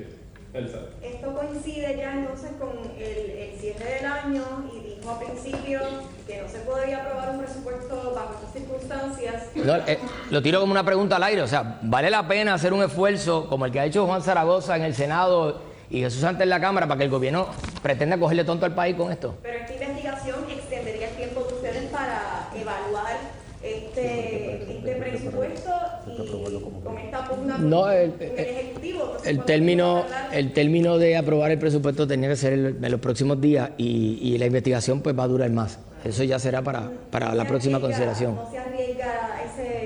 Esto 1.04 1.34
coincide 1.36 1.98
ya 1.98 2.14
entonces 2.14 2.52
con 2.58 2.70
el, 2.98 3.04
el 3.04 3.60
cierre 3.60 3.96
del 3.96 4.06
año 4.06 4.44
y 4.74 4.96
dijo 4.96 5.10
a 5.12 5.20
principio 5.20 5.82
que 6.26 6.42
no 6.42 6.48
se 6.48 6.60
podía 6.60 7.04
aprobar 7.04 7.32
un 7.32 7.40
presupuesto 7.40 8.14
bajo 8.16 8.34
estas 8.36 8.54
circunstancias. 8.54 9.44
No, 9.56 9.76
eh, 9.76 10.00
lo 10.32 10.42
tiro 10.42 10.62
como 10.62 10.72
una 10.72 10.86
pregunta 10.86 11.18
al 11.18 11.24
aire. 11.24 11.42
O 11.42 11.48
sea, 11.48 11.80
¿vale 11.82 12.10
la 12.10 12.26
pena 12.26 12.54
hacer 12.54 12.72
un 12.72 12.84
esfuerzo 12.84 13.50
como 13.50 13.66
el 13.66 13.72
que 13.74 13.82
ha 13.82 13.86
hecho 13.86 14.06
Juan 14.06 14.22
Zaragoza 14.22 14.78
en 14.78 14.84
el 14.84 14.96
Senado 14.96 15.62
y 15.90 16.00
Jesús 16.00 16.22
Sánchez 16.22 16.44
en 16.44 16.50
la 16.50 16.62
Cámara 16.62 16.88
para 16.88 16.98
que 17.00 17.04
el 17.04 17.12
gobierno 17.12 17.48
pretenda 17.84 18.18
cogerle 18.18 18.46
tonto 18.46 18.66
al 18.66 18.74
país 18.74 18.96
con 18.96 19.12
esto? 19.12 19.36
Pero 19.44 19.66
investigación 20.06 20.50
extendería 20.50 21.10
el 21.10 21.16
tiempo 21.16 21.44
de 21.44 21.54
ustedes 21.54 21.84
para 21.92 22.50
evaluar 22.56 23.18
este, 23.62 24.78
este 24.78 24.96
presupuesto 24.96 25.72
y 26.08 26.84
con 26.84 26.98
esta 26.98 27.28
pugna 27.28 27.45
No, 27.60 27.90
el- 27.90 28.12
podemos 28.12 29.46
término, 29.46 30.04
el 30.32 30.54
término 30.54 30.98
de 30.98 31.18
aprobar 31.18 31.52
el 31.52 31.60
presupuesto 31.60 32.06
tenía 32.08 32.30
que 32.30 32.36
ser 32.36 32.54
el- 32.54 32.78
en 32.84 32.92
los 32.92 33.00
próximos 33.00 33.40
días 33.42 33.72
y, 33.78 34.20
y 34.22 34.38
la 34.38 34.46
investigación 34.46 35.02
pues 35.02 35.18
va 35.18 35.24
a 35.24 35.28
durar 35.28 35.50
más. 35.50 35.80
Eso 36.04 36.24
ya 36.24 36.38
será 36.38 36.62
para, 36.62 36.92
para 37.10 37.34
la 37.34 37.46
próxima 37.48 37.80
consideración. 37.80 38.38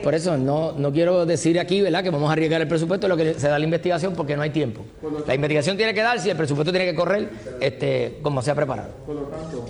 Por 0.03 0.13
eso 0.15 0.37
no, 0.37 0.71
no 0.73 0.91
quiero 0.91 1.25
decir 1.25 1.59
aquí, 1.59 1.81
¿verdad?, 1.81 2.03
que 2.03 2.09
vamos 2.09 2.29
a 2.29 2.33
arriesgar 2.33 2.61
el 2.61 2.67
presupuesto 2.67 3.07
lo 3.07 3.15
que 3.17 3.33
se 3.35 3.47
da 3.47 3.57
la 3.59 3.65
investigación 3.65 4.13
porque 4.13 4.35
no 4.35 4.41
hay 4.41 4.49
tiempo. 4.49 4.81
La 5.27 5.35
investigación 5.35 5.77
tiene 5.77 5.93
que 5.93 6.01
darse 6.01 6.27
y 6.27 6.31
el 6.31 6.37
presupuesto 6.37 6.71
tiene 6.71 6.89
que 6.89 6.95
correr 6.95 7.29
este, 7.59 8.19
como 8.21 8.41
se 8.41 8.51
ha 8.51 8.55
preparado. 8.55 8.89
Por 9.05 9.15
lo 9.15 9.21
tanto, 9.23 9.65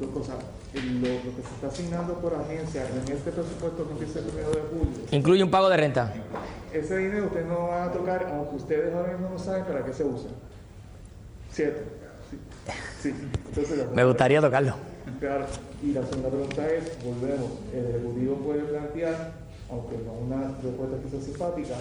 dos 0.00 0.10
cosas. 0.10 0.36
Lo, 0.74 0.80
lo 0.80 1.36
que 1.36 1.42
se 1.46 1.54
está 1.54 1.66
asignando 1.66 2.14
por 2.14 2.34
agencia 2.34 2.86
en 2.88 3.12
este 3.12 3.30
presupuesto 3.30 3.84
que 3.86 3.92
empieza 3.92 4.20
el 4.20 4.24
1 4.26 4.34
de 4.36 4.44
julio, 4.70 4.98
Incluye 5.10 5.44
un 5.44 5.50
pago 5.50 5.68
de 5.68 5.76
renta. 5.76 6.14
ese 6.72 6.96
dinero 6.96 7.26
ustedes 7.26 7.46
no 7.46 7.68
van 7.68 7.88
a 7.88 7.92
tocar, 7.92 8.26
aunque 8.32 8.56
ustedes 8.56 8.94
ahora 8.94 9.12
mismo 9.12 9.28
no 9.28 9.38
saben 9.38 9.64
para 9.64 9.84
qué 9.84 9.92
se 9.92 10.04
usa. 10.04 10.30
¿Cierto? 11.52 11.80
Sí. 12.30 12.38
sí. 13.02 13.14
Entonces, 13.48 13.90
Me 13.94 14.04
gustaría 14.04 14.40
tocarlo. 14.40 14.74
Claro. 15.20 15.44
Y 15.82 15.92
la 15.92 16.06
segunda 16.06 16.30
pregunta 16.30 16.66
es, 16.66 17.04
volvemos, 17.04 17.50
el 17.74 17.86
Ejecutivo 17.90 18.36
puede 18.36 18.60
plantear, 18.62 19.32
aunque 19.70 19.96
no 19.98 20.12
una 20.12 20.52
respuesta 20.62 20.96
quizás 21.04 21.24
simpática, 21.24 21.74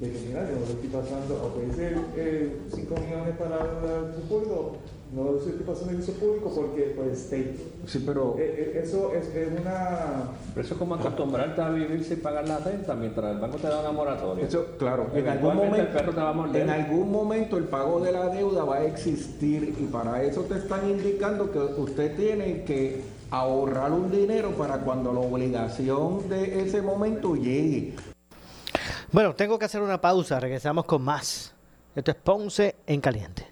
de 0.00 0.10
que 0.10 0.18
mira, 0.26 0.48
yo 0.48 0.54
no 0.54 0.60
lo 0.60 0.66
estoy 0.72 0.88
pasando, 0.88 1.40
aunque 1.42 1.66
dice 1.66 1.94
eh, 2.16 2.56
5 2.74 2.94
millones 2.94 3.36
para 3.36 3.56
el 3.56 4.24
uso 4.24 4.78
no 5.12 5.24
lo 5.24 5.38
estoy 5.38 5.52
pasando 5.52 5.92
el 5.92 6.00
uso 6.00 6.12
público 6.12 6.50
porque 6.54 6.82
por 6.96 7.04
el 7.04 7.12
state. 7.12 7.56
Sí, 7.86 8.02
pero... 8.04 8.34
Eh, 8.38 8.72
eh, 8.74 8.80
eso 8.82 9.12
es, 9.14 9.28
es 9.28 9.60
una... 9.60 10.30
Pero 10.54 10.64
eso 10.64 10.74
es 10.74 10.78
como 10.78 10.94
acostumbrarte 10.94 11.60
a 11.60 11.68
vivir 11.68 12.02
sin 12.02 12.20
pagar 12.20 12.48
la 12.48 12.58
renta 12.58 12.94
mientras 12.94 13.32
el 13.32 13.38
banco 13.38 13.58
te 13.58 13.68
da 13.68 13.80
una 13.80 13.92
moratoria. 13.92 14.46
Eso, 14.46 14.66
claro, 14.78 15.10
en 15.12 15.28
algún, 15.28 15.50
Eventualmente 15.50 15.66
momento, 15.66 15.82
el 15.82 15.88
perro 15.88 16.12
te 16.14 16.20
va 16.20 16.30
a 16.30 16.32
morder. 16.32 16.62
en 16.62 16.70
algún 16.70 17.12
momento 17.12 17.58
el 17.58 17.64
pago 17.64 18.00
de 18.00 18.12
la 18.12 18.28
deuda 18.28 18.64
va 18.64 18.76
a 18.76 18.84
existir 18.84 19.76
y 19.78 19.84
para 19.84 20.22
eso 20.22 20.42
te 20.42 20.56
están 20.56 20.88
indicando 20.88 21.50
que 21.50 21.58
usted 21.58 22.16
tiene 22.16 22.64
que 22.64 23.02
ahorrar 23.30 23.92
un 23.92 24.10
dinero 24.10 24.52
para 24.52 24.78
cuando 24.78 25.12
la 25.12 25.20
obligación 25.20 26.26
de 26.30 26.62
ese 26.62 26.80
momento 26.80 27.34
llegue. 27.34 27.94
Bueno, 29.10 29.34
tengo 29.34 29.58
que 29.58 29.66
hacer 29.66 29.82
una 29.82 30.00
pausa. 30.00 30.40
Regresamos 30.40 30.86
con 30.86 31.02
más. 31.02 31.54
Esto 31.94 32.10
es 32.12 32.16
Ponce 32.16 32.76
en 32.86 33.02
Caliente. 33.02 33.51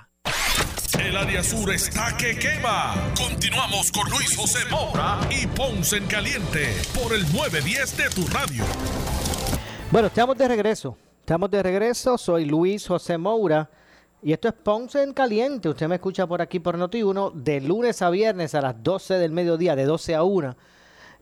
El 0.99 1.15
área 1.15 1.41
sur 1.41 1.71
está 1.71 2.15
que 2.17 2.37
quema. 2.37 2.93
Continuamos 3.17 3.91
con 3.91 4.09
Luis 4.09 4.35
José 4.35 4.59
Moura 4.69 5.19
y 5.29 5.47
Ponce 5.47 5.97
en 5.97 6.05
Caliente 6.05 6.75
por 6.93 7.13
el 7.13 7.21
910 7.33 7.97
de 7.97 8.09
tu 8.09 8.27
radio. 8.27 8.63
Bueno, 9.89 10.07
estamos 10.09 10.37
de 10.37 10.47
regreso. 10.47 10.97
Estamos 11.21 11.49
de 11.49 11.63
regreso. 11.63 12.17
Soy 12.17 12.45
Luis 12.45 12.87
José 12.87 13.17
Moura. 13.17 13.69
Y 14.21 14.33
esto 14.33 14.49
es 14.49 14.53
Ponce 14.53 15.01
en 15.01 15.13
Caliente. 15.13 15.69
Usted 15.69 15.87
me 15.87 15.95
escucha 15.95 16.27
por 16.27 16.41
aquí 16.41 16.59
por 16.59 16.77
Noti1 16.77 17.33
de 17.33 17.61
lunes 17.61 18.01
a 18.01 18.09
viernes 18.09 18.53
a 18.53 18.61
las 18.61 18.83
12 18.83 19.13
del 19.15 19.31
mediodía, 19.31 19.75
de 19.75 19.85
12 19.85 20.15
a 20.15 20.23
1, 20.23 20.55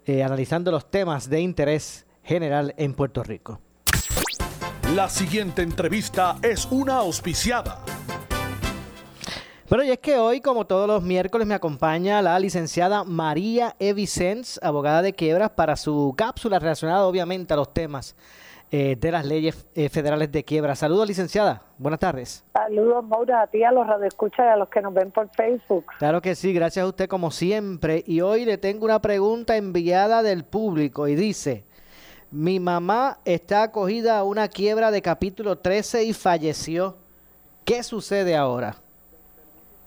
eh, 0.05 0.23
analizando 0.23 0.71
los 0.71 0.89
temas 0.89 1.29
de 1.29 1.41
interés 1.41 2.05
general 2.23 2.73
en 2.77 2.93
Puerto 2.95 3.23
Rico. 3.23 3.61
La 4.95 5.09
siguiente 5.09 5.61
entrevista 5.61 6.37
es 6.41 6.65
una 6.71 6.95
auspiciada. 6.95 7.83
Bueno, 9.69 9.83
y 9.83 9.91
es 9.91 9.99
que 9.99 10.17
hoy, 10.17 10.41
como 10.41 10.65
todos 10.65 10.87
los 10.87 11.03
miércoles, 11.03 11.45
me 11.45 11.53
acompaña 11.53 12.23
la 12.23 12.39
licenciada 12.39 13.03
María 13.03 13.75
E. 13.77 13.93
Vicens, 13.93 14.59
abogada 14.63 15.03
de 15.03 15.13
quiebras, 15.13 15.51
para 15.51 15.75
su 15.75 16.15
cápsula 16.17 16.57
relacionada 16.57 17.05
obviamente 17.05 17.53
a 17.53 17.57
los 17.57 17.71
temas 17.71 18.15
eh, 18.71 18.95
de 18.99 19.11
las 19.11 19.27
leyes 19.27 19.67
eh, 19.75 19.87
federales 19.89 20.31
de 20.31 20.43
quiebra. 20.43 20.75
Saludos, 20.75 21.07
licenciada. 21.07 21.61
Buenas 21.77 21.99
tardes. 21.99 22.43
Saludos, 22.51 23.05
Maura, 23.05 23.43
a 23.43 23.47
ti, 23.47 23.63
a 23.63 23.71
los 23.71 23.85
radioescuchas 23.85 24.39
y 24.39 24.49
a 24.49 24.55
los 24.55 24.69
que 24.69 24.81
nos 24.81 24.91
ven 24.91 25.11
por 25.11 25.29
Facebook. 25.35 25.85
Claro 25.99 26.19
que 26.19 26.33
sí, 26.33 26.51
gracias 26.51 26.83
a 26.83 26.87
usted 26.87 27.07
como 27.07 27.29
siempre. 27.29 28.03
Y 28.07 28.21
hoy 28.21 28.45
le 28.45 28.57
tengo 28.57 28.85
una 28.85 28.99
pregunta 28.99 29.55
enviada 29.55 30.23
del 30.23 30.45
público 30.45 31.07
y 31.07 31.13
dice, 31.13 31.63
mi 32.31 32.59
mamá 32.59 33.19
está 33.23 33.61
acogida 33.61 34.17
a 34.17 34.23
una 34.23 34.47
quiebra 34.47 34.89
de 34.89 35.03
capítulo 35.03 35.59
13 35.59 36.05
y 36.05 36.13
falleció. 36.13 36.97
¿Qué 37.65 37.83
sucede 37.83 38.35
ahora? 38.35 38.77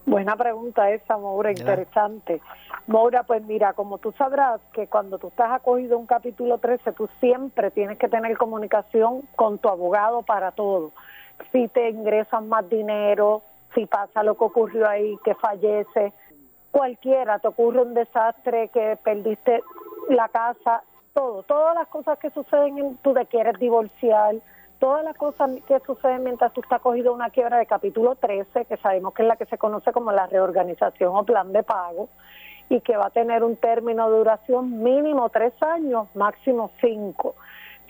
Buena 0.04 0.36
pregunta 0.36 0.90
esa, 0.90 1.16
Maura, 1.16 1.52
interesante. 1.52 2.40
Maura, 2.88 3.22
pues 3.22 3.44
mira, 3.44 3.72
como 3.72 3.98
tú 3.98 4.12
sabrás 4.12 4.60
que 4.72 4.88
cuando 4.88 5.18
tú 5.18 5.28
estás 5.28 5.52
acogido 5.52 5.94
a 5.94 5.98
un 5.98 6.06
capítulo 6.06 6.58
13, 6.58 6.92
tú 6.92 7.08
siempre 7.20 7.70
tienes 7.70 7.98
que 7.98 8.08
tener 8.08 8.36
comunicación 8.36 9.22
con 9.36 9.58
tu 9.58 9.68
abogado 9.68 10.22
para 10.22 10.50
todo. 10.50 10.90
Si 11.52 11.68
te 11.68 11.90
ingresan 11.90 12.48
más 12.48 12.68
dinero, 12.68 13.42
si 13.74 13.86
pasa 13.86 14.24
lo 14.24 14.36
que 14.36 14.44
ocurrió 14.44 14.88
ahí, 14.88 15.16
que 15.24 15.34
fallece, 15.36 16.12
cualquiera, 16.72 17.38
te 17.38 17.48
ocurre 17.48 17.82
un 17.82 17.94
desastre, 17.94 18.68
que 18.68 18.98
perdiste 19.04 19.62
la 20.08 20.28
casa, 20.28 20.82
todo, 21.14 21.44
todas 21.44 21.74
las 21.76 21.86
cosas 21.88 22.18
que 22.18 22.30
suceden, 22.30 22.78
en, 22.78 22.96
tú 22.98 23.12
te 23.12 23.26
quieres 23.26 23.58
divorciar, 23.58 24.34
todas 24.82 25.04
las 25.04 25.16
cosas 25.16 25.48
que 25.68 25.78
suceden 25.86 26.24
mientras 26.24 26.52
tú 26.52 26.60
estás 26.60 26.80
cogido 26.80 27.14
una 27.14 27.30
quiebra 27.30 27.56
de 27.56 27.66
capítulo 27.66 28.16
13, 28.16 28.64
que 28.64 28.76
sabemos 28.78 29.14
que 29.14 29.22
es 29.22 29.28
la 29.28 29.36
que 29.36 29.46
se 29.46 29.56
conoce 29.56 29.92
como 29.92 30.10
la 30.10 30.26
reorganización 30.26 31.14
o 31.14 31.22
plan 31.22 31.52
de 31.52 31.62
pago, 31.62 32.08
y 32.68 32.80
que 32.80 32.96
va 32.96 33.06
a 33.06 33.10
tener 33.10 33.44
un 33.44 33.54
término 33.54 34.10
de 34.10 34.18
duración 34.18 34.82
mínimo 34.82 35.28
tres 35.28 35.52
años, 35.62 36.08
máximo 36.16 36.72
cinco. 36.80 37.36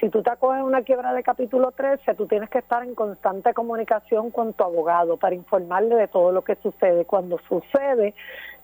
Si 0.00 0.10
tú 0.10 0.22
te 0.22 0.28
acoges 0.28 0.62
una 0.62 0.82
quiebra 0.82 1.14
de 1.14 1.22
capítulo 1.22 1.70
13, 1.70 2.14
tú 2.14 2.26
tienes 2.26 2.50
que 2.50 2.58
estar 2.58 2.82
en 2.82 2.94
constante 2.94 3.54
comunicación 3.54 4.30
con 4.30 4.52
tu 4.52 4.62
abogado 4.62 5.16
para 5.16 5.34
informarle 5.34 5.94
de 5.94 6.08
todo 6.08 6.30
lo 6.30 6.44
que 6.44 6.56
sucede. 6.56 7.06
Cuando 7.06 7.38
sucede 7.48 8.14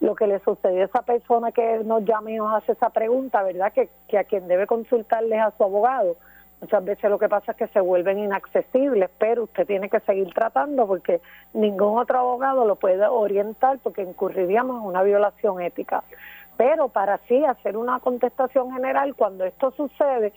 lo 0.00 0.14
que 0.14 0.26
le 0.26 0.38
sucedió 0.40 0.82
a 0.82 0.84
esa 0.84 1.00
persona 1.00 1.50
que 1.50 1.78
nos 1.82 2.04
llama 2.04 2.30
y 2.30 2.36
nos 2.36 2.54
hace 2.54 2.72
esa 2.72 2.90
pregunta, 2.90 3.42
¿verdad? 3.42 3.72
Que, 3.72 3.88
que 4.06 4.18
a 4.18 4.24
quien 4.24 4.48
debe 4.48 4.66
consultarle 4.66 5.36
es 5.36 5.42
a 5.42 5.52
su 5.56 5.64
abogado. 5.64 6.16
Muchas 6.60 6.84
veces 6.84 7.08
lo 7.08 7.18
que 7.18 7.28
pasa 7.28 7.52
es 7.52 7.58
que 7.58 7.68
se 7.68 7.80
vuelven 7.80 8.18
inaccesibles, 8.18 9.10
pero 9.18 9.44
usted 9.44 9.66
tiene 9.66 9.88
que 9.88 10.00
seguir 10.00 10.32
tratando 10.34 10.86
porque 10.86 11.20
ningún 11.52 11.98
otro 11.98 12.18
abogado 12.18 12.64
lo 12.66 12.76
puede 12.76 13.06
orientar 13.06 13.78
porque 13.78 14.02
incurriríamos 14.02 14.82
en 14.82 14.88
una 14.88 15.02
violación 15.02 15.60
ética. 15.62 16.02
Pero 16.56 16.88
para 16.88 17.14
así 17.14 17.44
hacer 17.44 17.76
una 17.76 18.00
contestación 18.00 18.72
general, 18.72 19.14
cuando 19.14 19.44
esto 19.44 19.70
sucede, 19.70 20.32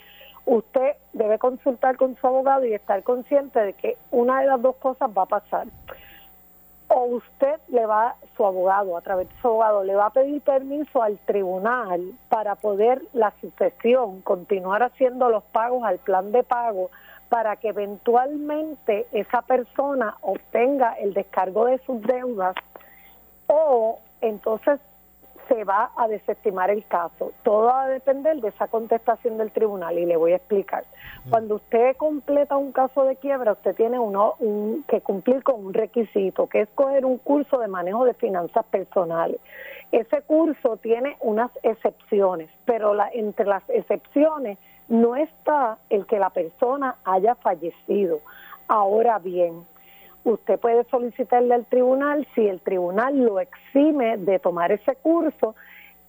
usted 0.46 0.96
debe 1.14 1.40
consultar 1.40 1.98
con 1.98 2.16
su 2.16 2.28
abogado 2.28 2.66
y 2.66 2.74
estar 2.74 3.02
consciente 3.02 3.60
de 3.60 3.74
que 3.74 3.98
una 4.12 4.42
de 4.42 4.48
las 4.48 4.62
dos 4.62 4.76
cosas 4.76 5.10
va 5.18 5.24
a 5.24 5.28
pasar. 5.28 5.68
O 6.94 7.06
usted 7.06 7.60
le 7.70 7.86
va, 7.86 8.16
su 8.36 8.46
abogado, 8.46 8.98
a 8.98 9.02
través 9.02 9.30
de 9.30 9.36
su 9.42 9.48
abogado, 9.48 9.84
le 9.84 9.96
va 9.96 10.08
a 10.08 10.10
pedir 10.10 10.42
permiso 10.42 11.02
al 11.02 11.18
tribunal 11.20 12.12
para 12.28 12.56
poder 12.56 13.02
la 13.14 13.34
sucesión, 13.40 14.22
continuar 14.22 14.84
haciendo 14.84 15.30
los 15.30 15.44
pagos 15.44 15.84
al 15.86 16.00
plan 16.00 16.34
de 16.34 16.44
pago 16.44 16.90
para 17.30 17.56
que 17.56 17.70
eventualmente 17.70 19.08
esa 19.14 19.42
persona 19.42 20.18
obtenga 20.20 20.94
el 20.96 21.14
descargo 21.14 21.66
de 21.66 21.78
sus 21.86 22.02
deudas 22.02 22.56
o 23.48 24.00
entonces 24.20 24.82
se 25.52 25.66
va 25.66 25.92
a 25.98 26.08
desestimar 26.08 26.70
el 26.70 26.86
caso. 26.86 27.34
Todo 27.44 27.66
va 27.66 27.84
a 27.84 27.90
depender 27.90 28.40
de 28.40 28.50
esa 28.50 28.68
contestación 28.68 29.38
del 29.38 29.52
tribunal 29.52 30.00
y 30.00 30.06
le 30.06 30.16
voy 30.16 30.32
a 30.32 30.38
explicar. 30.38 30.86
Cuando 31.30 31.56
usted 31.56 31.98
completa 31.98 32.56
un 32.56 32.72
caso 32.72 33.04
de 33.04 33.18
quiebra, 33.18 33.52
usted 33.52 33.76
tiene 33.76 34.00
uno, 34.00 34.36
un, 34.40 34.86
que 34.88 35.02
cumplir 35.02 35.44
con 35.44 35.66
un 35.66 35.74
requisito, 35.74 36.48
que 36.48 36.62
es 36.62 36.70
coger 36.74 37.06
un 37.06 37.18
curso 37.18 37.60
de 37.60 37.68
manejo 37.68 38.06
de 38.06 38.14
finanzas 38.14 38.66
personales. 38.66 39.42
Ese 39.92 40.22
curso 40.22 40.78
tiene 40.78 41.18
unas 41.20 41.52
excepciones, 41.64 42.50
pero 42.64 42.94
la, 42.94 43.10
entre 43.14 43.46
las 43.46 43.64
excepciones 43.70 44.58
no 44.88 45.18
está 45.18 45.80
el 45.90 46.06
que 46.06 46.18
la 46.18 46.30
persona 46.30 46.96
haya 47.04 47.36
fallecido. 47.36 48.22
Ahora 48.70 49.20
bien, 49.20 49.66
usted 50.24 50.60
puede 50.60 50.84
solicitarle 50.86 51.54
al 51.54 51.66
tribunal 51.66 52.28
si 52.36 52.48
el 52.48 52.62
tribunal 52.62 53.18
lo 53.18 53.40
exime 53.40 54.18
de 54.18 54.40
tomar 54.40 54.72
ese 54.72 54.96
curso 54.96 55.56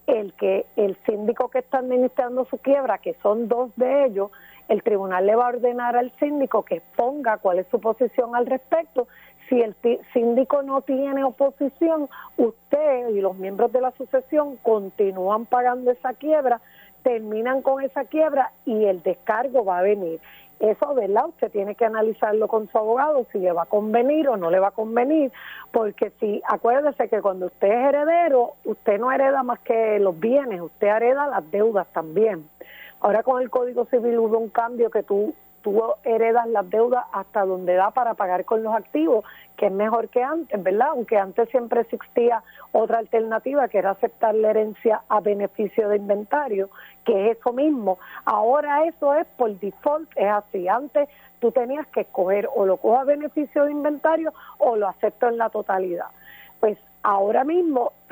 el 0.05 0.33
que 0.33 0.65
el 0.75 0.97
síndico 1.05 1.49
que 1.49 1.59
está 1.59 1.79
administrando 1.79 2.45
su 2.45 2.57
quiebra 2.57 2.97
que 2.97 3.15
son 3.21 3.47
dos 3.47 3.71
de 3.75 4.05
ellos 4.05 4.31
el 4.67 4.83
tribunal 4.83 5.25
le 5.25 5.35
va 5.35 5.45
a 5.45 5.49
ordenar 5.49 5.95
al 5.95 6.11
síndico 6.19 6.63
que 6.63 6.81
ponga 6.95 7.37
cuál 7.37 7.59
es 7.59 7.67
su 7.67 7.79
posición 7.79 8.35
al 8.35 8.45
respecto. 8.45 9.07
Si 9.49 9.59
el 9.59 9.75
síndico 10.13 10.63
no 10.63 10.81
tiene 10.81 11.23
oposición 11.23 12.09
usted 12.37 13.09
y 13.09 13.19
los 13.19 13.35
miembros 13.37 13.71
de 13.73 13.81
la 13.81 13.91
sucesión 13.91 14.57
continúan 14.57 15.45
pagando 15.45 15.91
esa 15.91 16.13
quiebra 16.13 16.61
terminan 17.03 17.61
con 17.61 17.83
esa 17.83 18.05
quiebra 18.05 18.53
y 18.65 18.85
el 18.85 19.03
descargo 19.03 19.65
va 19.65 19.79
a 19.79 19.81
venir 19.81 20.21
eso, 20.63 20.93
¿verdad? 20.95 21.27
Usted 21.27 21.51
tiene 21.51 21.75
que 21.75 21.85
analizarlo 21.85 22.47
con 22.47 22.69
su 22.69 22.77
abogado 22.77 23.25
si 23.31 23.39
le 23.39 23.51
va 23.51 23.63
a 23.63 23.65
convenir 23.65 24.29
o 24.29 24.37
no 24.37 24.49
le 24.49 24.59
va 24.59 24.69
a 24.69 24.71
convenir, 24.71 25.31
porque 25.71 26.11
si, 26.19 26.41
acuérdese 26.47 27.09
que 27.09 27.21
cuando 27.21 27.47
usted 27.47 27.67
es 27.67 27.89
heredero, 27.89 28.53
usted 28.63 28.97
no 28.97 29.11
hereda 29.11 29.43
más 29.43 29.59
que 29.59 29.99
los 29.99 30.17
bienes, 30.17 30.61
usted 30.61 30.87
hereda 30.87 31.27
las 31.27 31.51
deudas 31.51 31.85
también. 31.91 32.47
Ahora 33.01 33.23
con 33.23 33.41
el 33.41 33.49
Código 33.49 33.85
Civil 33.85 34.17
hubo 34.17 34.37
un 34.37 34.49
cambio 34.49 34.89
que 34.89 35.03
tú 35.03 35.35
tú 35.63 35.81
heredas 36.03 36.47
las 36.47 36.69
deudas 36.69 37.05
hasta 37.11 37.45
donde 37.45 37.73
da 37.73 37.89
para 37.91 38.13
pagar 38.13 38.45
con 38.45 38.61
los 38.61 38.75
activos, 38.75 39.25
que 39.57 39.67
es 39.67 39.71
mejor 39.71 40.09
que 40.09 40.21
antes, 40.21 40.61
¿verdad? 40.61 40.89
Aunque 40.89 41.17
antes 41.17 41.49
siempre 41.49 41.81
existía 41.81 42.43
otra 42.71 42.99
alternativa 42.99 43.67
que 43.69 43.79
era 43.79 43.91
aceptar 43.91 44.35
la 44.35 44.51
herencia 44.51 45.01
a 45.07 45.21
beneficio 45.21 45.89
de 45.89 45.97
inventario, 45.97 46.69
que 47.05 47.31
es 47.31 47.37
eso 47.37 47.53
mismo. 47.53 47.97
Ahora 48.25 48.85
eso 48.85 49.15
es 49.15 49.25
por 49.37 49.57
default, 49.59 50.09
es 50.15 50.29
así. 50.29 50.67
Antes 50.67 51.09
tú 51.39 51.51
tenías 51.51 51.87
que 51.87 52.01
escoger 52.01 52.47
o 52.53 52.65
lo 52.65 52.77
cojo 52.77 52.99
a 52.99 53.05
beneficio 53.05 53.65
de 53.65 53.71
inventario 53.71 54.33
o 54.57 54.75
lo 54.75 54.87
acepto 54.89 55.29
en 55.29 55.37
la 55.37 55.49
totalidad. 55.49 56.07
Pues 56.59 56.77
ahora 57.03 57.45
mismo, 57.45 57.93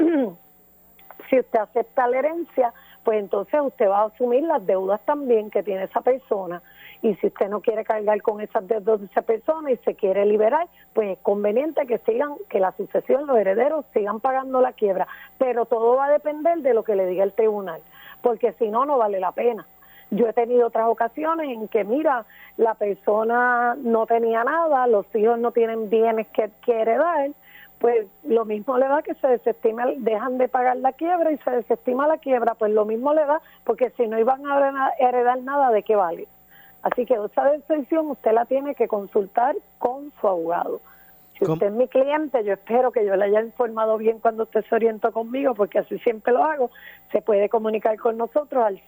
si 1.30 1.40
usted 1.40 1.60
acepta 1.60 2.08
la 2.08 2.20
herencia, 2.20 2.74
pues 3.04 3.20
entonces 3.20 3.60
usted 3.62 3.90
va 3.90 4.02
a 4.02 4.06
asumir 4.06 4.44
las 4.44 4.66
deudas 4.66 5.02
también 5.06 5.50
que 5.50 5.64
tiene 5.64 5.84
esa 5.84 6.02
persona 6.02 6.62
y 7.02 7.16
si 7.16 7.28
usted 7.28 7.50
no 7.50 7.62
quiere 7.62 7.84
cargar 7.84 8.22
con 8.22 8.42
esas 8.42 8.68
de 8.68 8.78
esa 8.78 9.22
persona 9.24 9.72
y 9.72 9.78
se 9.78 9.96
quiere 9.96 10.26
liberar, 10.26 10.68
pues 10.94 11.12
es 11.12 11.18
conveniente 11.20 11.88
que 11.88 11.98
sigan, 12.00 12.36
que 12.50 12.60
la 12.60 12.72
sucesión, 12.74 13.26
los 13.26 13.38
herederos 13.38 13.86
sigan 13.94 14.20
pagando 14.20 14.62
la 14.62 14.74
quiebra, 14.74 15.08
pero 15.38 15.66
todo 15.66 15.96
va 15.96 16.06
a 16.06 16.12
depender 16.12 16.60
de 16.60 16.74
lo 16.74 16.84
que 16.84 16.96
le 16.96 17.08
diga 17.08 17.24
el 17.24 17.34
tribunal, 17.34 17.82
porque 18.22 18.54
si 18.54 18.70
no, 18.70 18.86
no 18.86 18.98
vale 18.98 19.20
la 19.20 19.32
pena. 19.32 19.66
Yo 20.12 20.28
he 20.28 20.34
tenido 20.34 20.68
otras 20.68 20.88
ocasiones 20.90 21.50
en 21.50 21.70
que, 21.70 21.86
mira, 21.86 22.26
la 22.58 22.76
persona 22.76 23.76
no 23.80 24.06
tenía 24.06 24.44
nada, 24.44 24.86
los 24.86 25.06
hijos 25.16 25.40
no 25.40 25.52
tienen 25.52 25.90
bienes 25.90 26.28
que, 26.28 26.52
que 26.66 26.82
heredar, 26.82 27.32
pues 27.80 28.06
lo 28.24 28.46
mismo 28.46 28.78
le 28.78 28.88
da 28.88 29.02
que 29.02 29.16
se 29.16 29.28
desestima, 29.28 29.86
dejan 29.98 30.38
de 30.38 30.50
pagar 30.50 30.78
la 30.78 30.92
quiebra 30.92 31.32
y 31.32 31.38
se 31.38 31.50
desestima 31.50 32.08
la 32.08 32.18
quiebra, 32.18 32.54
pues 32.56 32.72
lo 32.72 32.86
mismo 32.86 33.14
le 33.14 33.26
da, 33.26 33.42
porque 33.64 33.90
si 33.92 34.06
no 34.06 34.20
iban 34.20 34.46
a 34.46 34.92
heredar 35.00 35.42
nada, 35.42 35.72
¿de 35.72 35.82
qué 35.82 35.96
vale? 35.96 36.28
Así 36.84 37.06
que 37.06 37.14
esa 37.14 37.46
decisión 37.46 38.10
usted 38.10 38.32
la 38.32 38.46
tiene 38.46 38.76
que 38.76 38.88
consultar 38.88 39.56
con 39.78 40.12
su 40.20 40.28
abogado. 40.28 40.82
Si 41.38 41.46
usted 41.50 41.68
es 41.68 41.74
mi 41.74 41.88
cliente, 41.88 42.44
yo 42.44 42.54
espero 42.54 42.92
que 42.92 43.06
yo 43.06 43.16
le 43.16 43.26
haya 43.26 43.42
informado 43.42 43.98
bien 43.98 44.20
cuando 44.20 44.44
usted 44.44 44.64
se 44.70 44.76
orientó 44.76 45.12
conmigo, 45.12 45.56
porque 45.56 45.80
así 45.80 45.98
siempre 46.00 46.34
lo 46.34 46.44
hago. 46.44 46.70
Se 47.12 47.24
puede 47.24 47.50
comunicar 47.50 47.98
con 47.98 48.18
nosotros 48.18 48.64
al 48.64 48.80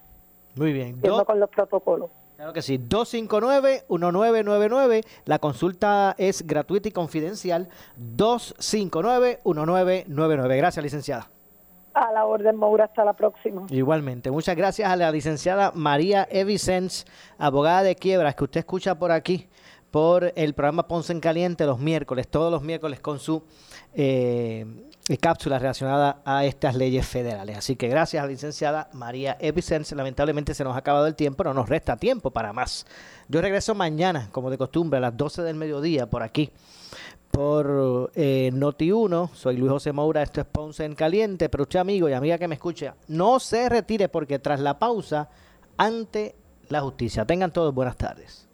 Muy 0.56 0.72
bien. 0.74 1.02
con 1.26 1.39
los 1.39 1.50
protocolos. 1.50 2.10
Claro 2.40 2.54
que 2.54 2.62
sí, 2.62 2.80
259-1999. 2.80 5.04
La 5.26 5.40
consulta 5.40 6.16
es 6.18 6.48
gratuita 6.48 6.88
y 6.88 6.94
confidencial. 6.94 7.68
259-1999. 8.16 10.56
Gracias, 10.56 10.82
licenciada. 10.82 11.30
A 11.94 12.14
la 12.14 12.24
orden, 12.24 12.56
Moura, 12.56 12.86
hasta 12.86 13.04
la 13.04 13.12
próxima. 13.12 13.68
Igualmente. 13.70 14.32
Muchas 14.32 14.56
gracias 14.56 14.90
a 14.90 14.96
la 14.96 15.12
licenciada 15.12 15.74
María 15.76 16.26
Evicens, 16.32 17.06
abogada 17.38 17.84
de 17.84 17.98
quiebras, 17.98 18.36
que 18.36 18.46
usted 18.46 18.60
escucha 18.60 18.98
por 18.98 19.12
aquí, 19.12 19.50
por 19.92 20.32
el 20.38 20.54
programa 20.54 20.88
Ponce 20.88 21.12
en 21.12 21.20
Caliente 21.20 21.66
los 21.66 21.80
miércoles, 21.80 22.30
todos 22.30 22.50
los 22.50 22.62
miércoles 22.62 23.02
con 23.02 23.20
su 23.20 23.44
eh, 23.94 24.66
cápsula 25.18 25.60
relacionada 25.60 26.22
a 26.24 26.45
estas 26.45 26.76
leyes 26.76 27.07
federales. 27.07 27.57
Así 27.57 27.76
que 27.76 27.88
gracias 27.88 28.22
a 28.22 28.26
la 28.26 28.32
licenciada 28.32 28.89
María 28.93 29.38
Evicens. 29.39 29.91
Lamentablemente 29.91 30.53
se 30.53 30.64
nos 30.64 30.76
ha 30.76 30.80
acabado 30.80 31.07
el 31.07 31.16
tiempo, 31.16 31.43
no 31.43 31.53
nos 31.53 31.70
resta 31.70 31.97
tiempo 31.97 32.32
para 32.32 32.53
más. 32.53 32.86
Yo 33.28 33.41
regreso 33.41 33.76
mañana, 33.76 34.30
como 34.32 34.49
de 34.49 34.57
costumbre, 34.57 34.97
a 34.97 35.01
las 35.01 35.18
12 35.18 35.41
del 35.41 35.55
mediodía 35.55 36.10
por 36.10 36.24
aquí 36.24 36.51
por 37.32 38.12
eh, 38.16 38.51
Noti1. 38.53 39.32
Soy 39.34 39.57
Luis 39.57 39.72
José 39.72 39.91
Moura, 39.91 40.24
esto 40.24 40.41
es 40.41 40.47
Ponce 40.47 40.86
en 40.86 40.95
Caliente. 40.95 41.49
Pero 41.49 41.64
usted, 41.64 41.80
amigo 41.80 42.10
y 42.10 42.14
amiga 42.14 42.38
que 42.38 42.47
me 42.47 42.55
escucha, 42.55 42.95
no 43.07 43.39
se 43.39 43.70
retire 43.70 44.10
porque 44.10 44.39
tras 44.39 44.60
la 44.60 44.80
pausa, 44.80 45.30
ante 45.78 46.36
la 46.68 46.82
justicia. 46.82 47.26
Tengan 47.26 47.51
todos 47.51 47.74
buenas 47.74 47.97
tardes. 47.97 48.47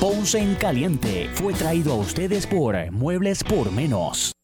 Ponce 0.00 0.38
en 0.38 0.54
Caliente 0.56 1.30
fue 1.34 1.54
traído 1.54 1.94
a 1.94 1.96
ustedes 1.96 2.46
por 2.46 2.74
Muebles 2.90 3.42
por 3.42 3.70
Menos. 3.72 4.34